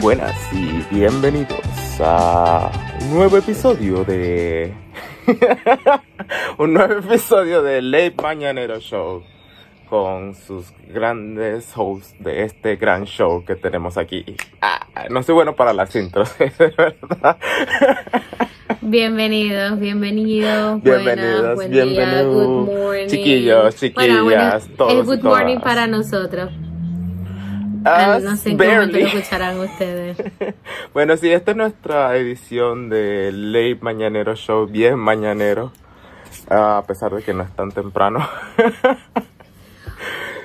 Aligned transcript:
buenas 0.00 0.34
y 0.52 0.82
bienvenidos 0.94 1.60
a 2.00 2.70
un 3.02 3.14
nuevo 3.14 3.36
episodio 3.36 4.04
de 4.04 4.72
un 6.58 6.72
nuevo 6.72 6.94
episodio 6.94 7.62
de 7.62 7.82
Late 7.82 8.14
Mañanero 8.22 8.78
Show 8.78 9.24
con 9.88 10.34
sus 10.34 10.72
grandes 10.88 11.72
hosts 11.74 12.14
de 12.20 12.44
este 12.44 12.76
gran 12.76 13.06
show 13.06 13.44
que 13.44 13.56
tenemos 13.56 13.96
aquí. 13.96 14.24
Ah, 14.60 14.86
no 15.10 15.22
soy 15.22 15.34
bueno 15.34 15.56
para 15.56 15.72
las 15.72 15.94
intros, 15.96 16.36
de 16.38 16.52
verdad. 16.76 17.38
Bienvenidos, 18.82 19.78
bienvenidos, 19.80 20.82
Bienvenidos, 20.82 21.40
buenas, 21.40 21.54
buen 21.56 21.70
día, 21.72 21.84
bienvenidos. 21.84 22.34
good 22.34 22.76
morning. 22.76 23.06
Chiquillos, 23.06 23.76
chiquillas, 23.76 24.22
bueno, 24.22 24.76
todos 24.76 24.92
y 24.92 25.06
good 25.06 25.22
morning 25.22 25.56
todas. 25.56 25.64
para 25.64 25.86
nosotros. 25.86 26.50
Ah, 27.84 28.18
no 28.22 28.36
sé 28.36 28.50
lo 28.50 28.56
barely. 28.56 29.02
escucharán 29.02 29.58
ustedes. 29.60 30.16
Bueno, 30.94 31.16
sí, 31.16 31.30
esta 31.30 31.52
es 31.52 31.56
nuestra 31.56 32.16
edición 32.16 32.88
de 32.88 33.30
Late 33.32 33.78
Mañanero 33.82 34.34
Show, 34.34 34.66
bien 34.66 34.98
mañanero, 34.98 35.72
ah, 36.50 36.78
a 36.78 36.82
pesar 36.86 37.12
de 37.14 37.22
que 37.22 37.32
no 37.34 37.42
es 37.44 37.50
tan 37.54 37.70
temprano. 37.70 38.26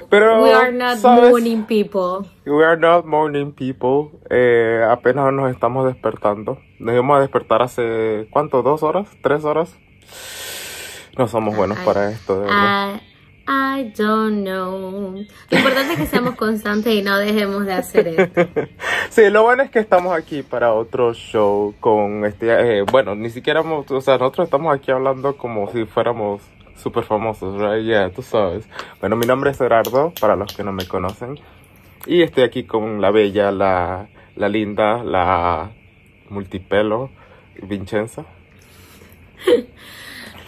Pero, 0.09 0.43
We 0.43 0.53
are 0.53 0.71
not 0.71 0.97
¿sabes? 0.97 1.31
morning 1.31 1.63
people. 1.63 2.27
We 2.45 2.63
are 2.63 2.77
not 2.79 3.05
morning 3.05 3.51
people. 3.51 4.11
Eh, 4.29 4.85
apenas 4.87 5.33
nos 5.33 5.49
estamos 5.51 5.87
despertando. 5.87 6.59
Nos 6.77 6.93
íbamos 6.93 7.17
a 7.17 7.21
despertar 7.21 7.63
hace, 7.63 8.27
¿cuánto? 8.29 8.61
¿Dos 8.61 8.83
horas? 8.83 9.07
¿Tres 9.23 9.43
horas? 9.43 9.75
No 11.17 11.27
somos 11.27 11.55
buenos 11.55 11.79
para 11.79 12.11
esto, 12.11 12.35
de 12.41 12.45
verdad. 12.45 13.01
I, 13.47 13.91
don't 13.95 14.43
know. 14.43 15.15
Lo 15.49 15.57
importante 15.57 15.93
es 15.93 15.99
que 15.99 16.05
seamos 16.05 16.35
constantes 16.35 16.93
y 16.93 17.01
no 17.01 17.17
dejemos 17.17 17.65
de 17.65 17.73
hacer 17.73 18.07
esto. 18.07 18.47
Sí, 19.09 19.29
lo 19.29 19.43
bueno 19.43 19.61
es 19.61 19.69
que 19.69 19.79
estamos 19.79 20.15
aquí 20.15 20.41
para 20.41 20.73
otro 20.73 21.13
show 21.13 21.75
con 21.79 22.25
este, 22.25 22.79
eh, 22.79 22.81
bueno, 22.81 23.13
ni 23.13 23.29
siquiera, 23.29 23.61
o 23.61 24.01
sea, 24.01 24.17
nosotros 24.17 24.45
estamos 24.45 24.73
aquí 24.73 24.89
hablando 24.89 25.37
como 25.37 25.71
si 25.71 25.85
fuéramos 25.85 26.41
súper 26.77 27.03
famosos, 27.03 27.59
right? 27.61 27.85
Yeah, 27.85 28.09
tú 28.09 28.23
sabes. 28.23 28.67
Bueno, 28.99 29.15
mi 29.15 29.27
nombre 29.27 29.51
es 29.51 29.57
Gerardo, 29.59 30.13
para 30.19 30.35
los 30.35 30.51
que 30.55 30.63
no 30.63 30.71
me 30.71 30.87
conocen, 30.87 31.39
y 32.07 32.23
estoy 32.23 32.43
aquí 32.43 32.63
con 32.63 33.01
la 33.01 33.11
bella, 33.11 33.51
la, 33.51 34.07
la 34.35 34.49
linda, 34.49 35.03
la 35.03 35.71
multipelo, 36.29 37.11
Vincenza. 37.61 38.25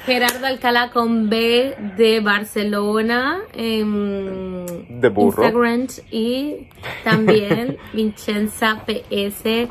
Gerardo 0.06 0.46
Alcalá 0.46 0.92
con 0.92 1.30
B 1.30 1.76
de 1.98 2.20
Barcelona 2.20 3.42
en 3.54 5.02
De 5.02 5.10
burro. 5.10 5.44
Instagram 5.44 5.88
y 6.12 6.68
también 7.04 7.78
Vincenza 7.94 8.84
PS 8.86 9.68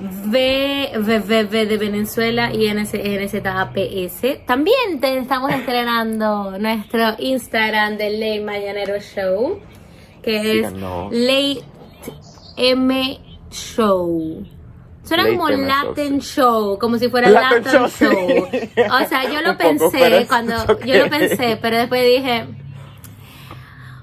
V, 0.00 0.90
V, 0.94 1.20
V, 1.20 1.44
V 1.44 1.66
de 1.66 1.76
Venezuela 1.76 2.52
y 2.54 2.72
NZAPS. 2.72 4.46
También 4.46 4.98
te 5.00 5.18
estamos 5.18 5.52
estrenando 5.52 6.58
nuestro 6.58 7.16
Instagram 7.18 7.98
de 7.98 8.10
Ley 8.10 8.40
Mañanero 8.40 8.98
Show, 8.98 9.60
que 10.22 10.60
es. 10.60 10.72
Late 10.72 11.62
M 12.56 13.20
Show. 13.50 14.46
Suena 15.16 15.28
como 15.28 15.48
Latin 15.50 16.20
sí. 16.22 16.34
Show, 16.36 16.78
como 16.78 16.98
si 16.98 17.08
fuera 17.08 17.30
Latin 17.30 17.64
Latin 17.64 17.72
Show, 17.72 17.88
Show. 17.88 18.48
sí. 18.50 18.58
O 18.90 19.08
sea, 19.08 19.24
yo 19.30 19.40
lo 19.46 19.56
pensé 19.58 20.26
cuando 20.28 20.54
yo 20.84 20.98
lo 21.04 21.10
pensé, 21.10 21.58
pero 21.60 21.76
después 21.78 22.02
dije, 22.04 22.46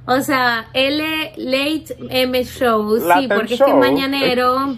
o 0.05 0.21
sea, 0.21 0.69
L 0.73 1.03
Late 1.37 1.97
M 2.09 2.43
Show, 2.45 2.97
sí, 2.99 3.27
porque 3.27 3.55
es 3.55 3.61
que 3.61 3.73
mañanero. 3.73 4.77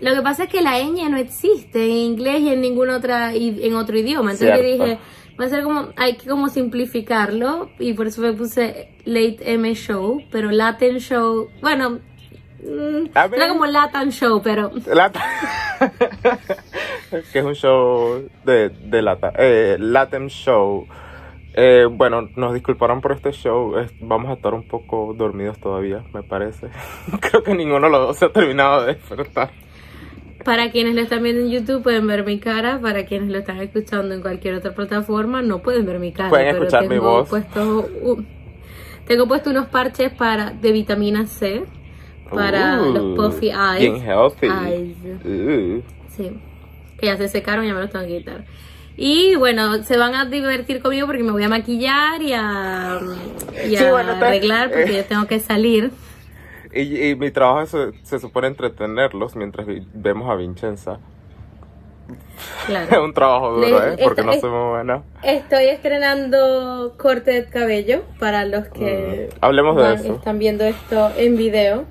Lo 0.00 0.14
que 0.14 0.20
pasa 0.20 0.44
es 0.44 0.50
que 0.50 0.60
la 0.60 0.78
ñ 0.80 1.08
no 1.08 1.16
existe 1.16 1.84
en 1.86 1.90
inglés 1.92 2.40
y 2.40 2.48
en 2.50 2.60
ningún 2.60 2.90
otra 2.90 3.34
i- 3.34 3.60
en 3.62 3.74
otro 3.76 3.96
idioma. 3.98 4.32
Entonces 4.32 4.56
yo 4.56 4.62
Cierto. 4.62 4.84
dije, 4.84 4.98
va 5.40 5.44
a 5.46 5.48
ser 5.48 5.62
como 5.62 5.88
hay 5.96 6.16
que 6.16 6.28
como 6.28 6.48
simplificarlo 6.48 7.70
y 7.78 7.94
por 7.94 8.06
eso 8.08 8.20
me 8.20 8.32
puse 8.34 8.90
Late 9.06 9.38
M 9.54 9.74
Show, 9.74 10.22
pero 10.30 10.50
Latin 10.50 10.98
Show, 10.98 11.48
bueno, 11.62 12.00
A 13.14 13.26
ver. 13.28 13.40
era 13.40 13.48
como 13.48 13.66
Latin 13.66 14.10
Show, 14.10 14.40
pero 14.42 14.70
La- 14.92 15.12
que 17.32 17.38
es 17.38 17.44
un 17.44 17.54
show 17.54 18.28
de, 18.44 18.70
de 18.70 19.02
lata, 19.02 19.32
eh, 19.38 19.76
Latin 19.78 20.28
Show. 20.28 20.86
Eh, 21.54 21.86
bueno, 21.90 22.28
nos 22.36 22.52
disculparán 22.54 23.00
por 23.00 23.12
este 23.12 23.32
show. 23.32 23.78
es- 23.78 23.92
vamos 24.00 24.30
a 24.30 24.34
estar 24.34 24.52
un 24.54 24.66
poco 24.68 25.14
dormidos 25.16 25.58
todavía, 25.58 26.02
me 26.12 26.22
parece. 26.22 26.68
Creo 27.20 27.42
que 27.42 27.54
ninguno 27.54 27.86
de 27.86 27.92
los 27.92 28.00
dos 28.08 28.16
se 28.18 28.24
ha 28.26 28.32
terminado 28.32 28.82
de 28.84 28.94
despertar. 28.94 29.50
Para 30.44 30.70
quienes 30.70 30.94
lo 30.94 31.00
están 31.00 31.22
viendo 31.22 31.42
en 31.42 31.50
YouTube 31.50 31.82
pueden 31.82 32.06
ver 32.06 32.24
mi 32.24 32.38
cara, 32.38 32.78
para 32.80 33.04
quienes 33.06 33.30
lo 33.30 33.38
están 33.38 33.58
escuchando 33.60 34.14
en 34.14 34.20
cualquier 34.22 34.54
otra 34.54 34.74
plataforma 34.74 35.42
no 35.42 35.60
pueden 35.60 35.84
ver 35.86 35.98
mi 35.98 36.12
cara. 36.12 36.28
Pueden 36.28 36.52
pero 36.52 36.64
escuchar 36.64 36.82
mi 36.82 36.88
tengo 36.90 37.10
voz. 37.10 37.28
Puesto, 37.28 37.88
uh, 38.02 38.22
tengo 39.06 39.26
puesto 39.26 39.50
unos 39.50 39.66
parches 39.66 40.12
para 40.12 40.50
de 40.50 40.72
vitamina 40.72 41.26
C 41.26 41.64
para 42.32 42.80
Uh, 42.82 42.92
los 42.92 43.16
puffy 43.32 43.50
eyes. 43.50 43.78
Bien 43.80 43.96
healthy. 43.96 44.46
Eyes. 44.46 44.96
Uh. 45.24 45.82
Sí, 46.16 46.40
que 46.98 47.06
ya 47.06 47.16
se 47.16 47.28
secaron, 47.28 47.66
ya 47.66 47.74
me 47.74 47.80
los 47.80 47.90
tengo 47.90 48.04
que 48.06 48.18
quitar. 48.18 48.44
Y 48.96 49.34
bueno, 49.36 49.82
se 49.84 49.98
van 49.98 50.14
a 50.14 50.24
divertir 50.24 50.80
conmigo 50.80 51.06
porque 51.06 51.22
me 51.22 51.32
voy 51.32 51.42
a 51.42 51.48
maquillar 51.50 52.22
y 52.22 52.32
a, 52.32 52.98
y 53.68 53.76
a 53.76 53.78
Sí, 53.78 53.84
bueno, 53.90 54.12
arreglar 54.12 54.70
porque 54.70 54.92
eh. 54.94 54.96
yo 54.98 55.04
tengo 55.04 55.26
que 55.26 55.38
salir. 55.40 55.90
Y, 56.72 57.10
y 57.10 57.14
mi 57.14 57.30
trabajo 57.30 57.66
se, 57.66 57.92
se 58.02 58.18
supone 58.18 58.48
entretenerlos 58.48 59.36
mientras 59.36 59.66
vemos 59.94 60.30
a 60.30 60.34
Vincenza. 60.34 60.98
Es 62.08 62.64
Claro. 62.66 63.04
un 63.04 63.12
trabajo 63.12 63.52
duro, 63.56 63.82
¿eh? 63.84 63.96
Porque 64.02 64.20
esta- 64.20 64.22
no 64.24 64.32
es- 64.32 64.42
muy 64.42 64.70
buena. 64.70 65.02
Estoy 65.22 65.66
estrenando 65.66 66.94
corte 66.96 67.32
de 67.32 67.44
cabello 67.46 68.02
para 68.18 68.44
los 68.46 68.68
que 68.68 69.28
Mm, 69.32 69.38
hablemos 69.44 69.76
de 69.76 69.82
van- 69.82 69.94
eso. 69.94 70.14
están 70.14 70.38
viendo 70.38 70.64
esto 70.64 71.10
en 71.16 71.36
video. 71.36 71.84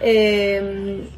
Eh, 0.00 1.08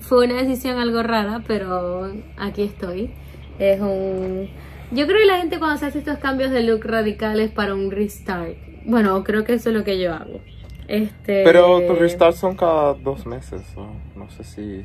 fue 0.00 0.26
una 0.26 0.42
decisión 0.42 0.78
algo 0.78 1.02
rara, 1.02 1.42
pero 1.46 2.10
aquí 2.36 2.62
estoy. 2.62 3.14
Es 3.58 3.80
un... 3.80 4.48
Yo 4.90 5.06
creo 5.06 5.18
que 5.18 5.26
la 5.26 5.38
gente 5.38 5.58
cuando 5.58 5.76
se 5.78 5.86
hace 5.86 5.98
estos 5.98 6.18
cambios 6.18 6.50
de 6.50 6.62
look 6.62 6.84
radicales 6.84 7.50
para 7.50 7.74
un 7.74 7.90
restart. 7.90 8.56
Bueno, 8.86 9.22
creo 9.24 9.44
que 9.44 9.54
eso 9.54 9.68
es 9.68 9.74
lo 9.76 9.84
que 9.84 9.98
yo 9.98 10.14
hago. 10.14 10.40
Este... 10.86 11.44
Pero 11.44 11.82
tus 11.86 11.98
restarts 11.98 12.38
son 12.38 12.56
cada 12.56 12.94
dos 12.94 13.26
meses, 13.26 13.62
o 13.76 13.88
no 14.16 14.30
sé 14.30 14.44
si... 14.44 14.82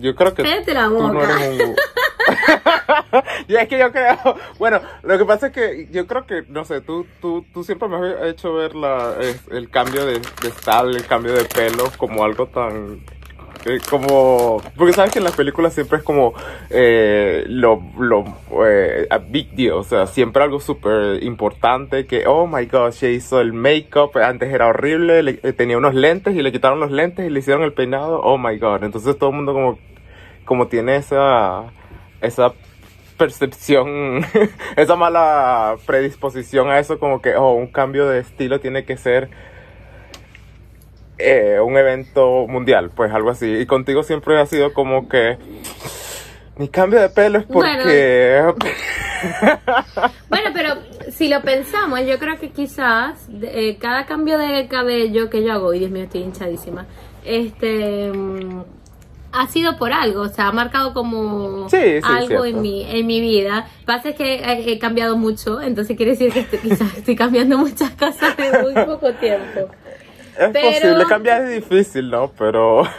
Yo 0.00 0.14
creo 0.14 0.32
que 0.32 0.42
Cállate 0.42 0.72
la 0.72 0.86
tú 0.86 0.94
no 0.94 1.12
boca. 1.12 1.44
eres 1.44 1.60
un... 1.60 1.74
y 3.48 3.56
es 3.56 3.68
que 3.68 3.78
yo 3.78 3.90
creo... 3.92 4.16
Bueno, 4.58 4.80
lo 5.02 5.18
que 5.18 5.24
pasa 5.24 5.48
es 5.48 5.52
que 5.52 5.88
yo 5.90 6.06
creo 6.06 6.26
que, 6.26 6.44
no 6.48 6.64
sé, 6.64 6.80
tú, 6.80 7.06
tú, 7.20 7.44
tú 7.52 7.64
siempre 7.64 7.88
me 7.88 7.96
has 7.96 8.26
hecho 8.26 8.54
ver 8.54 8.74
la, 8.74 9.14
el 9.50 9.70
cambio 9.70 10.06
de, 10.06 10.14
de 10.14 10.52
el 10.96 11.06
cambio 11.06 11.32
de 11.34 11.44
pelo 11.44 11.90
como 11.96 12.24
algo 12.24 12.46
tan... 12.46 13.00
eh, 13.66 13.78
como... 13.88 14.60
Porque 14.76 14.92
sabes 14.92 15.12
que 15.12 15.18
en 15.18 15.24
las 15.24 15.36
películas 15.36 15.74
siempre 15.74 15.98
es 15.98 16.04
como 16.04 16.34
eh, 16.70 17.44
lo, 17.48 17.82
lo 17.98 18.24
eh, 18.66 19.06
a 19.10 19.18
big 19.18 19.50
deal, 19.52 19.74
o 19.74 19.84
sea, 19.84 20.06
siempre 20.06 20.42
algo 20.42 20.60
súper 20.60 21.22
importante 21.22 22.06
que, 22.06 22.24
oh 22.26 22.46
my 22.46 22.66
gosh, 22.66 22.94
se 22.94 23.12
hizo 23.12 23.40
el 23.40 23.52
make-up, 23.52 24.16
antes 24.18 24.52
era 24.52 24.68
horrible, 24.68 25.22
le- 25.22 25.40
eh, 25.42 25.52
tenía 25.52 25.76
unos 25.78 25.94
lentes 25.94 26.34
y 26.34 26.42
le 26.42 26.52
quitaron 26.52 26.80
los 26.80 26.90
lentes 26.90 27.26
y 27.26 27.30
le 27.30 27.38
hicieron 27.40 27.62
el 27.62 27.72
peinado, 27.72 28.20
oh 28.22 28.38
my 28.38 28.56
god, 28.58 28.82
entonces 28.84 29.16
todo 29.18 29.30
el 29.30 29.36
mundo 29.36 29.52
como, 29.52 29.78
como 30.44 30.66
tiene 30.66 30.96
esa, 30.96 31.64
esa 32.22 32.52
percepción, 33.18 34.24
esa 34.76 34.96
mala 34.96 35.76
predisposición 35.86 36.70
a 36.70 36.78
eso, 36.78 36.98
como 36.98 37.20
que, 37.20 37.36
oh, 37.36 37.52
un 37.52 37.68
cambio 37.68 38.08
de 38.08 38.20
estilo 38.20 38.60
tiene 38.60 38.84
que 38.84 38.96
ser 38.96 39.30
eh, 41.18 41.60
un 41.60 41.76
evento 41.76 42.46
mundial, 42.48 42.90
pues 42.94 43.12
algo 43.12 43.30
así. 43.30 43.46
Y 43.46 43.66
contigo 43.66 44.02
siempre 44.02 44.40
ha 44.40 44.46
sido 44.46 44.72
como 44.72 45.08
que 45.08 45.38
mi 46.56 46.68
cambio 46.68 47.00
de 47.00 47.08
pelo 47.08 47.38
es 47.38 47.46
porque... 47.46 48.42
Bueno, 50.28 50.50
pero 50.54 50.74
si 51.10 51.28
lo 51.28 51.42
pensamos, 51.42 52.00
yo 52.06 52.18
creo 52.18 52.38
que 52.38 52.50
quizás 52.50 53.28
eh, 53.42 53.78
cada 53.78 54.06
cambio 54.06 54.38
de 54.38 54.66
cabello 54.68 55.30
que 55.30 55.44
yo 55.44 55.52
hago, 55.52 55.74
y 55.74 55.80
Dios 55.80 55.90
mío, 55.90 56.04
estoy 56.04 56.22
hinchadísima, 56.22 56.86
este 57.24 58.10
mm, 58.12 58.62
ha 59.32 59.46
sido 59.48 59.76
por 59.76 59.92
algo, 59.92 60.22
o 60.22 60.28
sea, 60.28 60.48
ha 60.48 60.52
marcado 60.52 60.92
como 60.94 61.68
Sí, 61.70 61.76
sí, 61.78 62.00
algo 62.04 62.26
cierto. 62.28 62.44
en 62.44 62.60
mi, 62.62 62.82
en 62.84 63.06
mi 63.06 63.20
vida. 63.20 63.66
Pasa 63.86 64.10
es 64.10 64.14
que 64.16 64.34
he, 64.36 64.72
he 64.72 64.78
cambiado 64.78 65.16
mucho, 65.16 65.60
entonces 65.60 65.96
quiere 65.96 66.12
decir 66.12 66.32
que 66.32 66.40
estoy- 66.40 66.58
quizás 66.60 66.94
estoy 66.98 67.16
cambiando 67.16 67.56
muchas 67.58 67.90
cosas 67.92 68.34
en 68.38 68.62
muy 68.62 68.74
poco 68.86 69.12
tiempo. 69.14 69.60
es 70.38 70.48
pero- 70.52 70.70
posible, 70.70 71.04
cambiar 71.08 71.42
es 71.44 71.62
difícil, 71.64 72.10
¿no? 72.10 72.30
Pero... 72.38 72.82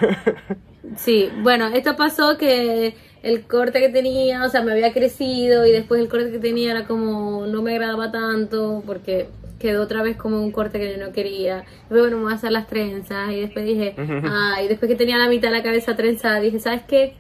Sí, 0.98 1.30
bueno, 1.42 1.68
esto 1.68 1.96
pasó 1.96 2.38
que 2.38 2.96
el 3.24 3.48
corte 3.48 3.80
que 3.80 3.90
tenía, 3.90 4.44
o 4.46 4.50
sea, 4.50 4.62
me 4.62 4.74
había 4.74 4.94
crecido 4.94 5.66
y 5.66 5.72
después 5.72 6.00
el 6.02 6.08
corte 6.10 6.30
que 6.32 6.40
tenía 6.40 6.72
era 6.72 6.86
como 6.86 7.48
no 7.48 7.62
me 7.64 7.72
agradaba 7.72 8.12
tanto 8.12 8.84
porque 8.86 9.28
quedó 9.64 9.82
otra 9.82 10.04
vez 10.04 10.18
como 10.18 10.44
un 10.44 10.52
corte 10.52 10.78
que 10.78 10.92
yo 10.92 11.04
no 11.04 11.14
quería. 11.14 11.64
Después, 11.90 12.02
bueno, 12.02 12.18
me 12.18 12.24
voy 12.24 12.34
a 12.34 12.36
hacer 12.36 12.52
las 12.52 12.68
trenzas. 12.68 13.32
Y 13.32 13.40
después 13.40 13.66
dije, 13.66 13.96
ah, 14.26 14.62
y 14.62 14.68
después 14.68 14.90
que 14.90 14.98
tenía 14.98 15.18
la 15.18 15.30
mitad 15.30 15.48
de 15.48 15.58
la 15.58 15.64
cabeza 15.64 15.96
trenzada, 15.96 16.42
dije, 16.42 16.60
¿sabes 16.60 16.82
qué? 16.84 17.16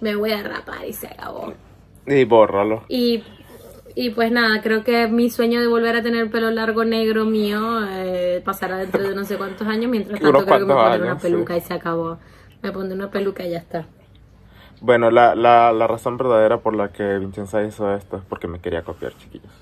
Me 0.00 0.14
voy 0.14 0.30
a 0.30 0.42
rapar 0.42 0.86
y 0.86 0.92
se 0.92 1.08
acabó. 1.08 1.52
Y 2.06 2.24
bórralo. 2.24 2.84
Y, 2.88 3.24
y 3.96 4.10
pues 4.10 4.30
nada, 4.30 4.62
creo 4.62 4.84
que 4.84 5.08
mi 5.08 5.30
sueño 5.30 5.60
de 5.60 5.66
volver 5.66 5.96
a 5.96 6.02
tener 6.02 6.30
pelo 6.30 6.50
largo 6.52 6.84
negro 6.84 7.24
mío 7.24 7.80
eh, 7.90 8.40
pasará 8.44 8.78
dentro 8.78 9.02
de 9.02 9.14
no 9.14 9.24
sé 9.24 9.36
cuántos 9.36 9.66
años. 9.66 9.90
Mientras 9.90 10.20
tanto, 10.20 10.44
creo 10.44 10.58
que 10.60 10.64
me 10.64 10.74
pondré 10.74 11.02
una 11.02 11.18
peluca 11.18 11.54
sí. 11.54 11.58
y 11.58 11.66
se 11.66 11.74
acabó. 11.74 12.18
Me 12.62 12.70
pondré 12.70 12.94
una 12.94 13.10
peluca 13.10 13.44
y 13.44 13.50
ya 13.50 13.58
está. 13.58 13.86
Bueno, 14.80 15.10
la, 15.10 15.34
la, 15.34 15.72
la 15.72 15.86
razón 15.88 16.16
verdadera 16.16 16.58
por 16.58 16.76
la 16.76 16.92
que 16.92 17.18
Vincenza 17.18 17.62
hizo 17.64 17.92
esto 17.92 18.16
es 18.16 18.22
porque 18.28 18.46
me 18.46 18.60
quería 18.60 18.82
copiar, 18.82 19.12
chiquillos. 19.18 19.52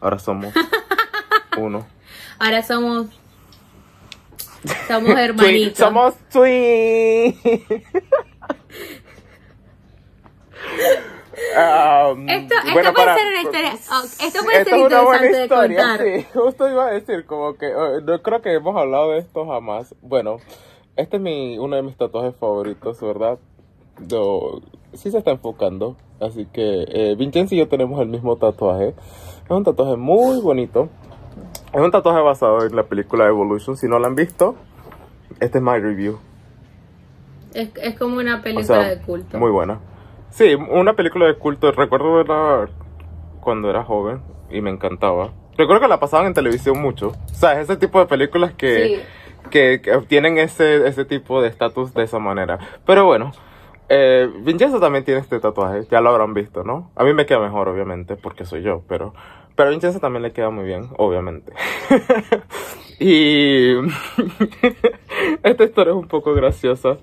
Ahora 0.00 0.18
somos 0.18 0.54
uno. 1.56 1.86
Ahora 2.38 2.62
somos. 2.62 3.06
Somos 4.86 5.10
hermanitos. 5.18 5.78
somos 5.78 6.14
twin. 6.32 7.38
Um, 11.56 12.28
Esto, 12.28 12.54
esto 12.56 12.72
bueno, 12.72 12.92
puede 12.92 13.06
para- 13.06 13.16
ser 13.16 13.26
una 13.28 13.42
historia. 13.42 13.72
oh, 13.92 14.04
esto 14.04 14.42
puede 14.44 14.58
Esto 14.58 14.70
ser 14.70 14.80
buena 14.80 15.26
interesante 15.26 15.38
de 15.38 15.48
contar. 15.48 16.00
sí. 16.02 16.26
Justo 16.34 16.68
iba 16.70 16.86
a 16.86 16.90
decir, 16.90 17.24
como 17.26 17.54
que 17.54 17.66
eh, 17.66 18.00
no 18.04 18.22
creo 18.22 18.42
que 18.42 18.54
hemos 18.54 18.76
hablado 18.76 19.12
de 19.12 19.18
esto 19.20 19.46
jamás. 19.46 19.94
Bueno, 20.02 20.38
este 20.96 21.16
es 21.16 21.22
mi, 21.22 21.58
uno 21.58 21.76
de 21.76 21.82
mis 21.82 21.96
tatuajes 21.96 22.34
favoritos, 22.36 23.00
¿verdad? 23.00 23.38
Do- 23.98 24.62
sí 24.94 25.10
se 25.10 25.18
está 25.18 25.30
enfocando. 25.30 25.96
Así 26.20 26.46
que 26.46 26.84
eh, 26.88 27.14
Vincenzo 27.16 27.54
y 27.54 27.58
yo 27.58 27.68
tenemos 27.68 28.00
el 28.00 28.08
mismo 28.08 28.36
tatuaje. 28.36 28.88
Es 29.44 29.50
un 29.50 29.64
tatuaje 29.64 29.96
muy 29.96 30.40
bonito. 30.40 30.88
Es 31.72 31.80
un 31.80 31.90
tatuaje 31.90 32.20
basado 32.20 32.64
en 32.64 32.74
la 32.74 32.84
película 32.84 33.26
Evolution. 33.26 33.76
Si 33.76 33.86
no 33.88 33.98
la 33.98 34.06
han 34.08 34.14
visto, 34.14 34.56
este 35.40 35.58
es 35.58 35.64
my 35.64 35.78
review. 35.78 36.18
Es, 37.54 37.70
es 37.82 37.98
como 37.98 38.18
una 38.18 38.36
O 38.36 38.42
película 38.42 38.64
sea, 38.66 38.88
de 38.88 39.00
culto. 39.00 39.38
muy 39.38 39.50
buena. 39.50 39.78
Sí, 40.30 40.54
una 40.54 40.94
película 40.94 41.26
de 41.26 41.34
culto. 41.34 41.70
Recuerdo 41.72 42.14
verla 42.14 42.68
cuando 43.40 43.70
era 43.70 43.84
joven 43.84 44.20
y 44.50 44.60
me 44.60 44.70
encantaba. 44.70 45.30
Recuerdo 45.56 45.82
que 45.82 45.88
la 45.88 46.00
pasaban 46.00 46.26
en 46.26 46.34
televisión 46.34 46.80
mucho. 46.80 47.08
O 47.08 47.34
sea, 47.34 47.60
es 47.60 47.68
ese 47.68 47.76
tipo 47.76 47.98
de 47.98 48.06
películas 48.06 48.52
que, 48.54 49.02
que, 49.50 49.80
que 49.82 49.94
obtienen 49.94 50.38
ese, 50.38 50.86
ese 50.86 51.04
tipo 51.04 51.42
de 51.42 51.48
estatus 51.48 51.92
de 51.94 52.04
esa 52.04 52.18
manera. 52.18 52.58
Pero 52.86 53.04
bueno, 53.06 53.32
eh, 53.88 54.30
Vincenzo 54.42 54.78
también 54.80 55.04
tiene 55.04 55.20
este 55.20 55.40
tatuaje. 55.40 55.84
Ya 55.90 56.00
lo 56.00 56.10
habrán 56.10 56.32
visto, 56.34 56.62
¿no? 56.62 56.90
A 56.94 57.04
mí 57.04 57.12
me 57.12 57.26
queda 57.26 57.40
mejor, 57.40 57.68
obviamente, 57.68 58.16
porque 58.16 58.44
soy 58.44 58.62
yo. 58.62 58.82
Pero, 58.86 59.14
pero 59.58 59.70
a 59.70 59.72
Vincenzo 59.72 59.98
también 59.98 60.22
le 60.22 60.30
queda 60.32 60.50
muy 60.50 60.64
bien, 60.64 60.88
obviamente. 60.98 61.52
y 63.00 63.72
esta 65.42 65.64
historia 65.64 65.90
es 65.90 65.96
un 65.98 66.06
poco 66.06 66.32
graciosa. 66.32 66.96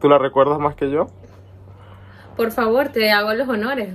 ¿Tú 0.00 0.08
la 0.08 0.18
recuerdas 0.18 0.58
más 0.58 0.74
que 0.74 0.90
yo? 0.90 1.06
Por 2.36 2.50
favor, 2.50 2.88
te 2.88 3.12
hago 3.12 3.32
los 3.34 3.48
honores. 3.48 3.90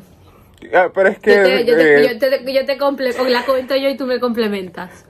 Ah, 0.74 0.88
pero 0.94 1.10
es 1.10 1.20
que 1.20 1.32
Yo 1.36 1.44
te, 1.44 1.66
yo 1.66 1.76
te, 1.76 2.06
eh, 2.06 2.14
yo 2.14 2.18
te, 2.18 2.54
yo 2.54 2.66
te 2.66 2.78
comple- 2.80 3.20
o 3.20 3.28
la 3.28 3.44
comento 3.44 3.76
yo 3.76 3.90
y 3.90 3.98
tú 3.98 4.06
me 4.06 4.22
complementas. 4.22 5.06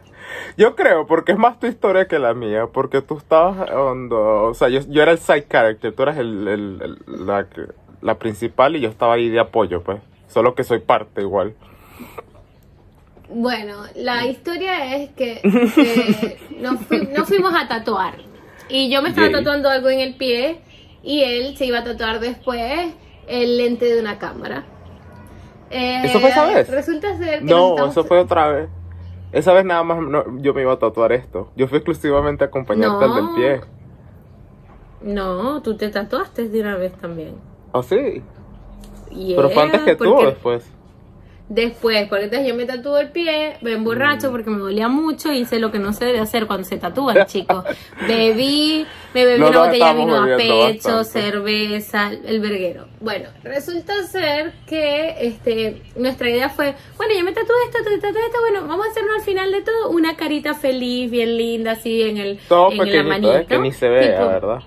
yo 0.57 0.75
creo, 0.75 1.06
porque 1.06 1.33
es 1.33 1.38
más 1.38 1.60
tu 1.60 1.68
historia 1.68 2.07
que 2.07 2.18
la 2.18 2.33
mía, 2.33 2.66
porque 2.66 3.04
tú 3.04 3.16
estabas 3.19 3.69
hondo, 3.69 4.45
o 4.45 4.54
sea, 4.56 4.69
yo, 4.69 4.80
yo 4.89 5.04
era 5.04 5.12
el 5.12 5.19
side 5.19 5.45
character, 5.48 5.94
tú 5.94 6.01
eras 6.01 6.18
el, 6.18 6.48
el- 6.48 6.81
el- 6.81 7.28
la, 7.28 7.45
la 8.01 8.16
principal 8.18 8.75
y 8.75 8.80
yo 8.80 8.89
estaba 8.89 9.13
ahí 9.13 9.30
de 9.30 9.39
apoyo, 9.39 9.83
pues, 9.83 10.01
solo 10.28 10.56
que 10.56 10.63
soy 10.63 10.80
parte 10.80 11.22
igual. 11.22 11.54
Bueno, 13.33 13.83
la 13.95 14.25
historia 14.28 14.95
es 14.95 15.10
que 15.16 16.38
nos, 16.60 16.80
fui- 16.81 17.07
nos 17.16 17.28
fuimos 17.28 17.54
a 17.56 17.68
tatuar. 17.68 18.16
Y 18.69 18.89
yo 18.92 19.01
me 19.01 19.10
estaba 19.10 19.28
Yay. 19.28 19.36
tatuando 19.38 19.69
algo 19.69 19.89
en 19.89 20.00
el 20.00 20.16
pie 20.16 20.62
y 21.04 21.24
él 21.24 21.57
se 21.57 21.66
iba 21.66 21.80
a 21.80 21.83
tatuar 21.83 22.19
después 22.19 22.94
el 23.28 23.57
lente 23.57 23.86
de 23.86 24.00
una 24.00 24.18
cámara. 24.19 24.63
Eh, 25.69 26.01
¿Eso 26.06 26.19
fue 26.19 26.30
esa 26.30 26.45
vez? 26.45 26.69
Resulta 26.69 27.18
ser 27.18 27.39
que 27.39 27.45
No, 27.45 27.69
estamos- 27.72 27.92
eso 27.92 28.04
fue 28.06 28.19
otra 28.19 28.50
vez. 28.50 28.69
Esa 29.31 29.54
vez 29.54 29.63
nada 29.63 29.83
más 29.83 30.00
no, 30.01 30.39
yo 30.39 30.54
me 30.54 30.62
iba 30.62 30.74
a 30.74 30.80
tatuar 30.80 31.13
esto. 31.13 31.51
Yo 31.56 31.68
fui 31.68 31.78
exclusivamente 31.78 32.44
a 32.44 32.48
acompañarte 32.48 33.06
al 33.06 33.16
del 33.16 33.25
pie. 33.36 33.62
No, 35.01 35.62
tú 35.62 35.75
te 35.78 35.89
tatuaste 35.89 36.50
de 36.50 36.62
una 36.62 36.75
vez 36.75 36.94
también. 36.94 37.36
¿Oh, 37.72 37.81
sí? 37.81 38.22
Yeah, 39.10 39.36
Pero 39.38 39.50
fue 39.50 39.63
antes 39.63 39.81
que 39.81 39.95
tú 39.95 40.10
o 40.10 40.16
porque- 40.16 40.25
después. 40.28 40.72
Después, 41.53 42.07
porque 42.07 42.24
entonces 42.25 42.48
yo 42.48 42.56
me 42.56 42.63
tatúo 42.65 42.98
el 42.98 43.09
pie, 43.12 43.57
me 43.59 43.74
emborracho 43.74 44.30
Mm. 44.30 44.31
porque 44.31 44.50
me 44.50 44.59
dolía 44.59 44.88
mucho 44.88 45.33
y 45.33 45.39
hice 45.39 45.59
lo 45.59 45.69
que 45.69 45.80
no 45.80 45.92
se 45.92 46.06
debe 46.06 46.19
hacer 46.21 46.48
cuando 46.48 46.63
se 46.65 46.77
tatúan, 46.77 47.25
chicos. 47.25 47.65
Bebí, 48.07 48.86
me 49.13 49.25
bebí 49.25 49.44
una 49.44 49.65
botella 49.65 49.94
de 49.94 50.00
vino 50.00 50.15
a 50.15 50.38
pecho, 50.38 50.98
bastante. 51.00 51.03
cerveza, 51.09 52.12
el 52.25 52.39
verguero. 52.39 52.88
Bueno, 53.01 53.27
resulta 53.44 54.01
ser 54.03 54.53
que 54.65 55.13
este 55.19 55.81
nuestra 55.98 56.30
idea 56.30 56.48
fue, 56.48 56.74
bueno, 56.95 57.13
yo 57.18 57.25
me 57.25 57.33
tatué 57.33 57.54
esto, 57.65 57.80
te 57.83 57.97
tatué 57.97 58.21
esto, 58.27 58.39
bueno, 58.39 58.65
vamos 58.65 58.88
a 58.88 58.92
hacernos 58.92 59.15
al 59.18 59.21
final 59.25 59.51
de 59.51 59.62
todo 59.62 59.89
una 59.89 60.15
carita 60.15 60.54
feliz, 60.54 61.12
bien 61.12 61.36
linda, 61.38 61.71
así 61.71 62.01
en 62.04 62.15
el 62.18 62.39
Todo 62.47 62.71
en 62.71 62.77
la. 62.77 63.42
¿eh? 63.42 63.45
Que 63.45 63.59
ni 63.59 63.74
se 63.74 63.89
vea, 63.89 64.13
Tipo, 64.15 64.27
¿verdad? 64.30 64.59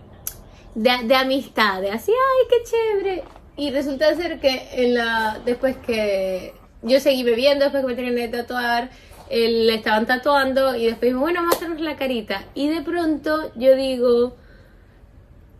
de, 0.75 0.91
de 1.05 1.17
amistad, 1.17 1.81
de 1.81 1.93
así, 1.93 2.13
ay, 2.13 2.47
qué 2.51 2.71
chévere. 2.71 3.25
Y 3.57 3.71
resulta 3.71 4.15
ser 4.17 4.39
que 4.39 4.69
en 4.73 4.95
la 4.97 5.39
después 5.47 5.77
que 5.79 6.53
yo 6.85 7.01
seguí 7.01 7.23
bebiendo, 7.23 7.65
después 7.65 7.83
que 7.83 7.89
me 7.89 7.95
terminé 7.95 8.29
de 8.29 8.39
tatuar, 8.39 8.91
él 9.31 9.67
le 9.67 9.75
estaban 9.75 10.07
tatuando 10.07 10.77
y 10.77 10.87
después 10.87 11.11
dijo, 11.11 11.21
bueno, 11.21 11.41
vamos 11.41 11.55
a 11.55 11.57
hacernos 11.57 11.81
la 11.81 11.97
carita. 11.97 12.45
Y 12.55 12.69
de 12.69 12.83
pronto 12.83 13.51
yo 13.57 13.75
digo, 13.75 14.37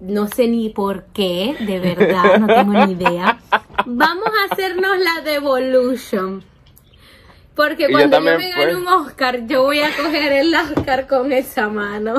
no 0.01 0.29
sé 0.29 0.49
ni 0.49 0.69
por 0.69 1.05
qué, 1.07 1.57
de 1.61 1.81
verdad, 1.81 2.39
no 2.39 2.47
tengo 2.47 2.87
ni 2.87 2.93
idea. 2.93 3.39
Vamos 3.87 4.29
a 4.29 4.53
hacernos 4.53 4.99
la 4.99 5.23
devolution. 5.23 6.45
Porque 7.55 7.85
yo 7.85 7.93
cuando 7.93 8.19
yo, 8.19 8.23
me 8.23 8.51
gane 8.51 8.65
pues. 8.65 8.77
un 8.77 8.89
Oscar, 8.89 9.47
yo 9.47 9.63
voy 9.63 9.81
a 9.81 9.97
coger 9.97 10.33
el 10.33 10.55
Oscar 10.55 11.07
con 11.07 11.33
esa 11.33 11.69
mano. 11.69 12.15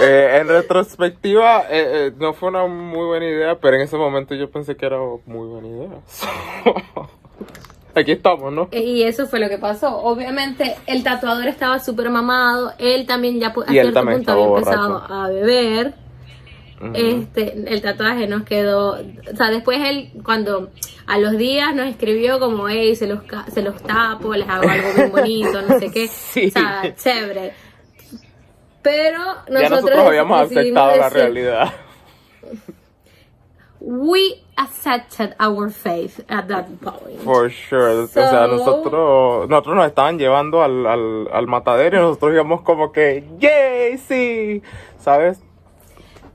Eh, 0.00 0.38
en 0.40 0.48
retrospectiva, 0.48 1.62
eh, 1.70 2.08
eh, 2.08 2.12
no 2.18 2.32
fue 2.32 2.48
una 2.48 2.66
muy 2.66 3.06
buena 3.06 3.26
idea, 3.26 3.58
pero 3.58 3.76
en 3.76 3.82
ese 3.82 3.96
momento 3.96 4.34
yo 4.34 4.50
pensé 4.50 4.76
que 4.76 4.86
era 4.86 4.98
muy 5.26 5.48
buena 5.48 5.68
idea. 5.68 6.00
Aquí 7.94 8.12
estamos, 8.12 8.52
¿no? 8.52 8.68
Y 8.72 9.02
eso 9.02 9.26
fue 9.26 9.40
lo 9.40 9.48
que 9.48 9.58
pasó. 9.58 9.96
Obviamente, 10.02 10.76
el 10.86 11.02
tatuador 11.02 11.48
estaba 11.48 11.80
súper 11.80 12.08
mamado. 12.08 12.72
Él 12.78 13.04
también 13.06 13.40
ya 13.40 13.48
a 13.48 13.72
Y 13.72 13.78
él 13.78 13.86
cierto 13.86 13.92
también 13.92 14.18
punto 14.18 14.32
había 14.32 14.46
empezado 14.46 15.02
a 15.08 15.28
beber. 15.28 15.94
Este, 16.94 17.52
el 17.66 17.82
tatuaje 17.82 18.26
nos 18.26 18.44
quedó. 18.44 18.92
O 18.92 19.36
sea, 19.36 19.50
después 19.50 19.80
él, 19.82 20.12
cuando 20.24 20.70
a 21.06 21.18
los 21.18 21.36
días 21.36 21.74
nos 21.74 21.88
escribió 21.88 22.38
como, 22.38 22.68
hey, 22.68 22.94
se 22.94 23.06
los, 23.06 23.20
se 23.52 23.60
los 23.60 23.82
tapo, 23.82 24.34
les 24.34 24.48
hago 24.48 24.68
algo 24.68 24.88
bien 24.94 25.10
bonito, 25.10 25.60
no 25.62 25.78
sé 25.78 25.90
qué. 25.90 26.08
Sí. 26.08 26.46
O 26.48 26.50
sea, 26.50 26.94
chévere. 26.94 27.52
Pero 28.82 29.18
nosotros, 29.18 29.60
ya 29.62 29.68
nosotros 29.68 29.98
habíamos 30.06 30.40
aceptado 30.42 30.96
la 30.96 31.08
realidad. 31.10 31.72
We 33.82 34.42
accepted 34.58 35.34
our 35.40 35.70
faith 35.70 36.20
at 36.28 36.48
that 36.48 36.66
point. 36.82 37.18
For 37.24 37.48
sure. 37.50 38.02
o 38.02 38.06
sea, 38.06 38.30
So- 38.30 38.46
nosotros, 38.48 39.48
nosotros 39.48 39.76
nos 39.76 39.86
estaban 39.86 40.18
llevando 40.18 40.62
al, 40.62 40.86
al, 40.86 41.28
al 41.32 41.46
matadero 41.46 41.96
y 41.96 42.00
nosotros 42.00 42.34
íbamos 42.34 42.60
como 42.60 42.92
que, 42.92 43.24
¡yay! 43.38 43.96
Sí. 43.96 44.62
¿Sabes? 44.98 45.40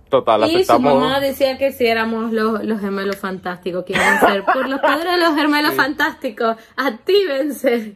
Total, 0.09 0.43
Y 0.45 0.49
su 0.51 0.55
aceptamos. 0.73 0.95
mamá 0.95 1.19
decía 1.19 1.57
que 1.59 1.71
si 1.71 1.85
éramos 1.85 2.31
los, 2.31 2.63
los 2.63 2.79
gemelos 2.79 3.17
fantásticos, 3.17 3.85
que 3.85 3.93
iban 3.93 4.17
a 4.17 4.19
ser 4.21 4.43
por 4.43 4.67
los 4.67 4.79
padres 4.79 5.13
de 5.13 5.17
los 5.17 5.35
gemelos 5.35 5.73
fantásticos, 5.75 6.55
actívense. 6.77 7.93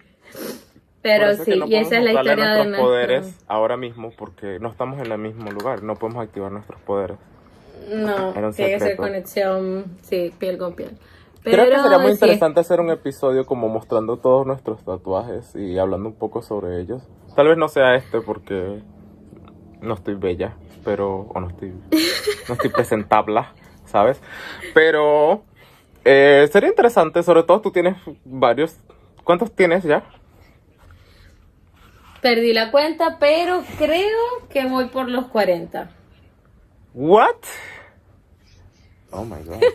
Pero 1.01 1.33
sí, 1.35 1.57
no 1.57 1.65
y 1.65 1.75
esa 1.75 1.97
es 1.97 2.03
la 2.03 2.11
historia 2.11 2.35
de 2.35 2.37
nuestros 2.37 2.67
nuestro... 2.67 2.85
poderes 2.85 3.45
ahora 3.47 3.77
mismo 3.77 4.11
porque 4.17 4.59
no 4.59 4.69
estamos 4.69 4.99
en 4.99 5.11
el 5.11 5.17
mismo 5.17 5.49
lugar, 5.51 5.81
no 5.81 5.95
podemos 5.95 6.23
activar 6.23 6.51
nuestros 6.51 6.79
poderes. 6.81 7.17
No, 7.89 8.33
tiene 8.53 8.73
que 8.73 8.79
ser 8.79 8.97
conexión, 8.97 9.85
sí, 10.01 10.33
piel 10.37 10.57
con 10.57 10.75
piel. 10.75 10.97
Pero 11.43 11.63
Creo 11.63 11.75
que 11.77 11.81
sería 11.83 11.99
muy 11.99 12.09
sí, 12.09 12.13
interesante 12.15 12.59
hacer 12.59 12.81
un 12.81 12.89
episodio 12.89 13.45
como 13.45 13.69
mostrando 13.69 14.17
todos 14.17 14.45
nuestros 14.45 14.83
tatuajes 14.83 15.55
y 15.55 15.77
hablando 15.77 16.09
un 16.09 16.15
poco 16.15 16.41
sobre 16.41 16.81
ellos. 16.81 17.01
Tal 17.35 17.47
vez 17.47 17.57
no 17.57 17.69
sea 17.69 17.95
este 17.95 18.19
porque 18.19 18.81
no 19.81 19.93
estoy 19.93 20.15
bella, 20.15 20.57
pero 20.83 21.27
o 21.33 21.39
no 21.39 21.47
estoy 21.47 21.73
no 22.49 22.53
estoy 22.55 22.69
presentable, 22.69 23.41
¿sabes? 23.85 24.21
Pero 24.73 25.43
eh, 26.03 26.47
sería 26.51 26.69
interesante, 26.69 27.23
sobre 27.23 27.43
todo 27.43 27.61
tú 27.61 27.71
tienes 27.71 27.95
varios. 28.25 28.77
¿Cuántos 29.23 29.53
tienes 29.53 29.83
ya? 29.83 30.03
Perdí 32.21 32.53
la 32.53 32.71
cuenta, 32.71 33.17
pero 33.19 33.63
creo 33.77 34.17
que 34.49 34.65
voy 34.65 34.85
por 34.85 35.09
los 35.09 35.27
40. 35.27 35.89
What? 36.93 37.35
Oh 39.11 39.23
my 39.23 39.43
god. 39.45 39.61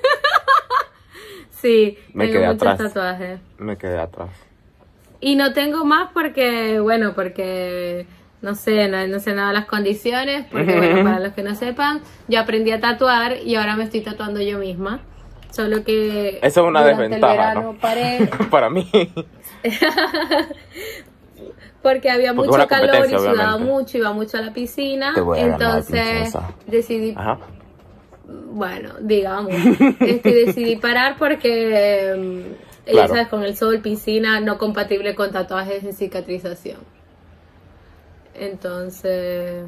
Sí, 1.50 1.96
Me 2.12 2.26
tengo 2.26 2.40
quedé 2.40 2.46
muchos 2.52 2.68
atrás. 2.68 2.92
tatuajes. 2.92 3.40
Me 3.56 3.78
quedé 3.78 3.98
atrás. 3.98 4.28
Y 5.20 5.34
no 5.36 5.54
tengo 5.54 5.86
más 5.86 6.10
porque, 6.12 6.78
bueno, 6.78 7.14
porque 7.14 8.06
no 8.42 8.54
sé, 8.54 8.86
no, 8.88 9.06
no 9.06 9.18
sé 9.18 9.32
nada 9.32 9.48
de 9.48 9.54
las 9.54 9.64
condiciones, 9.64 10.44
porque 10.52 10.76
bueno, 10.76 11.02
para 11.04 11.20
los 11.20 11.32
que 11.32 11.42
no 11.42 11.54
sepan, 11.54 12.02
yo 12.28 12.38
aprendí 12.40 12.70
a 12.70 12.80
tatuar 12.80 13.38
y 13.38 13.54
ahora 13.54 13.76
me 13.76 13.84
estoy 13.84 14.02
tatuando 14.02 14.42
yo 14.42 14.58
misma. 14.58 15.00
Solo 15.52 15.84
que 15.84 16.38
Eso 16.42 16.60
es 16.64 16.66
una 16.68 16.84
desventaja, 16.84 17.32
verano 17.32 17.62
¿no? 17.72 17.78
paré 17.78 18.28
Para 18.50 18.68
mí. 18.68 18.86
Porque 21.84 22.10
había 22.10 22.32
Porque 22.34 22.50
mucho 22.50 22.66
calor 22.66 23.06
y 23.06 23.10
sudaba 23.10 23.54
obviamente. 23.56 23.64
mucho, 23.72 23.98
iba 23.98 24.12
mucho 24.12 24.38
a 24.38 24.40
la 24.40 24.52
piscina, 24.54 25.14
entonces 25.36 26.32
decidí 26.66 27.12
Ajá. 27.14 27.38
bueno, 28.26 28.94
digamos, 29.00 29.52
este, 30.00 30.34
decidí 30.34 30.76
parar 30.86 31.16
porque, 31.18 32.14
mm, 32.16 32.90
Claro. 32.90 33.08
ya 33.08 33.08
sabes, 33.08 33.28
con 33.28 33.42
el 33.44 33.54
sol, 33.56 33.80
piscina, 33.80 34.40
no 34.40 34.56
compatible 34.58 35.14
con 35.14 35.30
tatuajes 35.30 35.82
de 35.84 35.92
cicatrización. 35.92 36.78
Entonces, 38.34 39.64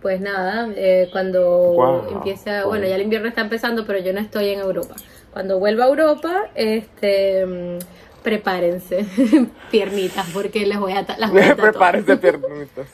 pues 0.00 0.20
nada, 0.20 0.68
eh, 0.76 1.08
cuando 1.12 2.08
empieza, 2.10 2.64
bueno, 2.66 2.86
ya 2.86 2.94
el 2.96 3.02
invierno 3.02 3.28
está 3.28 3.42
empezando, 3.42 3.84
pero 3.86 3.98
yo 3.98 4.12
no 4.12 4.20
estoy 4.20 4.48
en 4.50 4.60
Europa. 4.60 4.94
Cuando 5.32 5.58
vuelva 5.58 5.84
a 5.84 5.88
Europa, 5.88 6.50
este, 6.54 7.44
mm, 7.46 7.78
prepárense, 8.22 9.06
piernitas, 9.70 10.28
porque 10.32 10.66
les 10.66 10.78
voy 10.78 10.92
a, 10.92 11.04
las 11.18 11.30
voy 11.30 11.42
a. 11.42 11.56
Prepárense 11.56 12.16
piernitas. 12.18 12.88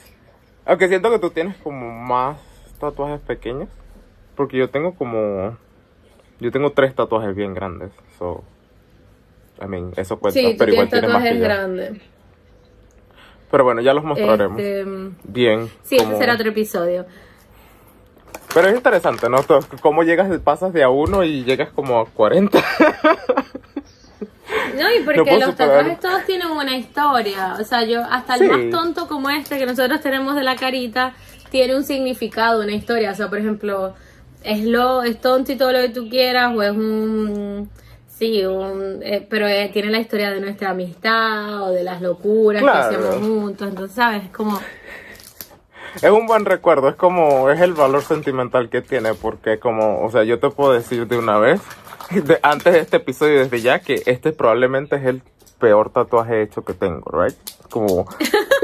Aunque 0.65 0.87
siento 0.87 1.09
que 1.11 1.19
tú 1.19 1.29
tienes 1.29 1.55
como 1.57 1.89
más 1.91 2.37
tatuajes 2.79 3.19
pequeños. 3.21 3.69
Porque 4.35 4.57
yo 4.57 4.69
tengo 4.69 4.93
como. 4.95 5.57
Yo 6.39 6.51
tengo 6.51 6.71
tres 6.71 6.93
tatuajes 6.93 7.35
bien 7.35 7.53
grandes. 7.53 7.91
So. 8.19 8.43
I 9.61 9.65
mean, 9.65 9.91
eso 9.97 10.19
cuenta. 10.19 10.39
Sí, 10.39 10.51
tú 10.51 10.57
pero 10.59 10.71
igual 10.73 10.89
tienes 10.89 11.09
tatuajes 11.09 11.39
grandes. 11.39 12.01
Pero 13.49 13.63
bueno, 13.63 13.81
ya 13.81 13.93
los 13.93 14.03
mostraremos. 14.03 14.59
Este, 14.59 14.85
Bien. 15.23 15.69
sí, 15.83 15.97
como- 15.97 16.09
ese 16.11 16.19
será 16.19 16.33
otro 16.35 16.49
episodio. 16.49 17.05
Pero 18.53 18.67
es 18.69 18.75
interesante, 18.75 19.29
¿no? 19.29 19.37
Cómo 19.81 20.03
llegas, 20.03 20.29
pasas 20.41 20.73
de 20.73 20.83
a 20.83 20.89
uno 20.89 21.23
y 21.23 21.43
llegas 21.43 21.69
como 21.69 21.99
a 21.99 22.05
40. 22.05 22.59
No, 24.77 24.93
y 24.93 25.03
porque 25.03 25.31
No 25.39 25.47
los 25.47 25.55
tatuajes 25.55 25.99
todos 25.99 26.25
tienen 26.25 26.47
una 26.49 26.77
historia. 26.77 27.55
O 27.59 27.63
sea, 27.63 27.83
yo, 27.83 28.03
hasta 28.03 28.35
el 28.35 28.39
Sí. 28.41 28.47
más 28.47 28.69
tonto 28.71 29.07
como 29.07 29.29
este 29.29 29.57
que 29.57 29.65
nosotros 29.65 30.01
tenemos 30.01 30.35
de 30.35 30.43
la 30.43 30.55
carita, 30.55 31.13
tiene 31.49 31.75
un 31.75 31.83
significado, 31.83 32.61
una 32.63 32.73
historia. 32.73 33.11
O 33.11 33.15
sea, 33.15 33.29
por 33.29 33.39
ejemplo, 33.39 33.93
es 34.43 34.63
lo, 34.65 35.03
es 35.03 35.19
tonto 35.19 35.51
y 35.51 35.55
todo 35.57 35.71
lo 35.71 35.79
que 35.79 35.89
tú 35.89 36.09
quieras, 36.09 36.53
o 36.55 36.61
es 36.63 36.71
un. 36.71 37.69
Sí, 38.07 38.43
un, 38.45 38.99
eh, 39.03 39.25
pero 39.29 39.47
eh, 39.47 39.69
tiene 39.71 39.91
la 39.91 39.99
historia 39.99 40.31
de 40.31 40.39
nuestra 40.41 40.71
amistad 40.71 41.61
o 41.61 41.71
de 41.71 41.83
las 41.83 42.01
locuras 42.01 42.63
Claro. 42.63 42.89
que 42.89 42.95
hacemos 42.95 43.15
juntos. 43.27 43.67
Entonces, 43.69 43.95
¿sabes? 43.95 44.23
Es 44.23 44.29
como. 44.31 44.59
Es 46.01 46.11
un 46.11 46.27
buen 46.27 46.45
recuerdo, 46.45 46.89
es 46.89 46.95
como, 46.95 47.49
es 47.49 47.59
el 47.61 47.73
valor 47.73 48.03
sentimental 48.03 48.69
que 48.69 48.81
tiene, 48.81 49.13
porque 49.15 49.57
como, 49.59 50.03
o 50.03 50.11
sea, 50.11 50.23
yo 50.23 50.39
te 50.39 50.49
puedo 50.49 50.73
decir 50.73 51.07
de 51.07 51.17
una 51.17 51.39
vez, 51.39 51.59
de- 52.27 52.39
antes 52.41 52.73
de 52.73 52.79
este 52.79 52.97
episodio, 52.97 53.39
desde 53.39 53.61
ya, 53.61 53.79
que 53.79 54.03
este 54.05 54.31
probablemente 54.31 54.95
es 54.95 55.05
el 55.05 55.21
peor 55.59 55.89
tatuaje 55.91 56.41
hecho 56.43 56.63
que 56.63 56.73
tengo, 56.73 57.03
right? 57.11 57.35
Como, 57.69 58.07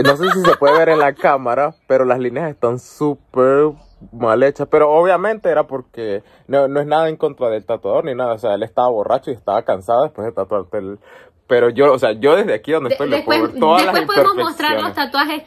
no 0.03 0.17
sé 0.17 0.31
si 0.31 0.41
se 0.43 0.55
puede 0.57 0.77
ver 0.77 0.89
en 0.89 0.99
la 0.99 1.13
cámara, 1.13 1.73
pero 1.87 2.05
las 2.05 2.19
líneas 2.19 2.49
están 2.49 2.79
súper 2.79 3.71
mal 4.11 4.43
hechas, 4.43 4.67
pero 4.69 4.91
obviamente 4.91 5.49
era 5.49 5.65
porque 5.65 6.23
no, 6.47 6.67
no 6.67 6.79
es 6.79 6.85
nada 6.87 7.09
en 7.09 7.15
contra 7.17 7.49
del 7.49 7.65
tatuador 7.65 8.05
ni 8.05 8.13
nada, 8.15 8.33
o 8.33 8.37
sea, 8.37 8.53
él 8.55 8.63
estaba 8.63 8.89
borracho 8.89 9.31
y 9.31 9.33
estaba 9.33 9.61
cansado 9.63 10.03
después 10.03 10.25
de 10.25 10.31
tatuarte 10.33 10.77
el... 10.77 10.99
Pero 11.47 11.69
yo, 11.69 11.91
o 11.93 11.99
sea, 11.99 12.13
yo 12.13 12.35
desde 12.35 12.53
aquí 12.53 12.71
donde 12.71 12.89
De- 12.89 12.95
estoy 12.95 13.09
le 13.09 13.23
puedo 13.23 13.41
ver 13.43 13.59
todas 13.59 13.81
después 13.83 14.01
las 14.01 14.05
podemos 14.15 14.35
mostrar 14.35 14.81
los 14.81 14.93
tatuajes. 14.93 15.43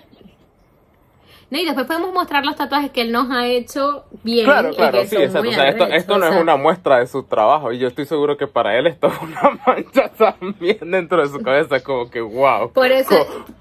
No, 1.49 1.59
y 1.59 1.65
después 1.65 1.87
podemos 1.87 2.13
mostrar 2.13 2.45
los 2.45 2.57
tatuajes 2.57 2.91
que 2.91 3.03
él 3.03 3.13
nos 3.13 3.31
ha 3.31 3.47
hecho 3.47 4.05
bien. 4.25 4.47
Claro, 4.47 4.71
claro, 4.75 4.99
que 5.01 5.07
sí, 5.07 5.17
exacto. 5.17 5.49
O 5.49 5.53
sea, 5.53 5.69
esto, 5.69 5.85
esto 5.87 6.19
no 6.19 6.27
es 6.27 6.41
una 6.41 6.57
muestra 6.57 6.99
de 6.99 7.07
su 7.07 7.23
trabajo 7.23 7.71
y 7.73 7.79
yo 7.79 7.87
estoy 7.87 8.05
seguro 8.05 8.37
que 8.37 8.49
para 8.49 8.77
él 8.77 8.89
esto 8.89 9.07
es 9.13 9.15
una 9.23 9.57
mancha 9.65 10.09
también 10.19 10.91
dentro 10.91 11.23
de 11.23 11.29
su 11.29 11.41
cabeza, 11.41 11.81
como 11.85 12.11
que 12.11 12.21
wow. 12.21 12.73
Por 12.73 12.91
eso, 12.91 13.15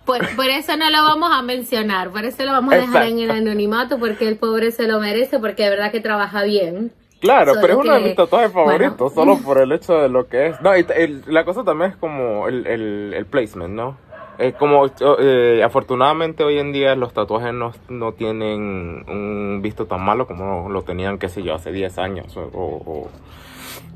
por, 0.03 0.27
por 0.35 0.45
eso 0.47 0.75
no 0.77 0.89
lo 0.89 1.03
vamos 1.03 1.29
a 1.31 1.43
mencionar, 1.43 2.09
por 2.09 2.25
eso 2.25 2.43
lo 2.43 2.53
vamos 2.53 2.73
a 2.73 2.77
dejar 2.77 3.03
en 3.05 3.19
el 3.19 3.29
anonimato, 3.29 3.99
porque 3.99 4.27
el 4.27 4.37
pobre 4.37 4.71
se 4.71 4.87
lo 4.87 4.99
merece, 4.99 5.37
porque 5.39 5.63
de 5.63 5.69
verdad 5.69 5.91
que 5.91 5.99
trabaja 5.99 6.41
bien. 6.43 6.91
Claro, 7.21 7.53
Solo 7.53 7.61
pero 7.61 7.73
es 7.73 7.79
uno 7.85 7.93
de 7.93 7.99
que- 7.99 8.05
mis 8.07 8.15
tatuajes 8.15 8.51
favoritos, 8.51 9.13
bueno. 9.13 9.33
solo 9.35 9.45
por 9.45 9.59
el 9.59 9.71
hecho 9.71 9.93
de 10.01 10.09
lo 10.09 10.27
que 10.27 10.47
es. 10.47 10.61
No, 10.61 10.75
y 10.77 10.85
el- 10.95 11.23
la 11.27 11.45
cosa 11.45 11.63
también 11.63 11.91
es 11.91 11.97
como 11.97 12.47
el, 12.47 12.65
el, 12.67 13.13
el 13.15 13.25
placement, 13.25 13.73
¿no? 13.73 13.97
Es 14.37 14.55
como, 14.55 14.85
eh, 15.19 15.61
afortunadamente 15.63 16.43
hoy 16.43 16.59
en 16.59 16.71
día 16.71 16.95
los 16.95 17.13
tatuajes 17.13 17.53
no, 17.53 17.71
no 17.89 18.13
tienen 18.13 19.05
un 19.07 19.59
visto 19.61 19.85
tan 19.85 20.01
malo 20.03 20.27
como 20.27 20.69
lo 20.69 20.81
tenían, 20.83 21.17
qué 21.17 21.29
sé 21.29 21.43
yo, 21.43 21.53
hace 21.55 21.71
10 21.71 21.97
años 21.97 22.35
o, 22.37 23.09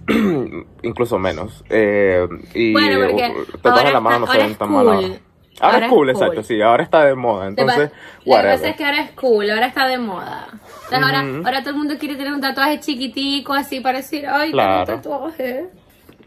incluso 0.83 1.19
menos. 1.19 1.63
Eh, 1.69 2.27
y 2.53 2.73
Bueno, 2.73 3.03
eh, 3.05 3.33
tatuajes 3.61 3.87
en 3.87 3.93
la 3.93 3.99
mano 3.99 4.19
no 4.19 4.27
se 4.27 4.37
ven 4.37 4.55
tan 4.55 4.71
mal 4.71 4.87
ahora. 4.87 4.99
cool. 5.07 5.19
Ahora, 5.61 5.73
Ahora 5.75 5.85
es 5.87 5.91
cool, 5.91 6.09
es 6.09 6.15
cool. 6.15 6.23
exacto, 6.23 6.43
sí, 6.47 6.61
ahora 6.61 6.83
está 6.83 7.03
de 7.03 7.15
moda, 7.15 7.47
entonces, 7.47 7.91
Lo 8.25 8.35
que 8.37 8.41
pasa 8.43 8.69
es 8.69 8.75
que 8.77 8.85
ahora 8.85 9.01
es 9.01 9.11
cool, 9.11 9.49
ahora 9.49 9.65
está 9.65 9.87
de 9.89 9.97
moda. 9.97 10.47
Entonces 10.85 10.99
ahora, 11.03 11.19
ahora 11.45 11.59
todo 11.59 11.71
el 11.71 11.75
mundo 11.75 11.95
quiere 11.99 12.15
tener 12.15 12.31
un 12.31 12.39
tatuaje 12.39 12.79
chiquitico 12.79 13.53
así 13.53 13.81
para 13.81 13.97
decir, 13.97 14.25
ay, 14.25 14.51
Claro. 14.51 14.85
tengo 14.85 14.97
un 14.97 15.01
tatuaje. 15.03 15.65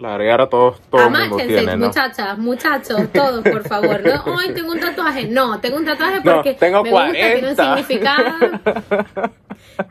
Claro, 0.03 0.25
y 0.25 0.29
ahora 0.31 0.49
todos, 0.49 0.81
todo 0.91 1.01
el 1.01 1.11
mundo 1.11 1.25
Amáchense, 1.37 1.47
tiene, 1.47 1.77
¿no? 1.77 1.87
muchachas, 1.87 2.37
muchachos, 2.37 3.13
todos, 3.13 3.45
por 3.45 3.63
favor. 3.69 4.01
No, 4.05 4.37
ay, 4.41 4.53
tengo 4.53 4.73
un 4.73 4.81
tatuaje. 4.81 5.29
No, 5.29 5.61
tengo 5.61 5.77
un 5.77 5.85
tatuaje 5.85 6.17
No, 6.25 6.35
porque 6.35 6.55
tengo 6.55 6.83
me 6.83 6.91
gusta, 6.91 7.13
tiene 7.13 7.49
un 7.51 7.55
40. 7.55 7.77
significado. 7.77 8.35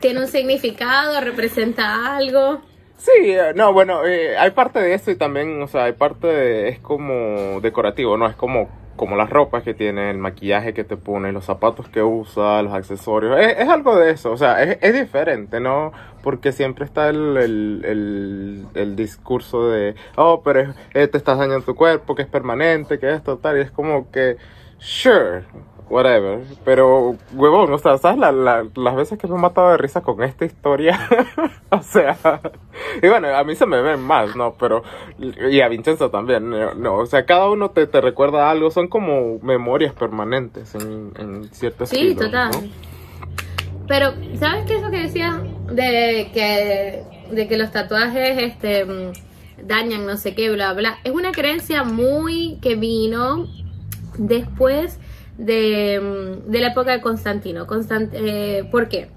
tiene 0.00 0.20
un 0.20 0.28
significado, 0.28 1.18
representa 1.22 2.14
algo. 2.14 2.60
Sí, 2.98 3.34
no, 3.54 3.72
bueno, 3.72 4.04
eh, 4.04 4.36
hay 4.36 4.50
parte 4.50 4.80
de 4.80 4.92
eso 4.92 5.10
y 5.10 5.16
también, 5.16 5.62
o 5.62 5.66
sea, 5.66 5.84
hay 5.84 5.92
parte 5.94 6.26
de, 6.26 6.68
es 6.68 6.78
como 6.80 7.62
decorativo, 7.62 8.18
¿no? 8.18 8.26
Es 8.26 8.36
como, 8.36 8.68
como 8.96 9.16
las 9.16 9.30
ropas 9.30 9.62
que 9.62 9.74
tiene, 9.74 10.10
el 10.10 10.18
maquillaje 10.18 10.74
que 10.74 10.84
te 10.84 10.96
pone, 10.96 11.32
los 11.32 11.44
zapatos 11.44 11.88
que 11.88 12.02
usa, 12.02 12.62
los 12.62 12.72
accesorios, 12.72 13.38
es, 13.38 13.58
es 13.58 13.68
algo 13.68 13.96
de 13.96 14.10
eso, 14.10 14.32
o 14.32 14.36
sea, 14.36 14.62
es, 14.62 14.78
es 14.80 14.94
diferente, 14.94 15.60
¿no? 15.60 15.92
Porque 16.22 16.52
siempre 16.52 16.84
está 16.84 17.08
el, 17.08 17.36
el, 17.36 18.66
el, 18.74 18.96
discurso 18.96 19.68
de, 19.68 19.94
oh, 20.16 20.42
pero 20.42 20.74
eh, 20.94 21.08
te 21.08 21.18
estás 21.18 21.38
dañando 21.38 21.64
tu 21.64 21.74
cuerpo, 21.74 22.14
que 22.14 22.22
es 22.22 22.28
permanente, 22.28 22.98
que 22.98 23.12
esto, 23.12 23.38
tal, 23.38 23.58
y 23.58 23.62
es 23.62 23.70
como 23.70 24.10
que, 24.10 24.36
sure, 24.78 25.44
whatever, 25.92 26.40
pero, 26.64 27.16
huevón, 27.34 27.72
o 27.72 27.78
sea, 27.78 27.98
¿sabes 27.98 28.18
la, 28.18 28.32
la- 28.32 28.66
las 28.74 28.96
veces 28.96 29.18
que 29.18 29.26
me 29.28 29.34
he 29.36 29.38
matado 29.38 29.70
de 29.70 29.76
risa 29.76 30.00
con 30.00 30.22
esta 30.22 30.44
historia? 30.44 30.98
o 31.70 31.82
sea, 31.82 32.16
y 33.02 33.08
bueno, 33.08 33.28
a 33.28 33.44
mí 33.44 33.54
se 33.54 33.66
me 33.66 33.80
ven 33.82 34.00
más, 34.00 34.34
¿no? 34.34 34.54
Pero, 34.58 34.82
y 35.18 35.60
a 35.60 35.68
Vincenzo 35.68 36.10
también, 36.10 36.48
no, 36.50 36.74
no, 36.74 36.94
o 36.96 37.06
sea, 37.06 37.26
cada 37.26 37.50
uno 37.50 37.70
te, 37.70 37.86
te 37.86 38.00
recuerda 38.00 38.50
algo, 38.50 38.70
son 38.70 38.88
como 38.88 39.38
memorias 39.40 39.92
permanentes 39.92 40.74
en, 40.74 41.12
en 41.18 41.44
cierto 41.52 41.86
Sí, 41.86 41.96
estilo, 42.12 42.26
total. 42.26 42.50
¿no? 42.50 42.68
Pero, 43.86 44.12
¿sabes 44.38 44.64
qué 44.66 44.74
es 44.76 44.80
eso 44.82 44.90
que 44.90 45.00
decía? 45.00 45.40
De 45.70 46.30
que, 46.32 47.04
de 47.34 47.48
que 47.48 47.56
los 47.58 47.70
tatuajes 47.70 48.38
este, 48.42 48.86
dañan 49.62 50.06
no 50.06 50.16
sé 50.16 50.34
qué, 50.34 50.50
bla, 50.50 50.72
bla. 50.72 50.98
Es 51.04 51.12
una 51.12 51.32
creencia 51.32 51.84
muy 51.84 52.58
que 52.62 52.76
vino 52.76 53.46
después 54.18 54.98
de, 55.38 56.38
de 56.46 56.60
la 56.60 56.68
época 56.68 56.92
de 56.92 57.00
Constantino. 57.00 57.66
Constant- 57.66 58.10
eh, 58.12 58.68
¿Por 58.70 58.88
qué? 58.88 59.08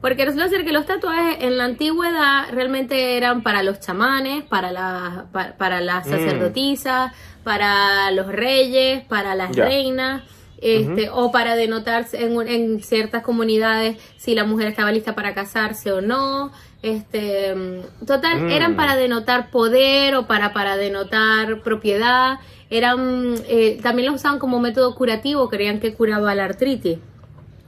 Porque 0.00 0.24
resulta 0.24 0.48
ser 0.48 0.64
que 0.64 0.72
los 0.72 0.84
tatuajes 0.84 1.38
en 1.40 1.56
la 1.56 1.64
antigüedad 1.64 2.44
realmente 2.52 3.16
eran 3.16 3.42
para 3.42 3.62
los 3.62 3.80
chamanes, 3.80 4.44
para, 4.44 4.70
la, 4.70 5.26
para, 5.32 5.56
para 5.56 5.80
las 5.80 6.06
Mm. 6.06 6.10
sacerdotisas, 6.10 7.12
para 7.42 8.10
los 8.10 8.26
reyes, 8.26 9.02
para 9.04 9.34
las 9.34 9.54
reinas, 9.56 10.22
este, 10.60 11.10
o 11.10 11.30
para 11.32 11.56
denotarse 11.56 12.24
en, 12.24 12.36
un- 12.36 12.48
en 12.48 12.82
ciertas 12.82 13.22
comunidades 13.22 13.96
si 14.16 14.34
la 14.34 14.44
mujer 14.44 14.68
estaba 14.68 14.92
lista 14.92 15.14
para 15.14 15.34
casarse 15.34 15.90
o 15.92 16.00
no. 16.02 16.52
Este, 16.84 17.54
mm, 17.54 18.04
total, 18.06 18.42
Mm. 18.42 18.50
eran 18.50 18.76
para 18.76 18.94
denotar 18.94 19.50
poder 19.50 20.14
o 20.16 20.26
para, 20.26 20.52
para 20.52 20.76
denotar 20.76 21.62
propiedad. 21.62 22.38
Eran, 22.68 23.36
eh, 23.48 23.78
también 23.82 24.06
los 24.06 24.16
usaban 24.16 24.38
como 24.38 24.60
método 24.60 24.94
curativo, 24.94 25.48
creían 25.48 25.80
que 25.80 25.94
curaba 25.94 26.34
la 26.34 26.44
artritis. 26.44 26.98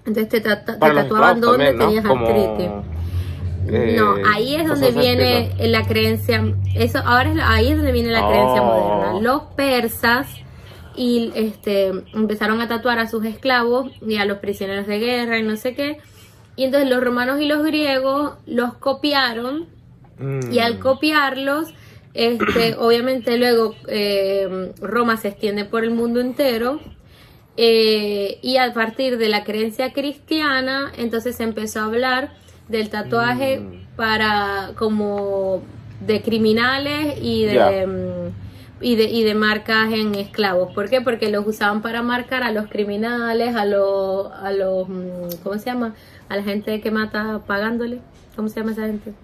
Entonces 0.04 0.28
te, 0.28 0.40
ta- 0.42 0.64
tatuaban 0.64 1.40
donde 1.40 1.73
tenías 1.73 2.04
Como, 2.04 2.26
artritis. 2.26 2.70
eh, 3.68 3.96
no, 3.99 4.16
ahí 4.35 4.54
es 4.54 4.68
donde 4.68 4.90
viene 4.92 5.50
la 5.61 5.82
creencia, 5.87 6.44
eso 6.75 6.99
ahora 7.04 7.32
es, 7.32 7.38
ahí 7.42 7.68
es 7.70 7.76
donde 7.78 7.92
viene 7.92 8.11
la 8.11 8.28
creencia 8.28 8.62
Oh. 8.62 8.66
moderna. 8.66 9.20
Los 9.23 9.42
persas 9.56 10.28
y 10.94 11.32
este 11.35 11.88
empezaron 12.14 12.61
a 12.61 12.68
tatuar 12.68 12.99
a 12.99 13.08
sus 13.08 13.25
esclavos 13.25 13.90
y 14.06 14.16
a 14.18 14.25
los 14.26 14.38
prisioneros 14.38 14.87
de 14.87 14.99
guerra 14.99 15.38
y 15.38 15.42
no 15.42 15.56
sé 15.56 15.75
qué. 15.75 15.99
Y 16.57 16.65
entonces 16.65 16.89
los 16.91 17.03
romanos 17.05 17.41
y 17.41 17.45
los 17.47 17.63
griegos 17.65 18.33
los 18.47 18.75
copiaron 18.75 19.67
Mm. 20.19 20.51
y 20.53 20.59
al 20.61 20.79
copiarlos, 20.79 21.75
Este, 22.15 22.75
obviamente 22.79 23.37
luego 23.37 23.75
eh, 23.89 24.73
Roma 24.81 25.19
se 25.19 25.29
extiende 25.29 25.67
por 25.67 25.85
el 25.85 25.91
mundo 25.91 26.21
entero 26.21 26.81
eh, 27.59 28.39
y 28.43 28.57
a 28.57 28.73
partir 28.73 29.19
de 29.19 29.29
la 29.29 29.45
creencia 29.45 29.93
cristiana, 29.93 30.91
entonces 30.97 31.37
se 31.37 31.43
empezó 31.43 31.81
a 31.81 31.85
hablar 31.85 32.33
del 32.69 32.89
tatuaje 32.89 33.61
Mm. 33.61 33.97
para 33.97 34.71
como 34.77 35.63
de 36.01 36.23
criminales 36.23 37.17
y 37.21 37.45
de. 37.45 37.87
Y 38.80 38.97
de 38.97 39.04
y 39.04 39.25
de 39.25 39.35
marcas 39.35 39.92
en 39.92 40.14
esclavos. 40.14 40.73
¿Por 40.75 40.90
qué? 40.90 41.00
Porque 41.00 41.30
los 41.30 41.47
usaban 41.47 41.83
para 41.83 42.02
marcar 42.02 42.42
a 42.42 42.52
los 42.52 42.68
criminales, 42.68 43.54
a 43.54 43.64
los 43.64 44.30
a 44.33 44.52
los 44.52 44.88
mm, 44.88 45.42
¿cómo 45.42 45.59
se 45.59 45.66
llama? 45.66 45.95
A 46.28 46.37
la 46.37 46.42
gente 46.42 46.80
que 46.80 46.90
mata 46.90 47.40
pagándole. 47.47 48.00
¿Cómo 48.35 48.49
se 48.49 48.61
llama 48.61 48.73
esa 48.73 48.87
gente? 48.87 49.14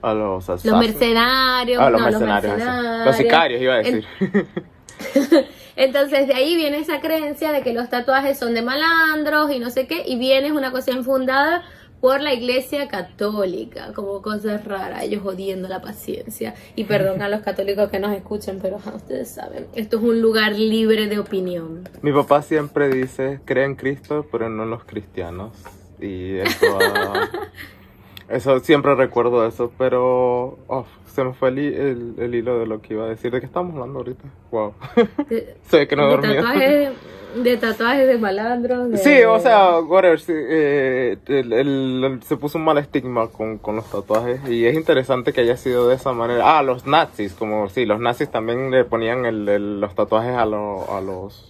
A 0.00 0.14
los 0.14 0.48
Los 0.48 0.78
mercenarios, 0.78 1.80
Ah, 1.80 1.90
los 1.90 2.00
no, 2.00 2.08
mercenarios. 2.08 3.06
Los 3.06 3.16
sicarios, 3.16 3.60
iba 3.60 3.74
a 3.74 3.78
decir. 3.78 4.04
Entonces 5.76 6.26
de 6.26 6.34
ahí 6.34 6.56
viene 6.56 6.78
esa 6.78 7.00
creencia 7.00 7.52
de 7.52 7.62
que 7.62 7.72
los 7.72 7.88
tatuajes 7.88 8.38
son 8.38 8.54
de 8.54 8.62
malandros 8.62 9.50
y 9.50 9.58
no 9.58 9.70
sé 9.70 9.86
qué, 9.86 10.02
y 10.06 10.16
viene 10.16 10.52
una 10.52 10.70
cosa 10.70 10.90
infundada 10.90 11.62
por 12.02 12.20
la 12.20 12.34
iglesia 12.34 12.88
católica, 12.88 13.92
como 13.94 14.20
cosas 14.20 14.64
raras, 14.64 15.04
ellos 15.04 15.22
jodiendo 15.22 15.68
la 15.68 15.80
paciencia. 15.80 16.52
Y 16.74 16.82
perdón 16.84 17.22
a 17.22 17.28
los 17.28 17.42
católicos 17.42 17.88
que 17.90 18.00
nos 18.00 18.12
escuchan, 18.12 18.58
pero 18.60 18.76
ajá, 18.76 18.96
ustedes 18.96 19.30
saben, 19.30 19.68
esto 19.74 19.98
es 19.98 20.02
un 20.02 20.20
lugar 20.20 20.52
libre 20.52 21.06
de 21.06 21.20
opinión. 21.20 21.88
Mi 22.02 22.12
papá 22.12 22.42
siempre 22.42 22.88
dice, 22.90 23.38
cree 23.44 23.64
en 23.64 23.76
Cristo, 23.76 24.26
pero 24.32 24.48
no 24.50 24.64
en 24.64 24.70
los 24.70 24.82
cristianos. 24.84 25.52
Y 26.00 26.38
eso, 26.38 26.66
ah, 26.80 27.30
eso 28.28 28.58
siempre 28.58 28.94
recuerdo 28.96 29.46
eso, 29.46 29.72
pero 29.78 30.58
oh, 30.66 30.84
se 31.06 31.22
me 31.22 31.34
fue 31.34 31.50
el, 31.50 31.58
el- 31.58 32.14
el 32.18 32.34
hilo 32.34 32.58
de 32.58 32.66
lo 32.66 32.82
que 32.82 32.94
iba 32.94 33.04
a 33.04 33.08
decir. 33.08 33.30
¿De 33.30 33.38
qué 33.38 33.46
estamos 33.46 33.74
hablando 33.74 34.00
ahorita? 34.00 34.24
Wow. 34.50 34.74
Ve 35.70 35.86
que 35.86 35.94
no 35.94 36.10
he 36.10 36.90
de 37.36 37.56
tatuajes, 37.56 38.06
de 38.06 38.18
malandros. 38.18 38.90
de- 38.90 38.98
Sí, 38.98 39.22
o 39.24 39.38
sea, 39.40 39.78
whatever, 39.80 40.20
sí, 40.20 40.32
eh, 40.34 41.16
el- 41.26 41.52
el- 41.52 42.04
el- 42.04 42.22
se 42.22 42.36
puso 42.36 42.58
un 42.58 42.64
mal 42.64 42.78
estigma 42.78 43.28
con, 43.28 43.58
con 43.58 43.76
los 43.76 43.90
tatuajes 43.90 44.40
y 44.48 44.66
es 44.66 44.74
interesante 44.74 45.32
que 45.32 45.40
haya 45.42 45.56
sido 45.56 45.88
de 45.88 45.94
esa 45.96 46.12
manera. 46.12 46.58
Ah, 46.58 46.62
los 46.62 46.86
nazis, 46.86 47.32
como 47.34 47.68
sí, 47.68 47.84
los 47.86 48.00
nazis 48.00 48.30
también 48.30 48.70
le 48.70 48.84
ponían 48.84 49.24
el- 49.24 49.48
el- 49.48 49.80
los 49.80 49.94
tatuajes 49.94 50.36
a, 50.36 50.44
lo- 50.46 50.90
a 50.94 51.00
los 51.00 51.48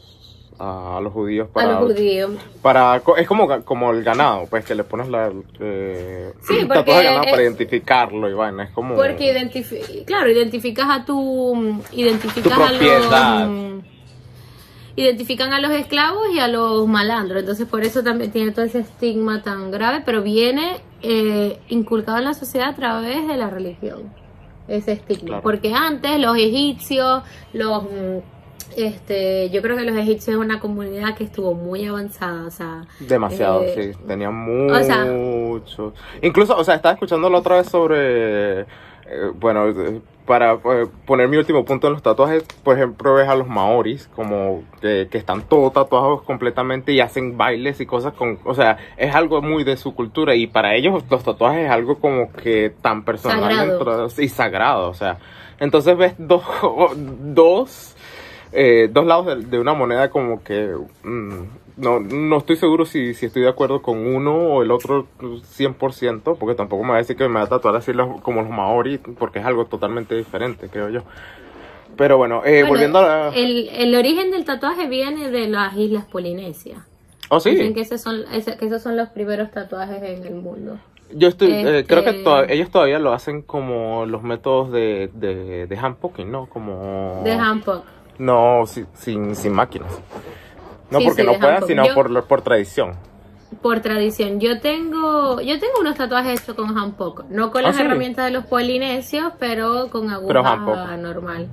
a 0.64 1.00
los 1.02 1.12
judíos 1.12 1.48
a 1.50 1.52
para 1.54 1.80
los 1.80 1.92
judíos. 1.92 2.30
para 2.60 3.02
es 3.16 3.26
como 3.26 3.64
como 3.64 3.90
el 3.90 4.04
ganado, 4.04 4.46
pues 4.48 4.64
que 4.64 4.76
le 4.76 4.84
pones 4.84 5.08
la 5.08 5.32
eh, 5.58 6.32
Sí, 6.42 6.58
porque 6.68 6.92
de 6.94 7.02
ganado 7.04 7.24
es- 7.24 7.30
para 7.32 7.42
identificarlo 7.42 8.30
y 8.30 8.34
vaina, 8.34 8.64
es 8.64 8.70
como 8.70 8.94
Porque 8.94 9.32
identifi 9.32 10.04
claro, 10.06 10.30
identificas 10.30 10.86
a 10.88 11.04
tu 11.04 11.80
identificas 11.90 12.54
Tu 12.56 12.62
a 12.62 12.68
propiedad. 12.68 13.48
los 13.48 13.82
identifican 14.96 15.52
a 15.52 15.60
los 15.60 15.70
esclavos 15.72 16.26
y 16.34 16.38
a 16.38 16.48
los 16.48 16.86
malandros, 16.86 17.40
entonces 17.40 17.66
por 17.66 17.82
eso 17.82 18.02
también 18.02 18.30
tiene 18.30 18.52
todo 18.52 18.64
ese 18.64 18.80
estigma 18.80 19.42
tan 19.42 19.70
grave, 19.70 20.02
pero 20.04 20.22
viene 20.22 20.76
eh, 21.02 21.58
inculcado 21.68 22.18
en 22.18 22.24
la 22.24 22.34
sociedad 22.34 22.68
a 22.68 22.74
través 22.76 23.26
de 23.26 23.36
la 23.36 23.48
religión. 23.50 24.12
Ese 24.68 24.92
estigma, 24.92 25.26
Claro. 25.28 25.42
porque 25.42 25.74
antes 25.74 26.20
los 26.20 26.36
egipcios, 26.36 27.22
los 27.52 27.82
mm, 27.84 28.18
este, 28.76 29.50
yo 29.50 29.60
creo 29.60 29.76
que 29.76 29.84
los 29.84 29.96
egipcios 29.96 30.28
es 30.36 30.36
una 30.36 30.60
comunidad 30.60 31.14
que 31.16 31.24
estuvo 31.24 31.52
muy 31.54 31.84
avanzada, 31.84 32.46
o 32.46 32.50
sea, 32.50 32.86
demasiado, 33.00 33.62
eh, 33.64 33.92
sí, 33.94 33.98
tenían 34.06 34.70
o 34.70 34.82
sea- 34.84 35.04
mucho. 35.04 35.92
Incluso, 36.22 36.56
o 36.56 36.64
sea, 36.64 36.76
estaba 36.76 36.94
escuchando 36.94 37.28
la 37.28 37.38
otra 37.38 37.56
vez 37.56 37.68
sobre 37.68 38.60
eh, 38.60 38.66
bueno, 39.38 39.66
para 40.26 40.52
eh, 40.54 40.86
poner 41.06 41.28
mi 41.28 41.36
último 41.36 41.64
punto 41.64 41.86
en 41.88 41.94
los 41.94 42.02
tatuajes, 42.02 42.44
por 42.62 42.76
ejemplo, 42.76 43.14
ves 43.14 43.28
a 43.28 43.34
los 43.34 43.48
maoris 43.48 44.08
como 44.14 44.62
que, 44.80 45.08
que 45.10 45.18
están 45.18 45.42
todos 45.42 45.72
tatuados 45.72 46.22
completamente 46.22 46.92
y 46.92 47.00
hacen 47.00 47.36
bailes 47.36 47.80
y 47.80 47.86
cosas 47.86 48.12
con, 48.14 48.38
o 48.44 48.54
sea, 48.54 48.78
es 48.96 49.14
algo 49.14 49.42
muy 49.42 49.64
de 49.64 49.76
su 49.76 49.94
cultura 49.94 50.34
y 50.34 50.46
para 50.46 50.74
ellos 50.74 51.02
los 51.10 51.22
tatuajes 51.24 51.66
es 51.66 51.70
algo 51.70 51.98
como 51.98 52.32
que 52.32 52.72
tan 52.82 53.04
personal 53.04 53.40
Sagrado. 53.40 53.96
dentro- 54.06 54.22
y 54.22 54.28
sagrado, 54.28 54.88
o 54.90 54.94
sea, 54.94 55.18
entonces 55.60 55.96
ves 55.96 56.14
dos, 56.18 56.42
dos, 56.96 57.91
eh, 58.52 58.88
dos 58.92 59.06
lados 59.06 59.26
de, 59.26 59.36
de 59.36 59.58
una 59.58 59.74
moneda 59.74 60.10
como 60.10 60.42
que 60.42 60.74
mm, 61.04 61.32
no, 61.78 62.00
no 62.00 62.36
estoy 62.38 62.56
seguro 62.56 62.84
si, 62.84 63.14
si 63.14 63.26
estoy 63.26 63.42
de 63.42 63.48
acuerdo 63.48 63.80
con 63.82 64.06
uno 64.06 64.34
o 64.36 64.62
el 64.62 64.70
otro 64.70 65.06
100%, 65.20 66.36
porque 66.38 66.54
tampoco 66.54 66.82
me 66.84 66.90
va 66.90 66.96
a 66.96 66.98
decir 66.98 67.16
que 67.16 67.28
me 67.28 67.34
va 67.40 67.42
a 67.42 67.48
tatuar 67.48 67.76
así 67.76 67.92
los- 67.92 68.20
como 68.20 68.42
los 68.42 68.50
maori, 68.50 68.98
porque 68.98 69.38
es 69.38 69.44
algo 69.46 69.64
totalmente 69.66 70.14
diferente, 70.14 70.68
creo 70.68 70.88
yo. 70.90 71.02
Pero 71.96 72.16
bueno, 72.16 72.42
eh, 72.44 72.60
bueno, 72.60 72.68
volviendo 72.68 72.98
a 72.98 73.02
la... 73.02 73.28
el, 73.34 73.68
el 73.68 73.94
origen 73.94 74.30
del 74.30 74.44
tatuaje 74.44 74.86
viene 74.88 75.30
de 75.30 75.48
las 75.48 75.76
islas 75.76 76.04
Polinesias. 76.06 76.78
Oh, 77.28 77.38
Dicen 77.40 77.68
sí, 77.68 77.74
que 77.74 77.80
esos 77.80 78.00
son, 78.00 78.24
que 78.58 78.66
esos 78.66 78.82
son 78.82 78.96
los 78.96 79.08
primeros 79.10 79.50
tatuajes 79.50 80.02
en 80.02 80.24
el 80.26 80.34
mundo. 80.34 80.78
yo 81.14 81.28
estoy, 81.28 81.50
eh, 81.50 81.78
este- 81.80 81.86
creo 81.86 82.04
que 82.04 82.12
to- 82.24 82.44
ellos 82.48 82.70
todavía 82.70 82.98
lo 82.98 83.12
hacen 83.12 83.42
como 83.42 84.04
los 84.06 84.22
métodos 84.22 84.70
de, 84.72 85.10
de, 85.14 85.66
de 85.66 85.78
hand 85.78 85.96
poking, 85.96 86.30
¿no? 86.30 86.46
Como... 86.46 87.22
De 87.24 87.32
Hancock. 87.32 87.84
No, 88.24 88.64
si- 88.66 88.84
sin, 88.94 89.34
sin 89.34 89.52
máquinas. 89.52 89.92
No 90.90 90.98
Sí, 90.98 91.04
porque 91.06 91.22
sí, 91.22 91.26
no 91.26 91.38
puedan, 91.38 91.66
sino. 91.66 91.86
Yo- 91.86 91.94
por, 91.94 92.24
por 92.26 92.42
tradición. 92.42 92.92
Por 93.60 93.80
tradición. 93.80 94.40
Yo 94.40 94.60
tengo, 94.60 95.40
yo 95.40 95.58
tengo 95.58 95.80
unos 95.80 95.96
tatuajes 95.96 96.40
hechos 96.42 96.54
con 96.54 96.74
Hancock. 96.74 97.24
No 97.28 97.50
con 97.50 97.62
¿Ah, 97.64 97.68
las 97.68 97.76
sí? 97.76 97.82
herramientas 97.82 98.24
de 98.26 98.30
los 98.30 98.44
polinesios, 98.46 99.32
pero 99.38 99.88
con 99.90 100.06
Pero 100.26 100.40
aguja 100.40 100.52
handpoke. 100.52 100.98
normal. 100.98 101.48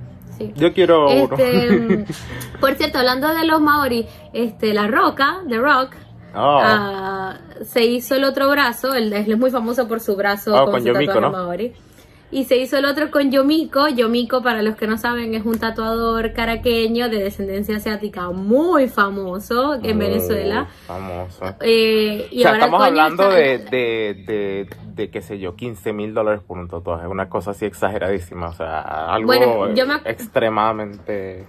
Yo 0.56 0.72
quiero 0.72 1.06
uno. 1.10 1.36
Este, 1.36 2.06
por 2.60 2.74
cierto, 2.74 2.98
hablando 2.98 3.28
de 3.28 3.44
los 3.44 3.60
maori, 3.60 4.06
este, 4.32 4.72
la 4.72 4.86
roca, 4.86 5.40
The 5.48 5.58
Rock, 5.58 5.90
Oh. 6.32 6.60
ah, 6.62 7.36
se 7.64 7.84
hizo 7.84 8.14
el 8.14 8.22
otro 8.24 8.48
brazo, 8.48 8.94
él 8.94 9.12
es 9.12 9.36
muy 9.36 9.50
famoso 9.50 9.88
por 9.88 9.98
su 10.00 10.14
brazo 10.16 10.56
Ah, 10.56 10.62
con, 10.62 10.74
con 10.74 10.80
su 10.82 10.86
Yomiko, 10.86 11.12
tatuaje 11.14 11.36
¿no? 11.36 11.42
maori. 11.44 11.72
Y 12.32 12.44
se 12.44 12.56
hizo 12.58 12.76
el 12.78 12.84
otro 12.84 13.10
con 13.10 13.30
Yomiko. 13.32 13.88
Yomiko, 13.88 14.40
para 14.42 14.62
los 14.62 14.76
que 14.76 14.86
no 14.86 14.96
saben, 14.98 15.34
es 15.34 15.44
un 15.44 15.58
tatuador 15.58 16.32
caraqueño 16.32 17.08
de 17.08 17.18
descendencia 17.24 17.76
asiática 17.76 18.30
muy 18.30 18.88
famoso 18.88 19.74
en 19.74 19.96
Muy 19.96 20.06
Venezuela. 20.06 20.68
Famoso. 20.86 21.56
Eh, 21.60 22.28
y 22.30 22.38
o 22.38 22.42
sea, 22.42 22.50
ahora 22.52 22.64
estamos 22.66 22.82
hablando 22.86 23.22
está- 23.32 23.34
de, 23.34 23.58
de, 23.58 24.24
de, 24.26 24.68
de, 24.94 25.10
qué 25.10 25.22
sé 25.22 25.40
yo, 25.40 25.56
15 25.56 25.92
mil 25.92 26.14
dólares 26.14 26.40
por 26.46 26.56
un 26.58 26.68
tatuaje. 26.68 27.08
Una 27.08 27.28
cosa 27.28 27.50
así 27.50 27.64
exageradísima. 27.64 28.48
O 28.50 28.52
sea, 28.52 29.12
algo 29.12 29.26
Bueno, 29.26 29.74
yo 29.74 29.86
me 29.86 29.94
ac- 29.94 30.02
extremadamente. 30.04 31.46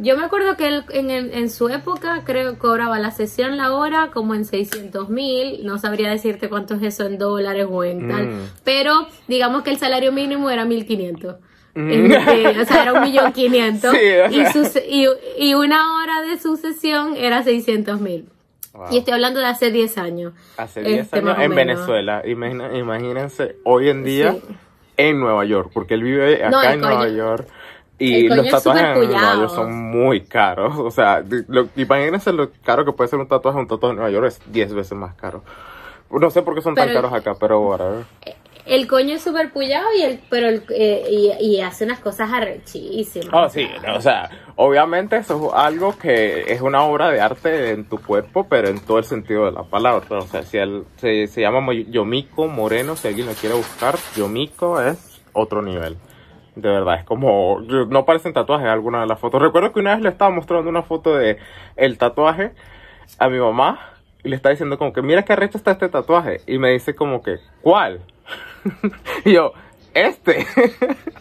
Yo 0.00 0.16
me 0.16 0.24
acuerdo 0.24 0.56
que 0.56 0.66
él 0.68 0.84
en, 0.90 1.10
en 1.10 1.50
su 1.50 1.68
época 1.68 2.22
creo 2.24 2.52
que 2.52 2.58
cobraba 2.58 2.98
la 2.98 3.10
sesión 3.10 3.56
la 3.56 3.72
hora 3.74 4.10
como 4.12 4.34
en 4.34 4.44
600 4.44 5.08
mil, 5.10 5.64
no 5.64 5.78
sabría 5.78 6.08
decirte 6.10 6.48
cuánto 6.48 6.74
es 6.74 6.82
eso 6.82 7.04
en 7.06 7.18
dólares 7.18 7.66
o 7.70 7.84
en 7.84 8.08
tal, 8.08 8.26
Mm. 8.28 8.40
pero 8.64 9.06
digamos 9.28 9.62
que 9.62 9.70
el 9.70 9.78
salario 9.78 10.10
mínimo 10.12 10.48
era 10.50 10.64
1500. 10.64 11.36
Mm. 11.74 11.90
Este, 11.90 12.60
o 12.60 12.64
sea, 12.64 12.82
era 12.82 12.92
un 12.94 13.02
millón 13.02 13.32
quinientos 13.34 13.94
y, 15.38 15.54
una 15.54 15.96
hora 15.96 16.22
de 16.22 16.38
su 16.38 16.56
sesión 16.56 17.16
era 17.16 17.42
600 17.42 18.00
mil. 18.00 18.28
Wow. 18.74 18.86
Y 18.90 18.98
estoy 18.98 19.14
hablando 19.14 19.40
de 19.40 19.46
hace 19.46 19.70
10 19.70 19.98
años. 19.98 20.32
Hace 20.56 20.80
10 20.82 21.00
este, 21.02 21.18
años 21.18 21.36
en 21.38 21.50
menos. 21.54 21.76
Venezuela. 21.76 22.22
Imagina- 22.26 22.76
imagínense 22.78 23.56
hoy 23.64 23.88
en 23.90 24.02
día 24.04 24.32
Sí. 24.32 24.40
en 24.96 25.20
Nueva 25.20 25.44
York, 25.44 25.70
porque 25.74 25.94
él 25.94 26.02
vive 26.02 26.36
acá 26.44 26.50
No, 26.50 26.62
en 26.62 26.80
Nueva 26.80 27.08
York. 27.08 27.46
Y 28.04 28.28
los 28.28 28.46
es 28.46 28.52
tatuajes 28.52 28.82
en 28.82 29.10
Nueva 29.10 29.34
York 29.36 29.50
son 29.54 29.72
muy 29.90 30.20
caros. 30.22 30.78
O 30.78 30.90
sea, 30.90 31.22
lo- 31.48 31.68
imagínense 31.76 32.32
lo 32.32 32.50
caro 32.64 32.84
que 32.84 32.92
puede 32.92 33.08
ser 33.08 33.18
un 33.18 33.28
tatuaje. 33.28 33.58
Un 33.58 33.68
tatuaje 33.68 33.92
en 33.92 33.96
Nueva 33.96 34.10
York 34.10 34.26
es 34.26 34.40
10 34.52 34.74
veces 34.74 34.92
más 34.98 35.14
caro. 35.14 35.42
No 36.10 36.30
sé 36.30 36.42
por 36.42 36.54
qué 36.54 36.60
son 36.62 36.74
tan 36.74 36.88
caros 36.94 37.12
acá, 37.12 37.34
pero 37.38 37.60
whatever. 37.60 38.04
El 38.64 38.86
coño 38.86 39.16
es 39.16 39.22
súper 39.22 39.50
pullado 39.52 39.86
y 39.98 40.02
el, 40.02 40.20
pero 40.30 40.48
el, 40.48 40.62
eh, 40.70 41.04
y, 41.10 41.32
y 41.56 41.60
hace 41.62 41.84
unas 41.84 41.98
cosas 41.98 42.30
arrechísimas. 42.32 43.28
Oh, 43.32 43.48
sí, 43.48 43.68
no, 43.84 43.96
o 43.96 44.00
sea, 44.00 44.30
obviamente 44.54 45.16
eso 45.16 45.48
es 45.48 45.52
algo 45.54 45.98
que 45.98 46.44
es 46.52 46.60
una 46.60 46.84
obra 46.84 47.10
de 47.10 47.20
arte 47.20 47.70
en 47.70 47.86
tu 47.88 47.98
cuerpo, 48.00 48.46
pero 48.48 48.68
en 48.68 48.78
todo 48.78 48.98
el 48.98 49.04
sentido 49.04 49.46
de 49.46 49.52
la 49.52 49.64
palabra. 49.64 50.04
O 50.10 50.26
sea, 50.28 50.42
si 50.44 50.58
él 50.58 50.84
se, 50.96 51.26
se 51.26 51.40
llama 51.40 51.72
Yomiko 51.74 52.46
Moreno, 52.46 52.94
si 52.94 53.08
alguien 53.08 53.26
lo 53.26 53.32
quiere 53.32 53.56
buscar, 53.56 53.96
Yomiko 54.16 54.80
es 54.80 55.20
otro 55.32 55.60
nivel. 55.60 55.96
De 56.54 56.68
verdad, 56.68 56.96
es 56.96 57.04
como, 57.04 57.60
no 57.60 58.04
parecen 58.04 58.34
tatuajes 58.34 58.68
alguna 58.68 59.00
de 59.00 59.06
las 59.06 59.18
fotos. 59.18 59.40
Recuerdo 59.40 59.72
que 59.72 59.80
una 59.80 59.94
vez 59.94 60.02
le 60.02 60.10
estaba 60.10 60.30
mostrando 60.30 60.68
una 60.68 60.82
foto 60.82 61.14
de 61.14 61.38
el 61.76 61.96
tatuaje 61.96 62.52
a 63.18 63.28
mi 63.28 63.38
mamá 63.38 63.80
y 64.22 64.28
le 64.28 64.36
estaba 64.36 64.50
diciendo 64.50 64.78
como 64.78 64.92
que, 64.92 65.02
mira 65.02 65.24
qué 65.24 65.32
arrecho 65.32 65.56
está 65.56 65.72
este 65.72 65.88
tatuaje. 65.88 66.42
Y 66.46 66.58
me 66.58 66.70
dice 66.70 66.94
como 66.94 67.22
que, 67.22 67.38
¿cuál? 67.62 68.00
y 69.24 69.32
yo, 69.32 69.52
este. 69.94 70.46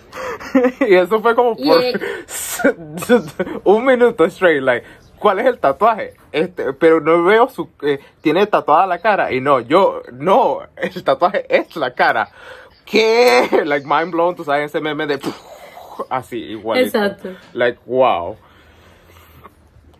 y 0.88 0.96
eso 0.96 1.22
fue 1.22 1.36
como 1.36 1.56
por 1.56 1.82
un 3.64 3.86
minuto 3.86 4.26
straight, 4.26 4.62
like, 4.62 4.86
¿cuál 5.18 5.40
es 5.40 5.46
el 5.46 5.60
tatuaje? 5.60 6.14
Este, 6.32 6.74
pero 6.74 7.02
no 7.02 7.24
veo 7.24 7.50
su, 7.50 7.70
eh, 7.82 8.00
tiene 8.22 8.48
tatuada 8.48 8.86
la 8.88 9.00
cara 9.00 9.32
y 9.32 9.42
no, 9.42 9.60
yo, 9.60 10.02
no, 10.14 10.60
el 10.76 11.04
tatuaje 11.04 11.46
es 11.50 11.76
la 11.76 11.94
cara. 11.94 12.30
¿Qué? 12.92 13.48
Like 13.66 13.88
mind 13.88 14.12
blown, 14.12 14.36
tú 14.36 14.44
sabes 14.44 14.66
ese 14.66 14.82
meme 14.82 15.08
de 15.08 15.20
así, 16.10 16.38
igual. 16.38 16.80
Exacto. 16.80 17.30
Like, 17.54 17.80
wow. 17.86 18.36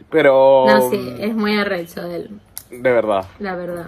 Pero. 0.10 0.66
No, 0.68 0.90
sí, 0.90 1.16
es 1.20 1.34
muy 1.34 1.58
arrecho 1.58 2.06
él, 2.06 2.42
De 2.70 2.92
verdad. 2.92 3.26
la 3.40 3.56
verdad. 3.56 3.88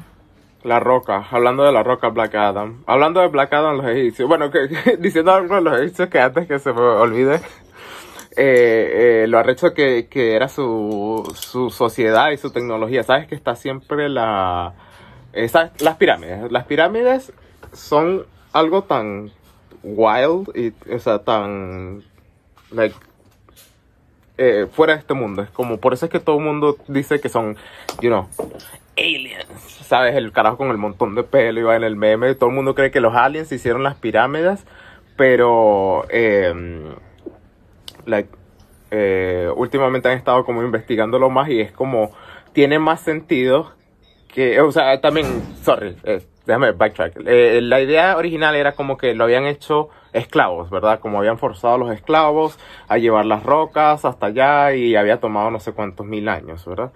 La 0.63 0.79
Roca, 0.79 1.27
hablando 1.29 1.63
de 1.63 1.73
la 1.73 1.83
Roca 1.83 2.07
Black 2.07 2.35
Adam. 2.35 2.83
Hablando 2.87 3.19
de 3.19 3.27
Black 3.27 3.51
Adam, 3.51 3.75
los 3.75 3.85
egipcios. 3.87 4.29
Bueno, 4.29 4.49
que, 4.49 4.95
diciendo 4.99 5.33
algo 5.33 5.55
de 5.55 5.61
los 5.61 5.77
egipcios 5.81 6.07
que 6.07 6.21
antes 6.21 6.47
que 6.47 6.57
se 6.57 6.71
me 6.71 6.79
olvide. 6.79 7.41
Eh, 8.37 9.23
eh, 9.23 9.25
lo 9.27 9.37
arrecho 9.39 9.73
que, 9.73 10.07
que 10.07 10.35
era 10.35 10.47
su, 10.47 11.29
su 11.35 11.69
sociedad 11.69 12.31
y 12.31 12.37
su 12.37 12.49
tecnología. 12.51 13.03
¿Sabes 13.03 13.27
que 13.27 13.35
está 13.35 13.55
siempre 13.55 14.07
la... 14.07 14.73
eh, 15.33 15.49
¿sabes? 15.49 15.81
Las 15.81 15.97
pirámides. 15.97 16.49
Las 16.49 16.63
pirámides 16.65 17.33
son 17.73 18.25
algo 18.53 18.83
tan 18.83 19.31
wild 19.83 20.49
y, 20.55 20.73
o 20.91 20.99
sea, 20.99 21.19
tan... 21.19 22.03
Like, 22.71 22.95
eh, 24.37 24.67
fuera 24.71 24.93
de 24.93 24.99
este 24.99 25.13
mundo. 25.13 25.41
Es 25.41 25.49
como, 25.49 25.77
por 25.77 25.93
eso 25.93 26.05
es 26.05 26.11
que 26.11 26.19
todo 26.19 26.37
el 26.37 26.43
mundo 26.43 26.77
dice 26.87 27.19
que 27.19 27.29
son, 27.29 27.55
you 28.01 28.09
know, 28.09 28.27
aliens. 28.97 29.45
¿Sabes? 29.85 30.15
El 30.15 30.31
carajo 30.31 30.57
con 30.57 30.69
el 30.69 30.77
montón 30.77 31.13
de 31.13 31.23
pelo 31.23 31.67
va 31.67 31.75
en 31.75 31.83
el 31.83 31.95
meme. 31.95 32.33
Todo 32.35 32.49
el 32.49 32.55
mundo 32.55 32.73
cree 32.73 32.89
que 32.89 32.99
los 32.99 33.13
aliens 33.13 33.51
hicieron 33.51 33.83
las 33.83 33.95
pirámides, 33.95 34.65
pero, 35.17 36.05
eh, 36.09 36.53
like, 38.05 38.29
eh, 38.89 39.51
últimamente 39.55 40.09
han 40.09 40.17
estado 40.17 40.45
como 40.45 40.63
investigándolo 40.63 41.29
más 41.29 41.49
y 41.49 41.61
es 41.61 41.71
como, 41.71 42.11
tiene 42.53 42.79
más 42.79 43.01
sentido 43.01 43.71
que, 44.27 44.61
o 44.61 44.71
sea, 44.71 44.99
también, 45.01 45.27
sorry, 45.63 45.95
déjame 46.45 46.71
backtrack. 46.71 47.21
Eh, 47.25 47.59
la 47.61 47.81
idea 47.81 48.17
original 48.17 48.55
era 48.55 48.73
como 48.73 48.97
que 48.97 49.13
lo 49.15 49.23
habían 49.23 49.45
hecho 49.45 49.89
esclavos, 50.11 50.69
¿verdad? 50.69 50.99
Como 50.99 51.17
habían 51.19 51.37
forzado 51.37 51.75
a 51.75 51.77
los 51.77 51.91
esclavos 51.91 52.59
a 52.87 52.97
llevar 52.97 53.25
las 53.25 53.43
rocas 53.43 54.05
hasta 54.05 54.27
allá 54.27 54.73
y 54.75 54.95
había 54.95 55.19
tomado 55.19 55.51
no 55.51 55.59
sé 55.59 55.71
cuántos 55.73 56.05
mil 56.05 56.27
años, 56.29 56.65
¿verdad? 56.65 56.91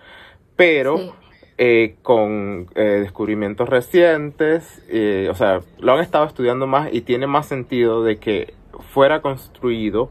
Pero 0.56 0.98
Sí. 0.98 1.12
eh, 1.58 1.96
con 2.04 2.68
eh, 2.76 2.82
descubrimientos 3.02 3.68
recientes, 3.68 4.84
o 5.30 5.34
sea, 5.36 5.62
lo 5.80 5.94
han 5.94 6.00
estado 6.02 6.26
estudiando 6.26 6.68
más 6.68 6.90
y 6.94 7.02
tiene 7.02 7.26
más 7.26 7.48
sentido 7.48 8.04
de 8.04 8.18
que 8.18 8.54
fuera 8.94 9.22
construido 9.22 10.10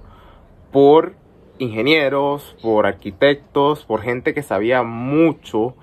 por 0.72 1.14
ingenieros, 1.58 2.56
por 2.62 2.86
arquitectos, 2.86 3.84
por 3.84 4.02
gente 4.02 4.34
que 4.34 4.42
sabía 4.42 4.82
mucho, 4.82 5.74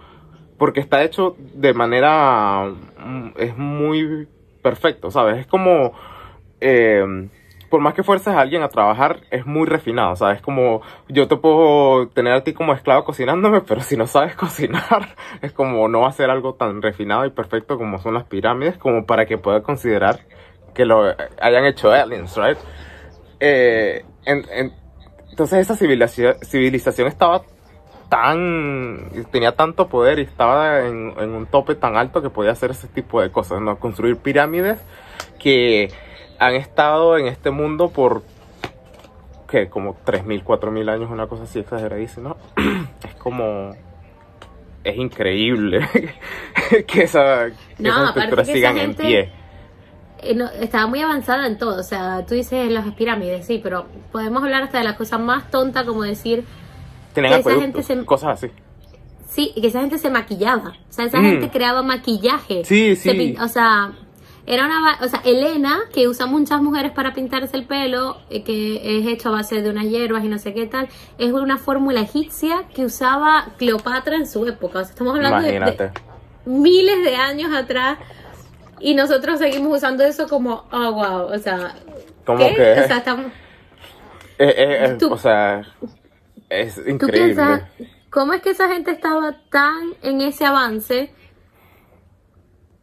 porque 0.63 0.79
está 0.79 1.03
hecho 1.03 1.35
de 1.55 1.73
manera, 1.73 2.71
mm, 2.97 3.31
es 3.35 3.57
muy 3.57 4.29
perfecto, 4.61 5.11
¿sabes? 5.11 5.39
Es 5.41 5.45
como, 5.45 5.91
eh, 6.61 7.03
por 7.69 7.81
más 7.81 7.93
que 7.93 8.01
fuerces 8.01 8.29
a 8.33 8.39
alguien 8.39 8.63
a 8.63 8.69
trabajar, 8.69 9.19
es 9.29 9.45
muy 9.45 9.67
refinado, 9.67 10.15
¿sabes? 10.15 10.39
Como 10.41 10.81
yo 11.09 11.27
te 11.27 11.35
puedo 11.35 12.07
tener 12.07 12.31
a 12.31 12.45
ti 12.45 12.53
como 12.53 12.71
esclavo 12.73 13.03
cocinándome, 13.03 13.59
pero 13.67 13.81
si 13.81 13.97
no 13.97 14.07
sabes 14.07 14.35
cocinar, 14.37 15.17
es 15.41 15.51
como 15.51 15.89
no 15.89 15.99
va 15.99 16.07
a 16.07 16.13
ser 16.13 16.29
algo 16.29 16.53
tan 16.53 16.81
refinado 16.81 17.25
y 17.25 17.31
perfecto 17.31 17.77
como 17.77 17.99
son 17.99 18.13
las 18.13 18.23
pirámides, 18.23 18.77
como 18.77 19.05
para 19.05 19.25
que 19.25 19.37
pueda 19.37 19.63
considerar 19.63 20.21
que 20.73 20.85
lo 20.85 21.13
hayan 21.41 21.65
hecho 21.65 21.91
aliens, 21.91 22.37
¿right? 22.37 22.57
Eh, 23.41 24.05
en- 24.23 24.45
en- 24.49 24.73
entonces 25.29 25.59
esa 25.59 25.75
civilización, 25.75 26.35
civilización 26.41 27.09
estaba 27.09 27.41
tan, 28.13 29.09
tenía 29.31 29.53
tanto 29.55 29.87
poder 29.87 30.19
y 30.19 30.21
estaba 30.21 30.81
en, 30.81 31.15
en 31.17 31.31
un 31.31 31.47
tope 31.47 31.73
tan 31.73 31.97
alto 31.97 32.21
que 32.21 32.29
podía 32.29 32.51
hacer 32.51 32.69
ese 32.69 32.87
tipo 32.87 33.19
de 33.19 33.31
cosas, 33.31 33.59
¿no? 33.59 33.79
Construir 33.79 34.17
pirámides 34.17 34.77
que 35.39 35.91
han 36.37 36.53
estado 36.53 37.17
en 37.17 37.25
este 37.25 37.49
mundo 37.49 37.89
por, 37.89 38.21
¿qué? 39.49 39.67
Como 39.67 39.95
3.000, 40.05 40.43
4.000 40.43 40.91
años, 40.91 41.09
una 41.09 41.25
cosa 41.25 41.43
así 41.45 41.57
exageradísima. 41.57 42.35
Es 43.03 43.15
como... 43.15 43.71
Es 44.83 44.95
increíble 44.95 45.79
que 46.87 47.03
esa, 47.03 47.47
que 47.77 47.81
No, 47.83 47.89
esas 47.89 48.07
estructuras 48.09 48.45
que 48.45 48.51
esa 48.51 48.53
sigan 48.53 48.75
gente- 48.75 49.01
en 49.01 49.07
pie. 49.07 49.31
Eh, 50.19 50.35
no, 50.35 50.49
estaba 50.51 50.85
muy 50.85 51.01
avanzada 51.01 51.47
en 51.47 51.57
todo, 51.57 51.79
o 51.79 51.83
sea, 51.83 52.23
tú 52.27 52.35
dices 52.35 52.69
las 52.69 52.93
pirámides, 52.93 53.47
sí, 53.47 53.59
pero 53.63 53.87
podemos 54.11 54.43
hablar 54.43 54.61
hasta 54.63 54.77
de 54.77 54.83
la 54.83 54.95
cosa 54.97 55.17
más 55.17 55.49
tonta 55.49 55.83
como 55.83 56.03
decir, 56.03 56.45
Acueductos, 57.21 57.85
se- 57.85 58.05
cosas 58.05 58.43
así. 58.43 58.51
sí, 59.29 59.51
que 59.59 59.67
esa 59.67 59.81
gente 59.81 59.97
se 59.97 60.09
maquillaba, 60.09 60.69
o 60.89 60.93
sea, 60.93 61.05
esa 61.05 61.19
Mm. 61.19 61.23
gente 61.25 61.49
creaba 61.49 61.81
maquillaje. 61.83 62.63
Sí, 62.65 62.95
sí. 62.95 63.35
o 63.41 63.47
sea, 63.47 63.91
era 64.45 64.65
una, 64.65 64.97
o 65.01 65.07
sea, 65.07 65.21
Elena, 65.23 65.79
que 65.93 66.07
usa 66.07 66.25
muchas 66.25 66.61
mujeres 66.61 66.91
para 66.91 67.13
pintarse 67.13 67.55
el 67.55 67.65
pelo, 67.65 68.17
eh, 68.29 68.43
que 68.43 68.99
es 68.99 69.07
hecho 69.07 69.29
a 69.29 69.31
base 69.31 69.61
de 69.61 69.69
unas 69.69 69.85
hierbas 69.85 70.23
y 70.23 70.27
no 70.27 70.37
sé 70.37 70.53
qué 70.53 70.65
tal, 70.67 70.87
es 71.17 71.31
una 71.31 71.57
fórmula 71.57 72.01
egipcia 72.01 72.63
que 72.75 72.83
usaba 72.85 73.47
Cleopatra 73.57 74.15
en 74.17 74.27
su 74.27 74.45
época, 74.47 74.79
o 74.79 74.83
sea, 74.83 74.91
estamos 74.91 75.15
hablando 75.15 75.41
de- 75.47 75.91
miles 76.45 77.03
de 77.05 77.15
años 77.15 77.53
atrás 77.53 77.97
y 78.81 78.95
nosotros 78.95 79.39
seguimos 79.39 79.77
usando 79.77 80.03
eso 80.03 80.27
como, 80.27 80.65
oh, 80.71 80.91
wow, 80.91 81.33
o 81.33 81.39
sea, 81.39 81.73
Como 82.25 82.39
¿qué? 82.39 82.53
que... 82.53 82.81
O 82.81 82.87
sea, 82.87 82.97
estamos, 82.97 83.27
Eh, 84.37 84.53
eh, 84.57 84.97
eh, 84.99 85.05
o 85.09 85.17
sea, 85.17 85.61
es 86.61 86.75
tú 86.75 86.89
increíble. 86.89 87.35
piensas, 87.35 87.63
¿cómo 88.09 88.33
es 88.33 88.41
que 88.41 88.51
esa 88.51 88.67
gente 88.69 88.91
estaba 88.91 89.35
tan 89.49 89.93
en 90.01 90.21
ese 90.21 90.45
avance 90.45 91.11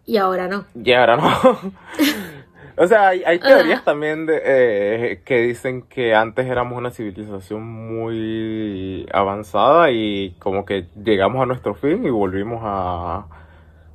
y 0.06 0.16
ahora 0.16 0.48
no? 0.48 0.64
Y 0.74 0.92
ahora 0.92 1.16
no. 1.16 1.28
o 2.76 2.86
sea, 2.86 3.08
hay, 3.08 3.22
hay 3.24 3.38
teorías 3.38 3.84
también 3.84 4.26
de, 4.26 4.40
eh, 4.44 5.22
que 5.24 5.38
dicen 5.42 5.82
que 5.82 6.14
antes 6.14 6.46
éramos 6.46 6.76
una 6.76 6.90
civilización 6.90 7.62
muy 7.62 9.06
avanzada 9.12 9.90
y 9.92 10.34
como 10.40 10.64
que 10.64 10.88
llegamos 11.00 11.42
a 11.42 11.46
nuestro 11.46 11.74
fin 11.74 12.04
y 12.04 12.10
volvimos 12.10 12.60
a... 12.64 13.26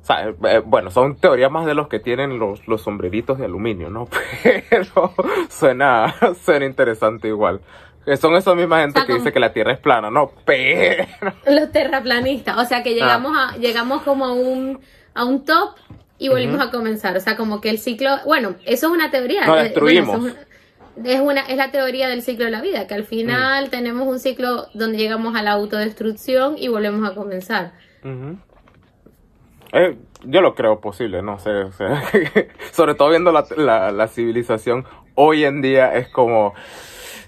O 0.00 0.06
sea, 0.06 0.28
eh, 0.28 0.62
bueno, 0.64 0.90
son 0.90 1.16
teorías 1.16 1.50
más 1.50 1.66
de 1.66 1.74
los 1.74 1.88
que 1.88 1.98
tienen 1.98 2.38
los, 2.38 2.66
los 2.68 2.80
sombreritos 2.80 3.38
de 3.38 3.44
aluminio, 3.46 3.90
¿no? 3.90 4.08
Pero 4.70 5.12
suena, 5.50 6.14
suena 6.40 6.64
interesante 6.64 7.28
igual. 7.28 7.60
Que 8.06 8.16
son 8.16 8.34
esa 8.36 8.54
misma 8.54 8.80
gente 8.80 9.00
O 9.00 9.02
sea, 9.02 9.06
que 9.06 9.12
como- 9.12 9.18
dice 9.24 9.32
que 9.32 9.40
la 9.40 9.52
Tierra 9.52 9.72
es 9.72 9.78
plana, 9.80 10.10
¿no? 10.10 10.30
Pero... 10.46 11.04
Los 11.46 11.70
terraplanistas, 11.72 12.56
o 12.56 12.64
sea 12.64 12.82
que 12.82 12.94
llegamos 12.94 13.36
a 13.36 13.56
llegamos 13.58 14.02
como 14.02 14.24
a 14.24 14.32
un 14.32 14.80
a 15.12 15.24
un 15.24 15.44
top 15.44 15.74
y 16.18 16.28
volvimos 16.28 16.60
a 16.60 16.70
comenzar, 16.70 17.16
o 17.16 17.20
sea 17.20 17.36
como 17.36 17.60
que 17.60 17.68
el 17.68 17.78
ciclo, 17.78 18.10
bueno, 18.24 18.54
eso 18.64 18.86
es 18.86 18.92
una 18.92 19.10
teoría, 19.10 19.42
eh, 19.44 19.64
destruimos. 19.64 20.18
bueno, 20.20 20.36
es, 21.04 21.20
una, 21.20 21.40
es 21.42 21.56
la 21.58 21.70
teoría 21.70 22.08
del 22.08 22.22
ciclo 22.22 22.46
de 22.46 22.50
la 22.52 22.62
vida, 22.62 22.86
que 22.86 22.94
al 22.94 23.04
final 23.04 23.68
tenemos 23.68 24.06
un 24.08 24.18
ciclo 24.18 24.66
donde 24.72 24.96
llegamos 24.98 25.34
a 25.36 25.42
la 25.42 25.52
autodestrucción 25.52 26.56
y 26.56 26.68
volvemos 26.68 27.06
a 27.10 27.14
comenzar. 27.14 27.72
Eh, 29.72 29.98
yo 30.24 30.40
lo 30.40 30.54
creo 30.54 30.80
posible, 30.80 31.22
no 31.22 31.38
sé, 31.38 31.50
o 31.50 31.72
sea, 31.72 32.02
sobre 32.72 32.94
todo 32.94 33.10
viendo 33.10 33.32
la, 33.32 33.44
la, 33.56 33.90
la 33.90 34.08
civilización 34.08 34.86
hoy 35.14 35.44
en 35.44 35.60
día 35.60 35.94
es 35.96 36.08
como, 36.08 36.54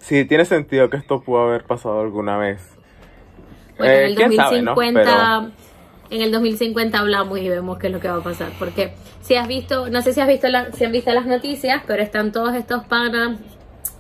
sí, 0.09 0.25
tiene 0.25 0.45
sentido 0.45 0.89
que 0.91 0.97
esto 0.97 1.21
pudo 1.23 1.41
haber 1.43 1.65
pasado 1.65 2.01
alguna 2.01 2.37
vez. 2.39 2.61
Bueno, 3.77 3.93
Eh, 3.93 3.99
en 4.01 4.05
el 4.07 4.15
quién 4.17 4.33
sabe, 4.33 4.63
¿no? 4.63 4.75
2050 4.75 5.51
en 6.11 6.23
el 6.23 6.33
2050 6.33 6.99
hablamos 6.99 7.39
y 7.39 7.49
vemos 7.51 7.79
qué 7.79 7.89
es 7.89 7.93
lo 7.93 8.01
que 8.01 8.09
va 8.09 8.17
a 8.17 8.23
pasar, 8.23 8.51
porque 8.59 8.95
si 9.21 9.35
has 9.37 9.47
visto, 9.47 9.91
no 9.91 10.01
sé 10.01 10.15
si 10.15 10.21
has 10.21 10.29
visto 10.29 10.49
la- 10.49 10.73
si 10.73 10.85
han 10.87 10.93
visto 10.93 11.13
las 11.13 11.27
noticias, 11.27 11.83
pero 11.87 12.03
están 12.03 12.33
todos 12.33 12.55
estos 12.55 12.85
panas 12.85 13.39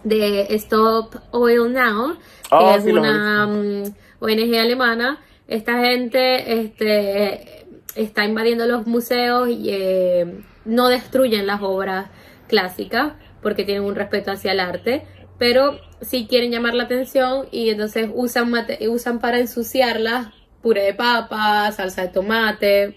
de 0.04 0.46
Stop 0.54 1.14
Oil 1.32 1.72
Now, 1.72 2.14
que 2.14 2.18
Oh, 2.50 2.70
es 2.76 2.82
sí, 2.84 2.90
una 2.92 3.46
mm, 3.46 3.82
ONG 4.20 4.58
alemana. 4.58 5.18
Esta 5.48 5.78
gente 5.80 6.60
este, 6.62 7.66
está 7.94 8.24
invadiendo 8.24 8.66
los 8.66 8.86
museos 8.86 9.48
y 9.50 9.68
eh, 9.70 10.40
no 10.64 10.88
destruyen 10.88 11.46
las 11.46 11.60
obras 11.62 12.06
clásicas 12.48 13.12
porque 13.42 13.64
tienen 13.64 13.84
un 13.84 13.94
respeto 13.94 14.30
hacia 14.32 14.52
el 14.52 14.60
arte, 14.60 15.04
pero 15.38 15.78
sí 16.00 16.26
quieren 16.28 16.50
llamar 16.50 16.74
la 16.74 16.84
atención 16.84 17.46
y 17.50 17.70
entonces 17.70 18.10
usan, 18.14 18.50
mate- 18.50 18.88
usan 18.88 19.20
para 19.20 19.38
ensuciarlas 19.38 20.28
puré 20.62 20.82
de 20.82 20.94
papa, 20.94 21.70
salsa 21.72 22.02
de 22.02 22.08
tomate, 22.08 22.96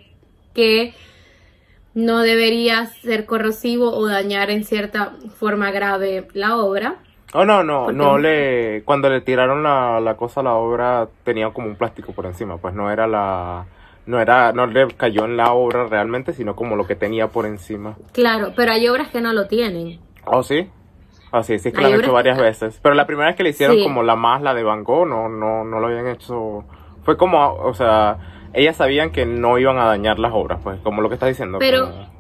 que 0.54 0.94
no 1.94 2.20
debería 2.20 2.86
ser 2.88 3.26
corrosivo 3.26 3.92
o 3.96 4.08
dañar 4.08 4.50
en 4.50 4.64
cierta 4.64 5.14
forma 5.36 5.72
grave 5.72 6.28
la 6.34 6.58
obra. 6.58 6.96
Oh, 7.34 7.46
no, 7.46 7.64
no, 7.64 7.92
no 7.92 8.18
le, 8.18 8.82
cuando 8.84 9.10
le 9.10 9.22
tiraron 9.22 9.64
la, 9.64 10.00
la 10.02 10.18
cosa 10.18 10.42
a 10.42 10.44
la 10.44 10.54
obra 10.56 11.08
tenía 11.24 11.52
como 11.52 11.68
un 11.68 11.76
plástico 11.76 12.12
por 12.14 12.26
encima, 12.26 12.58
pues 12.58 12.74
no 12.74 12.92
era 12.92 13.08
la, 13.08 13.66
no 14.06 14.20
era, 14.20 14.52
no 14.52 14.66
le 14.66 14.88
cayó 14.96 15.24
en 15.26 15.38
la 15.38 15.54
obra 15.54 15.86
realmente, 15.88 16.34
sino 16.34 16.56
como 16.56 16.76
lo 16.76 16.86
que 16.86 16.96
tenía 16.96 17.28
por 17.28 17.46
encima. 17.46 17.96
Claro, 18.12 18.54
pero 18.56 18.72
hay 18.74 18.88
obras 18.90 19.10
que 19.10 19.22
no 19.22 19.32
lo 19.32 19.48
tienen. 19.48 20.00
Oh, 20.26 20.44
sí. 20.44 20.68
Ah, 21.32 21.44
sí, 21.44 21.58
sí, 21.60 21.70
es 21.70 21.74
que 21.76 21.82
lo 21.82 21.88
han 21.88 22.00
hecho 22.02 22.12
varias 22.14 22.38
veces. 22.38 22.80
Pero 22.84 22.94
la 22.96 23.06
primera 23.08 23.28
vez 23.28 23.36
que 23.38 23.44
le 23.44 23.50
hicieron 23.52 23.78
Sí. 23.78 23.84
como 23.84 24.04
la 24.04 24.16
más, 24.16 24.42
la 24.42 24.54
de 24.54 24.64
Van 24.64 24.84
Gogh, 24.84 25.08
no, 25.08 25.30
no, 25.30 25.64
no 25.64 25.80
lo 25.80 25.88
habían 25.88 26.08
hecho. 26.08 26.66
Fue 27.04 27.16
como, 27.18 27.54
o 27.56 27.74
sea, 27.74 28.18
ellas 28.54 28.76
sabían 28.76 29.12
que 29.12 29.26
no 29.26 29.58
iban 29.58 29.78
a 29.80 29.86
dañar 29.86 30.20
las 30.20 30.34
obras, 30.34 30.60
pues, 30.64 30.80
como 30.82 31.02
lo 31.02 31.08
que 31.08 31.16
estás 31.16 31.30
diciendo. 31.30 31.58
Pero- 31.60 31.90
como- 31.90 32.12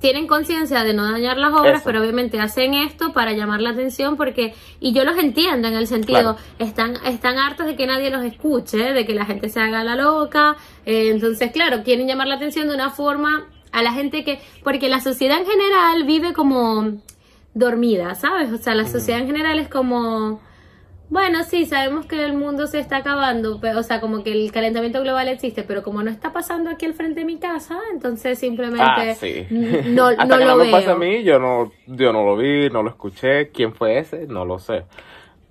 tienen 0.00 0.26
conciencia 0.26 0.82
de 0.82 0.94
no 0.94 1.08
dañar 1.12 1.36
las 1.38 1.52
obras, 1.52 1.74
Eso. 1.76 1.82
pero 1.84 2.00
obviamente 2.00 2.40
hacen 2.40 2.74
esto 2.74 3.12
para 3.12 3.34
llamar 3.34 3.60
la 3.60 3.70
atención 3.70 4.16
porque, 4.16 4.52
y 4.80 4.92
yo 4.92 5.04
los 5.04 5.16
entiendo 5.16 5.68
en 5.68 5.74
el 5.74 5.86
sentido, 5.86 6.18
Claro. 6.34 6.36
están, 6.58 6.94
están 7.06 7.38
hartos 7.38 7.66
de 7.66 7.76
que 7.76 7.86
nadie 7.86 8.10
los 8.10 8.24
escuche, 8.24 8.78
de 8.78 9.06
que 9.06 9.14
la 9.14 9.26
gente 9.26 9.48
se 9.48 9.60
haga 9.60 9.84
la 9.84 9.94
loca, 9.94 10.56
eh, 10.86 11.10
entonces 11.12 11.52
claro, 11.52 11.84
quieren 11.84 12.08
llamar 12.08 12.26
la 12.26 12.34
atención 12.34 12.66
de 12.66 12.74
una 12.74 12.90
forma 12.90 13.44
a 13.70 13.82
la 13.84 13.92
gente 13.92 14.24
que, 14.24 14.40
porque 14.64 14.88
la 14.88 14.98
sociedad 14.98 15.38
en 15.38 15.46
general 15.46 16.02
vive 16.02 16.32
como 16.32 16.94
dormida, 17.54 18.14
¿sabes? 18.14 18.52
O 18.52 18.58
sea, 18.58 18.74
la 18.74 18.86
sociedad 18.86 19.20
en 19.20 19.26
general 19.26 19.58
es 19.58 19.68
como... 19.68 20.40
Bueno, 21.10 21.44
sí, 21.44 21.66
sabemos 21.66 22.06
que 22.06 22.24
el 22.24 22.32
mundo 22.32 22.66
se 22.66 22.78
está 22.78 22.96
acabando, 22.98 23.60
pero, 23.60 23.80
o 23.80 23.82
sea, 23.82 24.00
como 24.00 24.24
que 24.24 24.32
el 24.32 24.50
calentamiento 24.50 25.02
global 25.02 25.28
existe, 25.28 25.62
pero 25.62 25.82
como 25.82 26.02
no 26.02 26.10
está 26.10 26.32
pasando 26.32 26.70
aquí 26.70 26.86
al 26.86 26.94
frente 26.94 27.20
de 27.20 27.26
mi 27.26 27.38
casa, 27.38 27.78
entonces 27.92 28.38
simplemente 28.38 28.82
Ah, 28.82 29.14
sí. 29.14 29.46
no, 29.50 30.06
Hasta 30.18 30.24
no 30.24 30.38
que 30.38 30.44
lo 30.46 30.50
no 30.52 30.56
me 30.56 30.62
veo. 30.64 30.72
pase 30.72 30.90
a 30.90 30.94
mí, 30.96 31.22
yo 31.22 31.38
no, 31.38 31.70
yo 31.86 32.14
no 32.14 32.24
lo 32.24 32.38
vi, 32.38 32.70
no 32.70 32.82
lo 32.82 32.88
escuché. 32.88 33.50
¿Quién 33.50 33.74
fue 33.74 33.98
ese? 33.98 34.26
No 34.26 34.46
lo 34.46 34.58
sé. 34.58 34.84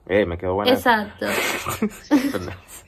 Eh, 0.08 0.26
me 0.26 0.36
quedó 0.40 0.56
buena. 0.56 0.72
Exacto. 0.74 1.28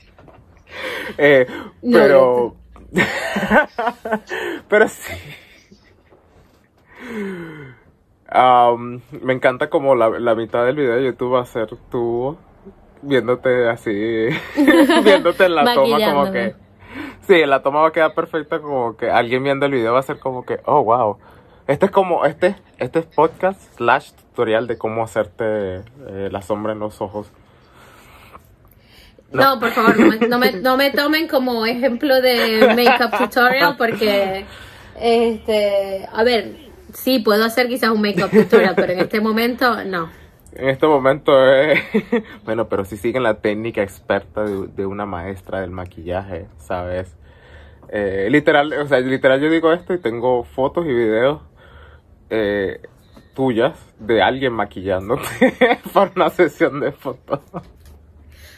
eh, 1.18 1.46
No, 1.82 1.98
pero. 1.98 2.56
pero 4.68 4.88
sí. 4.88 5.12
Am, 8.36 9.00
me 9.22 9.32
encanta 9.32 9.70
como 9.70 9.94
la, 9.94 10.10
la 10.10 10.34
mitad 10.34 10.64
del 10.66 10.74
video 10.74 10.96
de 10.96 11.04
YouTube 11.04 11.34
va 11.34 11.42
a 11.42 11.46
ser 11.46 11.68
tú 11.88 12.36
viéndote 13.00 13.68
así, 13.68 13.90
viéndote 15.04 15.44
en 15.44 15.54
la 15.54 15.72
toma 15.72 15.98
como 16.04 16.32
que... 16.32 16.56
Sí, 17.28 17.46
la 17.46 17.62
toma 17.62 17.82
va 17.82 17.88
a 17.88 17.92
quedar 17.92 18.12
perfecta 18.12 18.58
como 18.58 18.96
que 18.96 19.08
alguien 19.08 19.44
viendo 19.44 19.66
el 19.66 19.72
video 19.72 19.92
va 19.92 20.00
a 20.00 20.02
ser 20.02 20.18
como 20.18 20.44
que, 20.44 20.58
oh, 20.64 20.82
wow. 20.82 21.18
Este 21.68 21.86
es 21.86 21.92
como, 21.92 22.24
este, 22.24 22.56
este 22.78 22.98
es 22.98 23.06
podcast 23.06 23.60
slash 23.76 24.10
tutorial 24.10 24.66
de 24.66 24.78
cómo 24.78 25.04
hacerte 25.04 25.76
eh, 26.08 26.28
la 26.30 26.42
sombra 26.42 26.72
en 26.72 26.80
los 26.80 27.00
ojos. 27.00 27.30
No, 29.30 29.60
por 29.60 29.70
favor, 29.70 29.96
no 29.96 30.06
me, 30.06 30.28
no, 30.28 30.38
me, 30.38 30.52
no 30.52 30.76
me 30.76 30.90
tomen 30.90 31.28
como 31.28 31.66
ejemplo 31.66 32.20
de 32.20 32.74
makeup 32.74 33.16
tutorial 33.16 33.76
porque, 33.76 34.44
este, 35.00 36.08
a 36.12 36.24
ver, 36.24 36.63
sí, 36.94 37.18
puedo 37.18 37.44
hacer 37.44 37.68
quizás 37.68 37.90
un 37.90 38.00
makeup 38.00 38.30
tutorial, 38.30 38.74
pero 38.74 38.92
en 38.94 39.00
este 39.00 39.20
momento 39.20 39.84
no. 39.84 40.08
En 40.54 40.68
este 40.68 40.86
momento, 40.86 41.32
eh, 41.52 41.82
bueno, 42.44 42.68
pero 42.68 42.84
si 42.84 42.96
siguen 42.96 43.22
la 43.22 43.40
técnica 43.40 43.82
experta 43.82 44.44
de, 44.44 44.68
de 44.68 44.86
una 44.86 45.04
maestra 45.04 45.60
del 45.60 45.70
maquillaje, 45.70 46.46
¿sabes? 46.58 47.14
Eh, 47.88 48.28
literal, 48.30 48.72
o 48.72 48.86
sea, 48.86 49.00
literal 49.00 49.40
yo 49.40 49.50
digo 49.50 49.72
esto 49.72 49.94
y 49.94 50.00
tengo 50.00 50.44
fotos 50.44 50.84
y 50.86 50.92
videos 50.92 51.42
eh, 52.30 52.80
tuyas 53.34 53.78
de 53.98 54.22
alguien 54.22 54.52
maquillándote 54.52 55.54
para 55.92 56.10
una 56.14 56.30
sesión 56.30 56.80
de 56.80 56.92
fotos. 56.92 57.40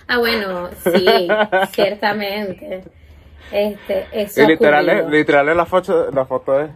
Ah, 0.08 0.18
bueno, 0.18 0.70
sí, 0.84 1.28
ciertamente. 1.72 2.84
Este, 3.50 4.06
eso 4.12 4.42
Y 4.42 4.46
literal, 4.46 4.88
es, 4.88 5.08
literal 5.08 5.48
es 5.48 5.56
la 5.56 5.66
foto, 5.66 6.10
la 6.10 6.24
foto 6.24 6.60
es, 6.60 6.70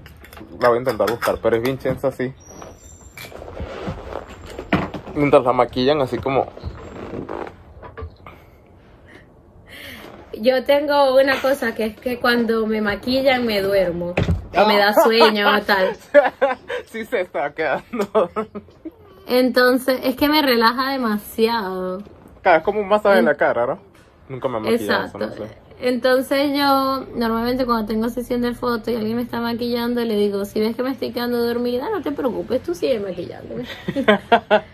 la 0.61 0.69
voy 0.69 0.77
a 0.79 0.81
intentar 0.81 1.11
buscar, 1.11 1.39
pero 1.43 1.57
es 1.57 1.63
Vincenzo 1.63 2.09
así. 2.09 2.33
Mientras 5.15 5.45
la 5.45 5.53
maquillan 5.53 6.01
así 6.01 6.19
como, 6.19 6.47
Yo 10.41 10.65
tengo 10.65 11.17
una 11.17 11.39
cosa 11.43 11.75
que 11.75 11.85
es 11.87 11.97
que 11.97 12.19
cuando 12.19 12.67
me 12.67 12.81
maquillan 12.81 13.45
me 13.45 13.61
duermo. 13.61 14.15
O 14.57 14.67
me 14.67 14.79
da 14.79 14.95
sueño 14.95 15.55
o 15.55 15.61
tal. 15.61 15.95
sí 16.87 17.05
se 17.05 17.21
está 17.21 17.53
quedando. 17.53 18.31
Entonces, 19.29 20.01
es 20.03 20.17
que 20.17 20.29
me 20.29 20.41
relaja 20.43 20.93
demasiado. 20.93 22.03
Claro, 22.43 22.59
es 22.59 22.65
como 22.65 22.81
un 22.81 22.89
masaje 22.89 23.19
en 23.19 23.27
la 23.27 23.35
cara, 23.35 23.67
¿no? 23.67 23.79
Nunca 24.29 24.49
me 24.49 24.57
han 24.57 24.63
maquillado 24.65 25.05
eso, 25.05 25.19
Mm. 25.19 25.23
Exacto. 25.23 25.43
no 25.43 25.47
sé. 25.47 25.70
Entonces 25.83 26.51
yo 26.55 27.07
normalmente 27.17 27.65
cuando 27.65 27.87
tengo 27.87 28.09
sesión 28.11 28.43
de 28.43 28.55
foto 28.55 28.91
y 28.91 28.97
alguien 28.97 29.17
me 29.17 29.23
está 29.23 29.41
maquillando, 29.41 30.05
le 30.05 30.15
digo, 30.17 30.45
si 30.45 30.61
ves 30.61 30.77
que 30.77 30.83
me 30.83 30.91
estoy 30.91 31.11
quedando 31.13 31.43
dormida, 31.45 31.89
no 31.91 32.03
te 32.03 32.13
preocupes, 32.13 32.63
tú 32.63 32.75
sigue 32.75 33.01
maquillándome. 33.01 33.65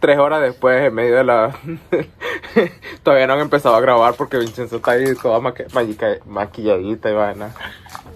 Tres 0.00 0.18
horas 0.18 0.42
después, 0.42 0.82
en 0.86 0.94
medio 0.94 1.16
de 1.16 1.24
la... 1.24 1.56
Todavía 3.02 3.26
no 3.26 3.32
han 3.34 3.40
empezado 3.40 3.74
a 3.76 3.80
grabar 3.80 4.14
porque 4.14 4.38
Vincenzo 4.38 4.76
está 4.76 4.92
ahí 4.92 5.04
toda 5.20 5.40
maqui- 5.40 6.20
maquilladita 6.26 7.10
y 7.10 7.14
vaina. 7.14 7.54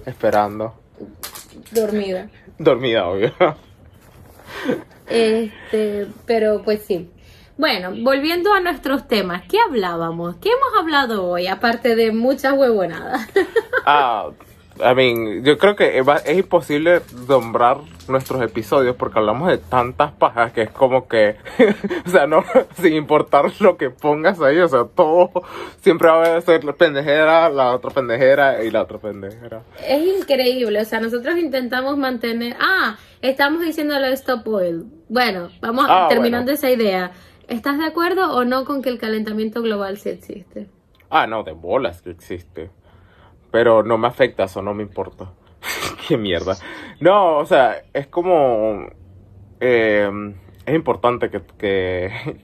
Esperando. 0.06 0.74
dormida. 1.70 2.28
Dormida, 2.58 3.06
obvio. 3.08 3.32
Este, 5.08 6.06
pero 6.26 6.62
pues 6.62 6.82
sí. 6.86 7.10
Bueno, 7.60 7.90
volviendo 8.02 8.54
a 8.54 8.60
nuestros 8.60 9.06
temas, 9.06 9.42
¿qué 9.46 9.58
hablábamos? 9.60 10.36
¿Qué 10.36 10.48
hemos 10.48 10.80
hablado 10.80 11.26
hoy? 11.28 11.46
Aparte 11.46 11.94
de 11.94 12.10
muchas 12.10 12.54
huevonadas. 12.54 13.28
Ah, 13.84 14.30
I 14.78 14.94
mean, 14.94 15.44
yo 15.44 15.58
creo 15.58 15.76
que 15.76 15.98
es 15.98 16.38
imposible 16.38 17.02
nombrar 17.28 17.78
nuestros 18.08 18.40
episodios 18.40 18.96
porque 18.96 19.18
hablamos 19.18 19.48
de 19.48 19.58
tantas 19.58 20.12
pajas 20.12 20.52
que 20.52 20.62
es 20.62 20.70
como 20.70 21.06
que, 21.08 21.36
o 22.06 22.08
sea, 22.08 22.26
no, 22.26 22.44
sin 22.80 22.94
importar 22.94 23.50
lo 23.60 23.76
que 23.76 23.90
pongas 23.90 24.40
ahí, 24.40 24.58
o 24.58 24.68
sea, 24.68 24.84
todo 24.84 25.30
siempre 25.82 26.08
va 26.08 26.36
a 26.36 26.40
ser 26.40 26.64
la 26.64 26.72
pendejera, 26.72 27.50
la 27.50 27.74
otra 27.74 27.90
pendejera 27.90 28.62
y 28.64 28.70
la 28.70 28.82
otra 28.82 28.98
pendejera. 28.98 29.62
Es 29.86 30.18
increíble, 30.20 30.80
o 30.80 30.84
sea, 30.86 31.00
nosotros 31.00 31.36
intentamos 31.36 31.98
mantener... 31.98 32.56
Ah, 32.58 32.96
estamos 33.20 33.60
diciendo 33.62 33.98
lo 33.98 34.06
de 34.06 34.14
Stop 34.14 34.46
Oil. 34.48 34.84
Bueno, 35.08 35.50
vamos 35.60 35.86
Ah, 35.88 36.06
terminando 36.08 36.52
bueno. 36.52 36.54
esa 36.54 36.70
idea. 36.70 37.10
¿Estás 37.50 37.78
de 37.78 37.84
acuerdo 37.84 38.32
o 38.32 38.44
no 38.44 38.64
con 38.64 38.80
que 38.80 38.90
el 38.90 38.98
calentamiento 38.98 39.60
global 39.60 39.98
sí 39.98 40.08
existe? 40.08 40.68
Ah, 41.10 41.26
no, 41.26 41.42
de 41.42 41.50
bolas 41.50 42.00
que 42.00 42.10
existe. 42.10 42.70
Pero 43.50 43.82
no 43.82 43.98
me 43.98 44.06
afecta, 44.06 44.44
eso 44.44 44.62
no 44.62 44.72
me 44.72 44.84
importa. 44.84 45.32
Qué 46.08 46.16
mierda. 46.16 46.56
No, 47.00 47.38
o 47.38 47.46
sea, 47.46 47.82
es 47.92 48.06
como... 48.06 48.86
eh, 49.58 50.32
es 50.64 50.74
importante 50.76 51.28
que, 51.28 51.42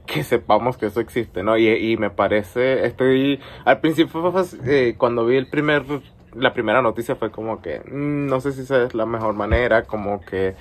que, 0.07 0.23
sepamos 0.25 0.77
que 0.77 0.87
eso 0.87 0.99
existe, 0.99 1.45
¿no? 1.45 1.57
Y, 1.57 1.97
me 1.97 2.11
parece, 2.11 2.85
estoy... 2.85 3.39
Al 3.65 3.81
principio, 3.81 4.35
eh, 4.67 4.97
cuando 4.99 5.25
vi 5.25 5.37
el 5.37 5.47
primer... 5.47 5.85
La 6.37 6.53
primera 6.53 6.83
noticia 6.83 7.17
fue 7.17 7.31
como 7.31 7.61
que... 7.61 7.81
mm, 7.81 8.27
no 8.27 8.41
sé 8.41 8.53
si 8.53 8.63
esa 8.63 8.83
es 8.85 8.95
la 8.95 9.07
mejor 9.07 9.35
manera, 9.35 9.83
como 9.83 10.21
que... 10.21 10.55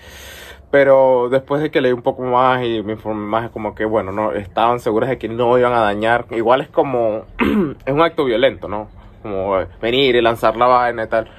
Pero 0.72 1.30
después 1.30 1.62
de 1.62 1.72
que 1.72 1.80
leí 1.80 1.94
un 1.94 2.02
poco 2.02 2.24
más 2.24 2.64
y 2.64 2.82
me 2.84 2.94
informé 2.94 3.26
más, 3.28 3.46
es 3.46 3.52
como 3.52 3.76
que, 3.76 3.86
bueno, 3.86 4.12
no 4.12 4.34
estaban 4.34 4.80
seguras 4.80 5.10
de 5.10 5.18
que 5.18 5.30
no 5.30 5.58
iban 5.58 5.74
a 5.74 5.80
dañar. 5.80 6.26
Igual 6.32 6.62
es 6.62 6.68
como, 6.70 7.24
es 7.86 7.94
un 7.94 8.02
acto 8.02 8.26
violento, 8.26 8.68
¿no? 8.68 8.90
Como 9.22 9.56
venir 9.82 10.16
y 10.16 10.22
lanzar 10.22 10.58
la 10.58 10.66
vaina 10.66 11.04
y 11.04 11.08
tal. 11.08 11.30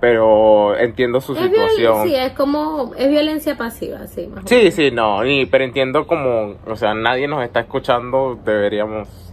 Pero 0.00 0.76
entiendo 0.76 1.20
su 1.20 1.32
Es 1.32 1.40
situación. 1.40 2.06
sí, 2.06 2.14
es 2.14 2.32
como... 2.32 2.94
Es 2.96 3.10
violencia 3.10 3.56
pasiva, 3.56 4.06
sí, 4.06 4.28
más 4.28 4.44
Sí, 4.46 4.70
sí, 4.70 4.90
no, 4.92 5.24
y, 5.26 5.46
pero 5.46 5.64
entiendo 5.64 6.06
como, 6.06 6.54
o 6.66 6.76
sea, 6.76 6.94
nadie 6.94 7.26
nos 7.26 7.42
está 7.42 7.60
escuchando, 7.60 8.38
deberíamos 8.44 9.27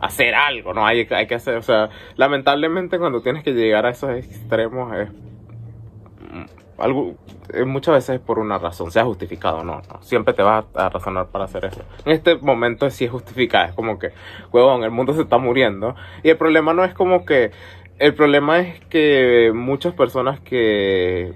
hacer 0.00 0.34
algo, 0.34 0.72
¿no? 0.74 0.86
Hay, 0.86 1.06
hay 1.10 1.26
que 1.26 1.34
hacer, 1.34 1.56
o 1.56 1.62
sea, 1.62 1.90
lamentablemente 2.16 2.98
cuando 2.98 3.20
tienes 3.20 3.44
que 3.44 3.52
llegar 3.52 3.86
a 3.86 3.90
esos 3.90 4.10
extremos 4.10 4.94
es 4.96 5.10
mm, 5.10 6.44
algo, 6.78 7.14
eh, 7.52 7.64
muchas 7.64 7.94
veces 7.94 8.16
es 8.16 8.20
por 8.20 8.38
una 8.38 8.58
razón, 8.58 8.90
sea 8.90 9.04
justificado, 9.04 9.62
no, 9.62 9.82
no, 9.92 10.02
siempre 10.02 10.34
te 10.34 10.42
vas 10.42 10.64
a, 10.74 10.86
a 10.86 10.88
razonar 10.88 11.28
para 11.28 11.44
hacer 11.44 11.66
eso. 11.66 11.82
En 12.04 12.12
este 12.12 12.36
momento 12.36 12.88
sí 12.90 13.04
es 13.04 13.10
justificado, 13.10 13.66
es 13.68 13.74
como 13.74 13.98
que, 13.98 14.12
huevón, 14.52 14.84
el 14.84 14.90
mundo 14.90 15.12
se 15.12 15.22
está 15.22 15.38
muriendo, 15.38 15.94
y 16.22 16.30
el 16.30 16.36
problema 16.36 16.72
no 16.72 16.84
es 16.84 16.94
como 16.94 17.24
que, 17.24 17.50
el 17.98 18.14
problema 18.14 18.60
es 18.60 18.80
que 18.86 19.52
muchas 19.54 19.92
personas 19.92 20.40
que 20.40 21.34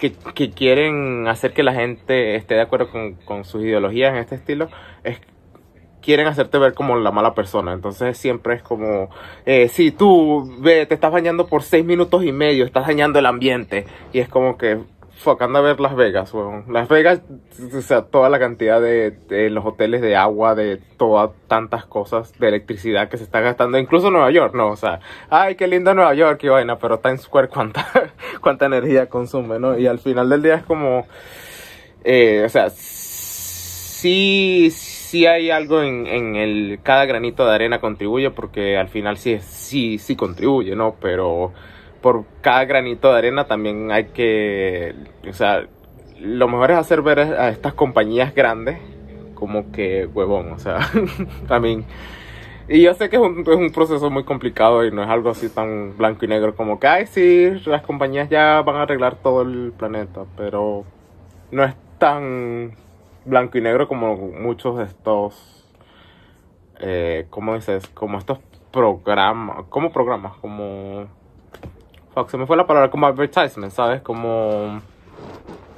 que, 0.00 0.12
que 0.34 0.50
quieren 0.50 1.28
hacer 1.28 1.52
que 1.52 1.62
la 1.62 1.74
gente 1.74 2.34
esté 2.34 2.54
de 2.54 2.62
acuerdo 2.62 2.90
con, 2.90 3.14
con 3.14 3.44
sus 3.44 3.62
ideologías 3.62 4.12
en 4.12 4.18
este 4.18 4.34
estilo, 4.34 4.68
es, 5.04 5.20
quieren 6.02 6.26
hacerte 6.26 6.58
ver 6.58 6.74
como 6.74 6.96
la 6.96 7.10
mala 7.10 7.34
persona. 7.34 7.72
Entonces 7.72 8.18
siempre 8.18 8.54
es 8.54 8.62
como, 8.62 9.10
eh, 9.46 9.68
si 9.68 9.90
tú 9.90 10.56
ve, 10.60 10.86
te 10.86 10.94
estás 10.94 11.12
bañando 11.12 11.46
por 11.46 11.62
seis 11.62 11.84
minutos 11.84 12.24
y 12.24 12.32
medio, 12.32 12.64
estás 12.64 12.86
dañando 12.86 13.18
el 13.18 13.26
ambiente. 13.26 13.86
Y 14.12 14.20
es 14.20 14.28
como 14.28 14.56
que, 14.56 14.78
fuck, 15.20 15.42
anda 15.42 15.58
a 15.58 15.62
ver 15.62 15.80
Las 15.80 15.94
Vegas, 15.94 16.32
weón. 16.32 16.64
Las 16.72 16.88
Vegas, 16.88 17.20
o 17.76 17.80
sea, 17.82 18.02
toda 18.02 18.30
la 18.30 18.38
cantidad 18.38 18.80
de, 18.80 19.10
de 19.10 19.50
los 19.50 19.64
hoteles 19.64 20.00
de 20.00 20.16
agua, 20.16 20.54
de 20.54 20.78
todas 20.96 21.30
tantas 21.46 21.84
cosas, 21.84 22.32
de 22.38 22.48
electricidad 22.48 23.08
que 23.08 23.18
se 23.18 23.24
está 23.24 23.40
gastando, 23.40 23.78
incluso 23.78 24.10
Nueva 24.10 24.30
York, 24.30 24.54
¿no? 24.54 24.68
O 24.68 24.76
sea, 24.76 25.00
ay, 25.28 25.56
qué 25.56 25.66
linda 25.66 25.94
Nueva 25.94 26.14
York, 26.14 26.38
qué 26.40 26.48
vaina, 26.48 26.78
pero 26.78 26.98
Times 26.98 27.22
Square, 27.22 27.48
cuánta, 27.48 27.86
cuánta 28.40 28.66
energía 28.66 29.08
consume, 29.08 29.58
¿no? 29.58 29.78
Y 29.78 29.86
al 29.86 29.98
final 29.98 30.28
del 30.30 30.42
día 30.42 30.54
es 30.54 30.64
como, 30.64 31.06
eh, 32.02 32.42
o 32.46 32.48
sea, 32.48 32.70
sí, 32.70 34.70
sí 34.70 34.89
hay 35.26 35.50
algo 35.50 35.82
en, 35.82 36.06
en 36.06 36.36
el, 36.36 36.80
cada 36.82 37.04
granito 37.04 37.46
de 37.46 37.54
arena 37.54 37.80
contribuye 37.80 38.30
porque 38.30 38.76
al 38.76 38.88
final 38.88 39.16
sí, 39.16 39.38
sí, 39.40 39.98
sí 39.98 40.16
contribuye, 40.16 40.74
¿no? 40.76 40.96
Pero, 41.00 41.52
por 42.00 42.24
cada 42.40 42.64
granito 42.64 43.12
de 43.12 43.18
arena 43.18 43.44
también 43.44 43.90
hay 43.90 44.06
que, 44.06 44.94
o 45.28 45.32
sea, 45.32 45.66
lo 46.18 46.48
mejor 46.48 46.72
es 46.72 46.78
hacer 46.78 47.02
ver 47.02 47.20
a 47.20 47.48
estas 47.48 47.74
compañías 47.74 48.34
grandes 48.34 48.78
como 49.34 49.72
que 49.72 50.06
huevón, 50.06 50.52
o 50.52 50.58
sea, 50.58 50.78
también... 51.48 51.84
Y 52.68 52.82
yo 52.82 52.94
sé 52.94 53.10
que 53.10 53.16
es 53.16 53.22
un, 53.22 53.40
es 53.40 53.48
un, 53.48 53.72
proceso 53.72 54.10
muy 54.10 54.22
complicado 54.22 54.84
y 54.84 54.92
no 54.92 55.02
es 55.02 55.08
algo 55.08 55.30
así 55.30 55.48
tan 55.48 55.96
blanco 55.96 56.24
y 56.24 56.28
negro 56.28 56.54
como 56.54 56.78
que, 56.78 56.86
ay, 56.86 57.06
sí, 57.06 57.50
las 57.66 57.82
compañías 57.82 58.28
ya 58.30 58.62
van 58.62 58.76
a 58.76 58.82
arreglar 58.82 59.16
todo 59.16 59.42
el 59.42 59.72
planeta, 59.76 60.24
pero 60.36 60.84
no 61.50 61.64
es 61.64 61.74
tan 61.98 62.76
blanco 63.30 63.56
y 63.56 63.62
negro 63.62 63.88
como 63.88 64.16
muchos 64.16 64.76
de 64.76 64.84
estos, 64.84 65.64
eh, 66.80 67.26
¿cómo 67.30 67.54
dices? 67.54 67.86
Como 67.88 68.18
estos 68.18 68.38
programas, 68.70 69.64
como 69.68 69.92
programas, 69.92 70.36
como... 70.36 71.06
Fuck, 72.14 72.28
se 72.28 72.36
me 72.36 72.46
fue 72.46 72.56
la 72.56 72.66
palabra, 72.66 72.90
como 72.90 73.06
advertisement, 73.06 73.72
¿sabes? 73.72 74.02
Como... 74.02 74.80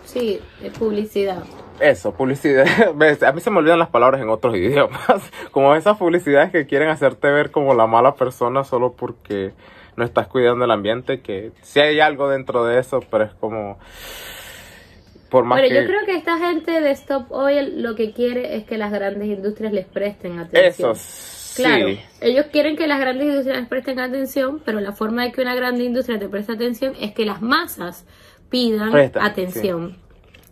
Sí, 0.05 0.41
publicidad. 0.79 1.45
Eso, 1.79 2.12
publicidad. 2.12 2.67
A 3.27 3.33
mí 3.33 3.41
se 3.41 3.51
me 3.51 3.59
olvidan 3.59 3.79
las 3.79 3.88
palabras 3.88 4.21
en 4.21 4.29
otros 4.29 4.57
idiomas. 4.57 5.31
Como 5.51 5.75
esas 5.75 5.97
publicidades 5.99 6.51
que 6.51 6.67
quieren 6.67 6.88
hacerte 6.88 7.31
ver 7.31 7.51
como 7.51 7.75
la 7.75 7.87
mala 7.87 8.15
persona 8.15 8.65
solo 8.65 8.93
porque 8.93 9.53
no 9.97 10.05
estás 10.05 10.27
cuidando 10.27 10.65
el 10.65 10.71
ambiente, 10.71 11.21
que 11.21 11.53
sí 11.61 11.81
hay 11.81 12.01
algo 12.01 12.29
dentro 12.29 12.65
de 12.65 12.79
eso, 12.79 13.01
pero 13.11 13.25
es 13.25 13.35
como... 13.35 13.79
Por 15.33 15.47
más 15.47 15.62
yo 15.62 15.87
creo 15.87 16.05
que 16.05 16.14
esta 16.14 16.38
gente 16.38 16.83
de 16.83 16.90
Stop 16.90 17.33
Oil 17.33 17.81
lo 17.83 17.95
que 17.95 18.12
quiere 18.12 18.55
es 18.55 18.64
que 18.64 18.77
las 18.77 18.92
grandes 18.92 19.29
industrias 19.29 19.73
les 19.73 19.87
presten 19.87 20.38
atención. 20.38 20.92
Eso, 20.92 21.55
Claro, 21.57 21.88
ellos 22.21 22.47
quieren 22.53 22.77
que 22.77 22.87
las 22.87 23.01
grandes 23.01 23.29
industrias 23.29 23.59
les 23.59 23.68
presten 23.68 23.99
atención, 23.99 24.61
pero 24.62 24.81
la 24.81 24.92
forma 24.92 25.25
de 25.25 25.33
que 25.33 25.40
una 25.40 25.55
grande 25.55 25.85
industria 25.85 26.18
te 26.18 26.29
preste 26.29 26.53
atención 26.53 26.92
es 27.01 27.14
que 27.14 27.25
las 27.25 27.40
masas 27.40 28.05
pidan 28.51 28.95
atención. 28.95 29.97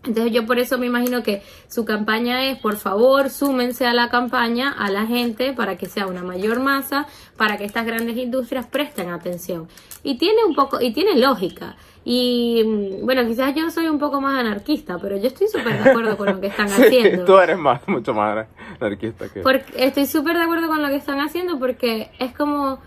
Entonces 0.05 0.33
yo 0.33 0.47
por 0.47 0.59
eso 0.59 0.79
me 0.79 0.87
imagino 0.87 1.23
que 1.23 1.43
su 1.69 1.85
campaña 1.85 2.47
es, 2.47 2.59
por 2.59 2.77
favor, 2.77 3.29
súmense 3.29 3.87
a 3.87 3.93
la 3.93 4.09
campaña, 4.09 4.73
a 4.73 4.91
la 4.91 5.07
gente, 5.07 5.53
para 5.53 5.77
que 5.77 5.87
sea 5.87 6.07
una 6.07 6.23
mayor 6.23 6.61
masa, 6.61 7.07
para 7.37 7.59
que 7.59 7.65
estas 7.65 7.85
grandes 7.85 8.17
industrias 8.17 8.67
presten 8.67 9.11
atención. 9.11 9.69
Y 10.03 10.17
tiene 10.17 10.45
un 10.45 10.55
poco, 10.55 10.81
y 10.81 10.93
tiene 10.93 11.19
lógica. 11.19 11.77
Y 12.03 12.63
mm, 12.65 13.05
bueno, 13.05 13.27
quizás 13.27 13.55
yo 13.55 13.71
soy 13.71 13.89
un 13.89 13.99
poco 13.99 14.23
más 14.23 14.41
anarquista, 14.41 14.99
pero 14.99 15.19
yo 15.19 15.27
estoy 15.27 15.49
súper 15.49 15.83
de 15.83 15.91
acuerdo 15.91 16.17
con 16.17 16.29
lo 16.29 16.41
que 16.41 16.47
están 16.47 16.69
haciendo. 16.73 17.27
Tú 17.27 17.37
eres 17.39 17.59
más, 17.59 17.87
mucho 17.87 18.15
más 18.15 18.47
anarquista 18.81 19.29
que... 19.29 19.41
Porque 19.41 19.65
estoy 19.77 20.07
súper 20.07 20.39
de 20.39 20.45
acuerdo 20.45 20.69
con 20.69 20.81
lo 20.81 20.89
que 20.89 20.97
están 20.97 21.21
haciendo 21.21 21.59
porque 21.59 22.11
es 22.19 22.35
como 22.35 22.79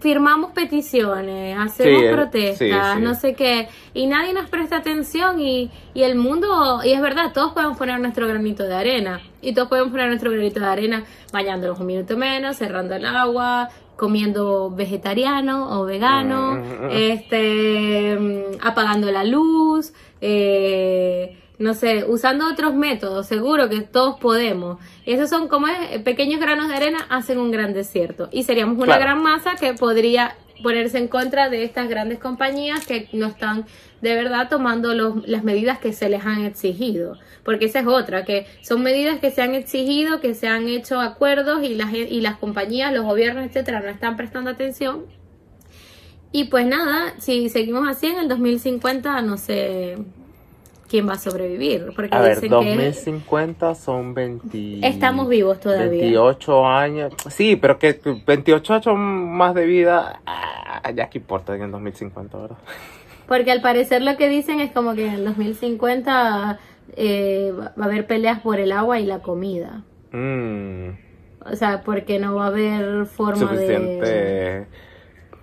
firmamos 0.00 0.52
peticiones, 0.52 1.56
hacemos 1.58 2.04
protestas, 2.12 2.98
no 3.00 3.14
sé 3.14 3.34
qué, 3.34 3.68
y 3.94 4.06
nadie 4.06 4.32
nos 4.32 4.48
presta 4.48 4.78
atención 4.78 5.40
y, 5.40 5.70
y 5.94 6.02
el 6.02 6.16
mundo, 6.16 6.80
y 6.84 6.92
es 6.92 7.00
verdad, 7.00 7.32
todos 7.32 7.52
podemos 7.52 7.76
poner 7.76 8.00
nuestro 8.00 8.26
granito 8.26 8.64
de 8.64 8.74
arena, 8.74 9.20
y 9.40 9.54
todos 9.54 9.68
podemos 9.68 9.90
poner 9.90 10.08
nuestro 10.08 10.30
granito 10.30 10.60
de 10.60 10.66
arena 10.66 11.04
bañándonos 11.32 11.78
un 11.78 11.86
minuto 11.86 12.16
menos, 12.16 12.56
cerrando 12.56 12.94
el 12.94 13.04
agua, 13.04 13.68
comiendo 13.96 14.70
vegetariano 14.70 15.78
o 15.78 15.84
vegano, 15.84 16.52
mm, 16.52 16.58
mm, 16.58 16.86
mm. 16.86 16.90
este, 16.90 18.58
apagando 18.62 19.10
la 19.12 19.24
luz, 19.24 19.92
eh, 20.20 21.38
no 21.62 21.74
sé, 21.74 22.04
usando 22.04 22.50
otros 22.50 22.74
métodos, 22.74 23.28
seguro 23.28 23.68
que 23.68 23.82
todos 23.82 24.18
podemos. 24.18 24.78
Esos 25.06 25.30
son 25.30 25.46
como 25.46 25.68
pequeños 26.04 26.40
granos 26.40 26.68
de 26.68 26.74
arena 26.74 27.06
hacen 27.08 27.38
un 27.38 27.52
gran 27.52 27.72
desierto. 27.72 28.28
Y 28.32 28.42
seríamos 28.42 28.76
una 28.78 28.98
gran 28.98 29.22
masa 29.22 29.54
que 29.54 29.72
podría 29.72 30.34
ponerse 30.60 30.98
en 30.98 31.06
contra 31.06 31.50
de 31.50 31.62
estas 31.62 31.88
grandes 31.88 32.18
compañías 32.18 32.84
que 32.84 33.08
no 33.12 33.26
están 33.26 33.64
de 34.00 34.14
verdad 34.14 34.48
tomando 34.48 34.92
los, 34.94 35.26
las 35.28 35.44
medidas 35.44 35.78
que 35.78 35.92
se 35.92 36.08
les 36.08 36.26
han 36.26 36.44
exigido. 36.44 37.16
Porque 37.44 37.66
esa 37.66 37.78
es 37.78 37.86
otra, 37.86 38.24
que 38.24 38.46
son 38.62 38.82
medidas 38.82 39.20
que 39.20 39.30
se 39.30 39.42
han 39.42 39.54
exigido, 39.54 40.20
que 40.20 40.34
se 40.34 40.48
han 40.48 40.66
hecho 40.66 41.00
acuerdos 41.00 41.62
y 41.62 41.76
las, 41.76 41.92
y 41.94 42.20
las 42.20 42.38
compañías, 42.38 42.92
los 42.92 43.04
gobiernos, 43.04 43.46
etcétera, 43.46 43.80
no 43.80 43.88
están 43.88 44.16
prestando 44.16 44.50
atención. 44.50 45.06
Y 46.32 46.44
pues 46.44 46.66
nada, 46.66 47.14
si 47.18 47.48
seguimos 47.50 47.88
así 47.88 48.06
en 48.06 48.18
el 48.18 48.28
2050, 48.28 49.22
no 49.22 49.36
sé, 49.36 49.98
quién 50.92 51.08
va 51.08 51.14
a 51.14 51.18
sobrevivir. 51.18 51.90
Porque 51.96 52.14
a 52.14 52.20
ver, 52.20 52.46
2050 52.46 53.74
son 53.74 54.12
20... 54.12 54.86
Estamos 54.86 55.26
vivos 55.26 55.58
todavía. 55.58 56.02
28 56.02 56.66
años. 56.66 57.14
Sí, 57.30 57.56
pero 57.56 57.78
que 57.78 57.98
28 58.26 58.74
años 58.74 58.94
más 58.98 59.54
de 59.54 59.64
vida, 59.64 60.20
ah, 60.26 60.90
ya 60.94 61.08
que 61.08 61.16
importa 61.16 61.56
en 61.56 61.62
el 61.62 61.70
2050, 61.70 62.36
¿verdad? 62.36 62.58
Porque 63.26 63.50
al 63.50 63.62
parecer 63.62 64.02
lo 64.02 64.18
que 64.18 64.28
dicen 64.28 64.60
es 64.60 64.70
como 64.70 64.94
que 64.94 65.06
en 65.06 65.14
el 65.14 65.24
2050 65.24 66.58
eh, 66.96 67.54
va 67.56 67.72
a 67.74 67.86
haber 67.86 68.06
peleas 68.06 68.40
por 68.40 68.60
el 68.60 68.70
agua 68.70 69.00
y 69.00 69.06
la 69.06 69.20
comida. 69.20 69.84
Mm. 70.10 70.88
O 71.50 71.56
sea, 71.56 71.80
porque 71.86 72.18
no 72.18 72.34
va 72.34 72.44
a 72.44 72.48
haber 72.48 73.06
forma 73.06 73.48
Suficiente... 73.48 74.66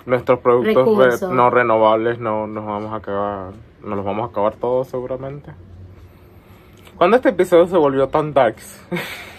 Nuestros 0.05 0.39
productos 0.39 1.21
no 1.23 1.49
renovables 1.49 2.19
no 2.19 2.47
nos 2.47 2.65
vamos 2.65 2.93
a 2.93 2.95
acabar 2.95 3.53
nos 3.83 3.97
los 3.97 4.05
vamos 4.05 4.27
a 4.27 4.31
acabar 4.31 4.55
todos 4.55 4.87
seguramente. 4.87 5.51
¿Cuándo 6.97 7.17
este 7.17 7.29
episodio 7.29 7.67
se 7.67 7.77
volvió 7.77 8.07
tan 8.07 8.33
darks? 8.33 8.81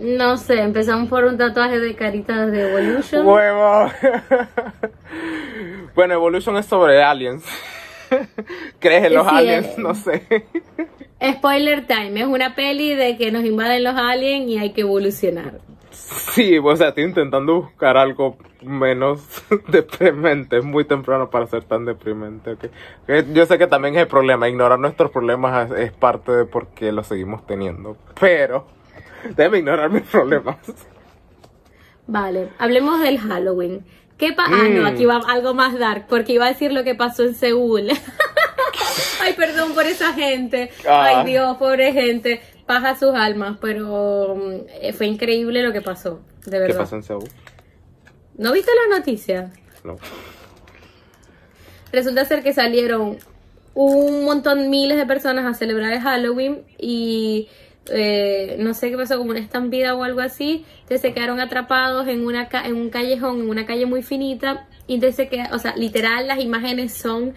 No 0.00 0.36
sé, 0.36 0.60
empezamos 0.60 1.08
por 1.08 1.24
un 1.24 1.38
tatuaje 1.38 1.78
de 1.78 1.94
caritas 1.94 2.50
de 2.50 2.68
Evolution. 2.68 3.24
¡Huevo! 3.24 3.88
bueno, 5.94 6.14
Evolution 6.14 6.56
es 6.56 6.66
sobre 6.66 7.02
aliens. 7.02 7.44
¿Crees 8.80 9.04
en 9.04 9.14
los 9.14 9.26
aliens? 9.26 9.78
no 9.78 9.94
sé. 9.94 10.26
Spoiler 11.22 11.86
time, 11.86 12.20
es 12.20 12.26
una 12.26 12.54
peli 12.54 12.94
de 12.94 13.16
que 13.16 13.30
nos 13.30 13.44
invaden 13.44 13.84
los 13.84 13.94
aliens 13.94 14.48
y 14.48 14.58
hay 14.58 14.72
que 14.72 14.80
evolucionar. 14.80 15.60
Sí, 15.94 16.58
o 16.58 16.76
sea, 16.76 16.88
estoy 16.88 17.04
intentando 17.04 17.62
buscar 17.62 17.96
algo 17.96 18.36
menos 18.62 19.20
deprimente. 19.68 20.58
Es 20.58 20.64
muy 20.64 20.84
temprano 20.84 21.30
para 21.30 21.46
ser 21.46 21.64
tan 21.64 21.84
deprimente. 21.84 22.52
¿okay? 22.52 22.70
Yo 23.32 23.46
sé 23.46 23.58
que 23.58 23.66
también 23.66 23.94
es 23.94 24.02
el 24.02 24.08
problema. 24.08 24.48
Ignorar 24.48 24.78
nuestros 24.78 25.10
problemas 25.10 25.70
es 25.72 25.92
parte 25.92 26.32
de 26.32 26.44
por 26.44 26.68
qué 26.68 26.92
los 26.92 27.06
seguimos 27.06 27.46
teniendo. 27.46 27.96
Pero, 28.20 28.66
déjame 29.36 29.58
ignorar 29.58 29.90
mis 29.90 30.02
problemas. 30.02 30.56
Vale, 32.06 32.50
hablemos 32.58 33.00
del 33.00 33.18
Halloween. 33.18 33.84
¿Qué 34.18 34.32
pasa? 34.32 34.52
Ah, 34.52 34.68
no, 34.68 34.82
mm. 34.82 34.86
aquí 34.86 35.04
va 35.06 35.20
algo 35.26 35.54
más 35.54 35.76
dark, 35.78 36.06
porque 36.08 36.34
iba 36.34 36.46
a 36.46 36.48
decir 36.48 36.72
lo 36.72 36.84
que 36.84 36.94
pasó 36.94 37.24
en 37.24 37.34
Seúl. 37.34 37.88
Ay, 39.20 39.32
perdón 39.32 39.72
por 39.72 39.86
esa 39.86 40.12
gente. 40.12 40.70
Ay, 40.88 41.14
ah. 41.16 41.24
Dios, 41.24 41.56
pobre 41.56 41.92
gente 41.92 42.40
paja 42.66 42.96
sus 42.96 43.14
almas, 43.14 43.58
pero 43.60 44.36
mm, 44.36 44.92
fue 44.94 45.06
increíble 45.06 45.62
lo 45.62 45.72
que 45.72 45.80
pasó, 45.80 46.20
de 46.46 46.58
verdad. 46.58 46.74
¿Qué 46.74 46.82
pasó 46.82 46.96
en 46.96 47.02
Seúl? 47.02 47.28
¿No 48.36 48.52
viste 48.52 48.70
las 48.88 48.98
noticias? 48.98 49.52
No. 49.84 49.96
Resulta 51.92 52.24
ser 52.24 52.42
que 52.42 52.52
salieron 52.52 53.18
un 53.74 54.24
montón, 54.24 54.70
miles 54.70 54.96
de 54.96 55.06
personas 55.06 55.44
a 55.44 55.54
celebrar 55.54 55.92
el 55.92 56.00
Halloween 56.00 56.62
y 56.78 57.48
eh, 57.86 58.56
no 58.58 58.72
sé 58.74 58.90
qué 58.90 58.96
pasó, 58.96 59.18
como 59.18 59.30
una 59.30 59.40
estampida 59.40 59.94
o 59.94 60.02
algo 60.02 60.20
así. 60.20 60.64
Entonces 60.74 61.00
se 61.02 61.12
quedaron 61.12 61.40
atrapados 61.40 62.08
en, 62.08 62.24
una 62.24 62.48
en 62.64 62.76
un 62.76 62.90
callejón, 62.90 63.40
en 63.40 63.50
una 63.50 63.66
calle 63.66 63.86
muy 63.86 64.02
finita. 64.02 64.66
Y 64.86 64.94
entonces, 64.94 65.28
que, 65.28 65.42
o 65.52 65.58
sea, 65.58 65.76
literal, 65.76 66.26
las 66.26 66.40
imágenes 66.40 66.92
son 66.94 67.34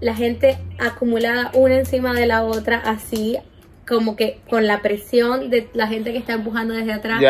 la 0.00 0.14
gente 0.14 0.58
acumulada 0.78 1.50
una 1.54 1.76
encima 1.76 2.12
de 2.12 2.26
la 2.26 2.44
otra, 2.44 2.78
así 2.78 3.38
como 3.86 4.16
que 4.16 4.40
con 4.48 4.66
la 4.66 4.82
presión 4.82 5.50
de 5.50 5.68
la 5.74 5.86
gente 5.86 6.12
que 6.12 6.18
está 6.18 6.34
empujando 6.34 6.74
desde 6.74 6.92
atrás. 6.92 7.20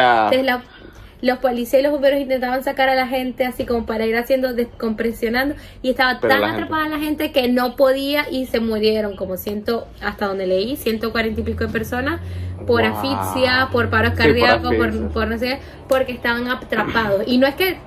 los 1.22 1.38
policías 1.38 1.80
y 1.80 1.82
los 1.82 1.92
bomberos 1.92 2.20
intentaban 2.20 2.62
sacar 2.62 2.90
a 2.90 2.94
la 2.94 3.06
gente 3.06 3.46
así 3.46 3.64
como 3.64 3.86
para 3.86 4.04
ir 4.04 4.16
haciendo 4.16 4.52
descompresionando 4.52 5.54
y 5.82 5.90
estaba 5.90 6.20
tan 6.20 6.44
atrapada 6.44 6.88
la 6.88 6.98
gente 6.98 7.32
que 7.32 7.48
no 7.48 7.74
podía 7.74 8.28
y 8.30 8.46
se 8.46 8.61
murieron 8.61 9.16
como 9.16 9.38
ciento 9.38 9.86
hasta 10.02 10.26
donde 10.26 10.46
leí 10.46 10.76
140 10.76 11.40
y 11.40 11.44
pico 11.44 11.64
de 11.64 11.72
personas 11.72 12.20
por 12.66 12.84
asfixia 12.84 13.70
por 13.72 13.88
paros 13.88 14.12
cardíacos 14.12 14.74
por, 14.74 15.09
por, 15.09 15.26
no 15.26 15.38
sé 15.38 15.59
porque 15.88 16.12
estaban 16.12 16.48
atrapados 16.48 17.22
y 17.26 17.38
no 17.38 17.46
es 17.46 17.54
que 17.54 17.78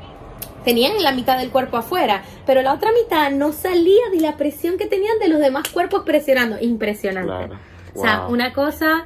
tenían 0.63 1.01
la 1.01 1.11
mitad 1.11 1.38
del 1.38 1.49
cuerpo 1.49 1.78
afuera, 1.78 2.24
pero 2.45 2.61
la 2.61 2.74
otra 2.74 2.91
mitad 2.91 3.32
no 3.32 3.53
salía 3.53 4.09
de 4.11 4.20
la 4.20 4.38
presión 4.38 4.78
que 4.78 4.88
tenían 4.88 5.17
de 5.20 5.30
los 5.30 5.39
demás 5.39 5.70
cuerpos 5.70 6.03
presionando. 6.05 6.57
Impresionante. 6.59 7.55
O 8.00 8.02
sea, 8.02 8.28
una 8.28 8.54
cosa 8.54 9.06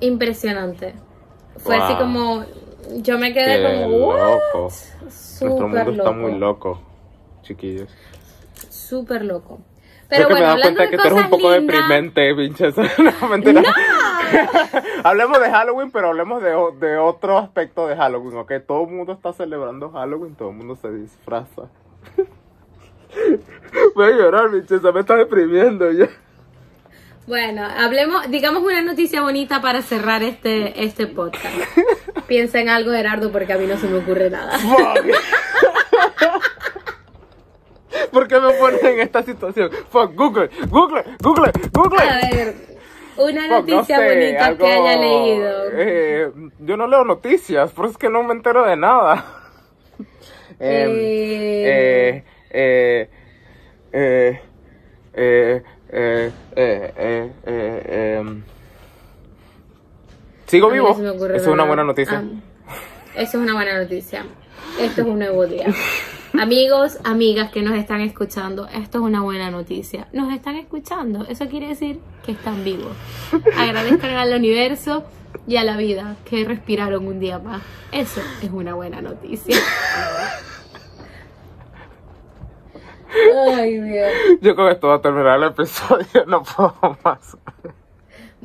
impresionante. 0.00 0.94
Fue 1.56 1.76
así 1.76 1.94
como, 1.96 2.44
yo 2.98 3.18
me 3.18 3.32
quedé 3.32 3.62
como, 3.62 4.12
loco. 4.12 4.72
Nuestro 5.02 5.68
mundo 5.68 5.90
está 5.90 6.10
muy 6.12 6.38
loco, 6.38 6.80
chiquillos. 7.42 7.88
Súper 8.68 9.24
loco. 9.24 9.60
Pero 10.08 10.28
bueno, 10.28 10.54
me 10.54 10.60
cuenta 10.60 10.88
que 10.88 10.96
tú 10.96 11.02
eres 11.02 11.24
un 11.24 11.30
poco 11.30 11.50
deprimente, 11.50 12.34
pinches. 12.34 12.74
no, 12.98 13.28
mentira. 13.28 13.62
hablemos 15.04 15.40
de 15.40 15.50
Halloween, 15.50 15.90
pero 15.90 16.08
hablemos 16.08 16.42
de, 16.42 16.50
de, 16.86 16.98
otro 16.98 17.38
aspecto 17.38 17.88
de 17.88 17.96
Halloween, 17.96 18.36
¿ok? 18.36 18.52
Todo 18.66 18.82
el 18.84 18.90
mundo 18.90 19.12
está 19.14 19.32
celebrando 19.32 19.90
Halloween, 19.90 20.36
todo 20.36 20.50
el 20.50 20.56
mundo 20.56 20.76
se 20.76 20.92
disfraza. 20.92 21.62
Voy 23.94 24.12
a 24.12 24.16
llorar, 24.16 24.50
Vincenza, 24.50 24.92
me 24.92 25.00
está 25.00 25.16
deprimiendo 25.16 25.90
ya. 25.90 26.08
Bueno, 27.26 27.64
hablemos, 27.64 28.30
digamos 28.30 28.62
una 28.62 28.82
noticia 28.82 29.20
bonita 29.22 29.60
para 29.60 29.82
cerrar 29.82 30.22
este, 30.22 30.84
este 30.84 31.06
podcast. 31.08 31.56
Piensa 32.28 32.60
en 32.60 32.68
algo, 32.68 32.92
Gerardo, 32.92 33.32
porque 33.32 33.52
a 33.52 33.58
mí 33.58 33.66
no 33.66 33.76
se 33.78 33.88
me 33.88 33.98
ocurre 33.98 34.30
nada. 34.30 34.56
¿Por 38.12 38.28
qué 38.28 38.38
me 38.40 38.52
pones 38.54 38.82
en 38.84 39.00
esta 39.00 39.22
situación? 39.22 39.70
Fuck, 39.90 40.14
Google, 40.14 40.50
Google, 40.68 41.02
Google, 41.20 41.52
Google. 41.72 42.00
A 42.00 42.30
ver, 42.30 42.54
una 43.16 43.42
Fuck, 43.42 43.50
no 43.50 43.60
noticia 43.60 43.96
sé, 43.98 44.08
bonita 44.14 44.46
algo, 44.46 44.64
que 44.64 44.72
haya 44.72 44.96
leído. 44.96 45.64
eh, 45.72 46.30
yo 46.60 46.76
no 46.76 46.86
leo 46.86 47.04
noticias, 47.04 47.72
por 47.72 47.86
eso 47.86 47.92
es 47.92 47.98
que 47.98 48.08
no 48.10 48.22
me 48.22 48.34
entero 48.34 48.64
de 48.64 48.76
nada. 48.76 49.24
Em, 50.58 50.90
Eh, 50.90 52.24
eh, 52.52 53.10
eh, 53.10 53.10
eh, 53.92 54.40
eh, 55.14 55.62
eh, 55.90 56.32
eh, 56.54 57.32
eh, 57.46 58.16
em. 58.18 58.42
Sigo 60.46 60.70
vivo. 60.70 60.96
no 60.98 61.12
Esa 61.26 61.36
es 61.36 61.46
una 61.46 61.64
buena 61.64 61.84
noticia. 61.84 62.18
Ah, 62.18 62.74
eso 63.14 63.38
es 63.38 63.44
una 63.44 63.54
buena 63.54 63.78
noticia. 63.78 64.24
Esto 64.80 65.00
es 65.02 65.06
un 65.06 65.18
nuevo 65.18 65.46
día. 65.46 65.66
Amigos, 66.38 66.98
amigas 67.02 67.50
que 67.50 67.62
nos 67.62 67.78
están 67.78 68.02
escuchando, 68.02 68.68
esto 68.68 68.98
es 68.98 69.04
una 69.04 69.22
buena 69.22 69.50
noticia. 69.50 70.06
Nos 70.12 70.32
están 70.34 70.56
escuchando, 70.56 71.24
eso 71.28 71.48
quiere 71.48 71.68
decir 71.68 71.98
que 72.24 72.32
están 72.32 72.62
vivos. 72.62 72.92
Agradezcan 73.56 74.16
al 74.16 74.34
universo 74.34 75.04
y 75.46 75.56
a 75.56 75.64
la 75.64 75.76
vida 75.76 76.16
que 76.28 76.44
respiraron 76.44 77.06
un 77.06 77.20
día 77.20 77.38
más. 77.38 77.62
Eso 77.90 78.20
es 78.42 78.50
una 78.50 78.74
buena 78.74 79.00
noticia. 79.00 79.56
Ay, 83.54 83.80
Dios. 83.80 84.08
Yo 84.40 84.54
con 84.56 84.68
esto 84.70 84.88
va 84.88 84.96
a 84.96 85.00
terminar 85.02 85.36
el 85.38 85.44
episodio, 85.44 86.06
no 86.26 86.42
puedo 86.42 86.98
más. 87.04 87.36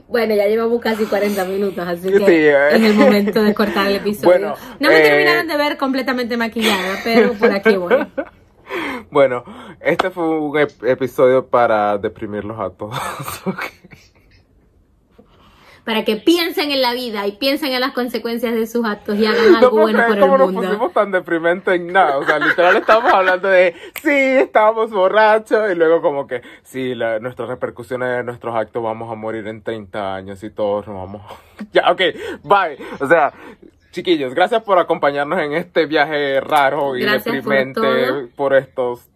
Bueno, 0.08 0.36
ya 0.36 0.46
llevamos 0.48 0.82
casi 0.82 1.06
40 1.06 1.46
minutos, 1.46 1.88
así 1.88 2.10
Sí, 2.10 2.24
que 2.26 2.50
eh. 2.50 2.76
es 2.76 2.82
el 2.84 2.94
momento 2.96 3.42
de 3.44 3.54
cortar 3.54 3.88
el 3.88 3.96
episodio. 3.98 4.26
Bueno, 4.30 4.56
no 4.80 4.90
me 4.90 5.00
eh, 5.00 5.02
terminaron 5.04 5.48
de 5.48 5.58
ver 5.58 5.78
completamente 5.78 6.36
maquillada, 6.38 6.98
pero 7.04 7.34
por 7.34 7.52
aquí 7.52 7.76
voy. 7.78 7.96
Bueno, 9.10 9.44
este 9.82 10.10
fue 10.12 10.24
un 10.40 10.54
ep- 10.56 10.88
episodio 10.88 11.46
para 11.46 11.98
deprimirlos 11.98 12.58
a 12.58 12.70
todos. 12.70 12.98
ok. 13.46 13.64
Para 15.86 16.06
que 16.06 16.16
piensen 16.18 16.70
en 16.72 16.82
la 16.82 16.94
vida 16.94 17.26
y 17.26 17.32
piensen 17.34 17.72
en 17.74 17.82
las 17.82 17.92
consecuencias 17.92 18.54
de 18.54 18.68
sus 18.68 18.86
actos 18.86 19.18
y 19.18 19.26
hagan 19.26 19.52
No 19.54 19.58
algo 19.58 19.72
bueno 19.82 20.04
por 20.08 20.16
el 20.16 20.20
nos 20.22 20.40
mundo. 20.52 20.62
pusimos 20.62 20.94
tan 20.94 21.12
deprimentes 21.12 21.74
en 21.74 21.88
nada. 21.92 22.18
O 22.20 22.24
sea, 22.26 22.38
literal 22.38 22.78
estábamos 22.78 23.12
hablando 23.12 23.48
de, 23.48 23.74
sí, 24.02 24.10
estábamos 24.12 24.92
borrachos 24.92 25.72
y 25.72 25.76
luego 25.76 26.02
como 26.02 26.28
que, 26.28 26.42
sí, 26.64 26.94
la- 26.94 27.20
nuestras 27.20 27.50
repercusiones 27.50 28.10
de 28.18 28.24
nuestros 28.24 28.56
actos 28.56 28.84
vamos 28.84 29.12
a 29.12 29.16
morir 29.16 29.48
en 29.48 29.64
30 29.64 30.14
años 30.16 30.44
y 30.44 30.52
todos 30.52 30.86
nos 30.88 30.96
vamos... 30.98 31.22
ya, 31.74 31.92
ok, 31.92 32.02
bye. 32.44 32.78
O 33.00 33.08
sea, 33.08 33.34
chiquillos, 33.92 34.36
gracias 34.36 34.62
por 34.64 34.78
acompañarnos 34.78 35.40
en 35.40 35.54
este 35.54 35.88
viaje 35.88 36.40
raro 36.42 36.96
y 36.96 37.02
Gracias 37.02 37.24
por 37.26 37.34
deprimente 37.34 37.82
todo. 37.82 38.28
por 38.36 38.54
estos 38.54 39.10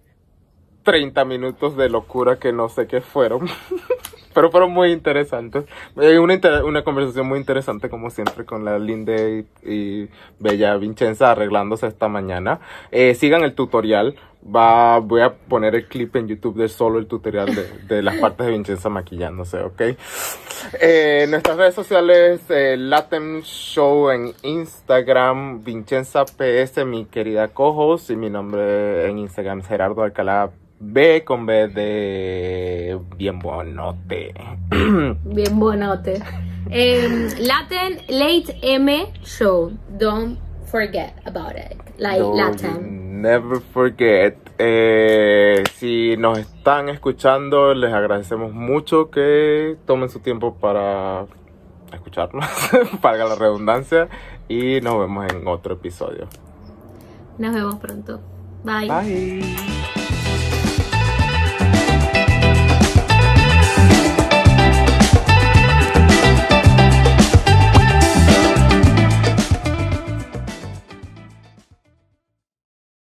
30 0.83 1.25
minutos 1.25 1.77
de 1.77 1.89
locura 1.89 2.37
que 2.39 2.51
no 2.51 2.69
sé 2.69 2.87
qué 2.87 3.01
fueron. 3.01 3.47
Pero 4.35 4.51
fueron 4.51 4.71
muy 4.71 4.91
interesantes. 4.91 5.63
Eh, 5.99 6.19
Una, 6.19 6.35
inter- 6.35 6.63
una 6.63 6.83
conversación 6.83 7.25
muy 7.27 7.39
interesante, 7.39 7.89
como 7.89 8.11
siempre, 8.11 8.45
con 8.45 8.63
la 8.63 8.77
linda 8.77 9.13
y, 9.15 9.47
y 9.63 10.09
bella 10.39 10.75
Vincenza 10.77 11.31
arreglándose 11.31 11.87
esta 11.87 12.07
mañana. 12.07 12.59
Eh, 12.91 13.15
sigan 13.15 13.41
el 13.43 13.55
tutorial. 13.55 14.15
Va, 14.47 14.99
voy 14.99 15.21
a 15.21 15.33
poner 15.33 15.73
el 15.73 15.87
clip 15.87 16.15
en 16.17 16.27
YouTube 16.27 16.55
de 16.57 16.67
solo 16.67 16.99
el 16.99 17.07
tutorial 17.07 17.55
de, 17.55 17.67
de 17.87 18.03
las 18.03 18.17
partes 18.17 18.45
de 18.45 18.51
Vincenza 18.51 18.89
maquillándose, 18.89 19.57
¿ok? 19.57 19.81
Eh, 20.79 21.25
nuestras 21.29 21.57
redes 21.57 21.73
sociales, 21.73 22.41
eh, 22.49 22.75
Latin 22.77 23.41
Show 23.41 24.11
en 24.11 24.33
Instagram, 24.43 25.63
Vincenza 25.63 26.25
PS, 26.25 26.85
mi 26.85 27.05
querida 27.05 27.47
Cojos, 27.47 28.11
y 28.11 28.15
mi 28.15 28.29
nombre 28.29 29.09
en 29.09 29.17
Instagram 29.17 29.63
Gerardo 29.63 30.03
Alcalá 30.03 30.51
B 30.91 31.23
con 31.23 31.45
B 31.45 31.67
de 31.67 32.99
bien 33.17 33.39
buenote. 33.39 34.33
Bien 35.23 35.59
buenote. 35.59 36.21
Em, 36.69 37.29
Latin 37.39 38.01
Late 38.07 38.57
M 38.61 39.13
Show. 39.23 39.71
Don't 39.97 40.37
forget 40.65 41.13
about 41.25 41.55
it. 41.55 41.77
Like 41.97 42.19
Don't 42.19 42.37
Latin. 42.37 43.21
Never 43.21 43.59
forget. 43.59 44.37
Eh, 44.57 45.63
si 45.75 46.15
nos 46.17 46.39
están 46.39 46.89
escuchando, 46.89 47.73
les 47.73 47.93
agradecemos 47.93 48.53
mucho 48.53 49.09
que 49.09 49.77
tomen 49.85 50.09
su 50.09 50.19
tiempo 50.19 50.55
para 50.55 51.25
escucharnos, 51.91 52.45
para 53.01 53.25
la 53.25 53.35
redundancia, 53.35 54.07
y 54.47 54.79
nos 54.81 54.99
vemos 54.99 55.31
en 55.31 55.47
otro 55.47 55.73
episodio. 55.73 56.27
Nos 57.37 57.53
vemos 57.53 57.75
pronto. 57.75 58.21
Bye. 58.63 58.87
Bye. 58.87 59.74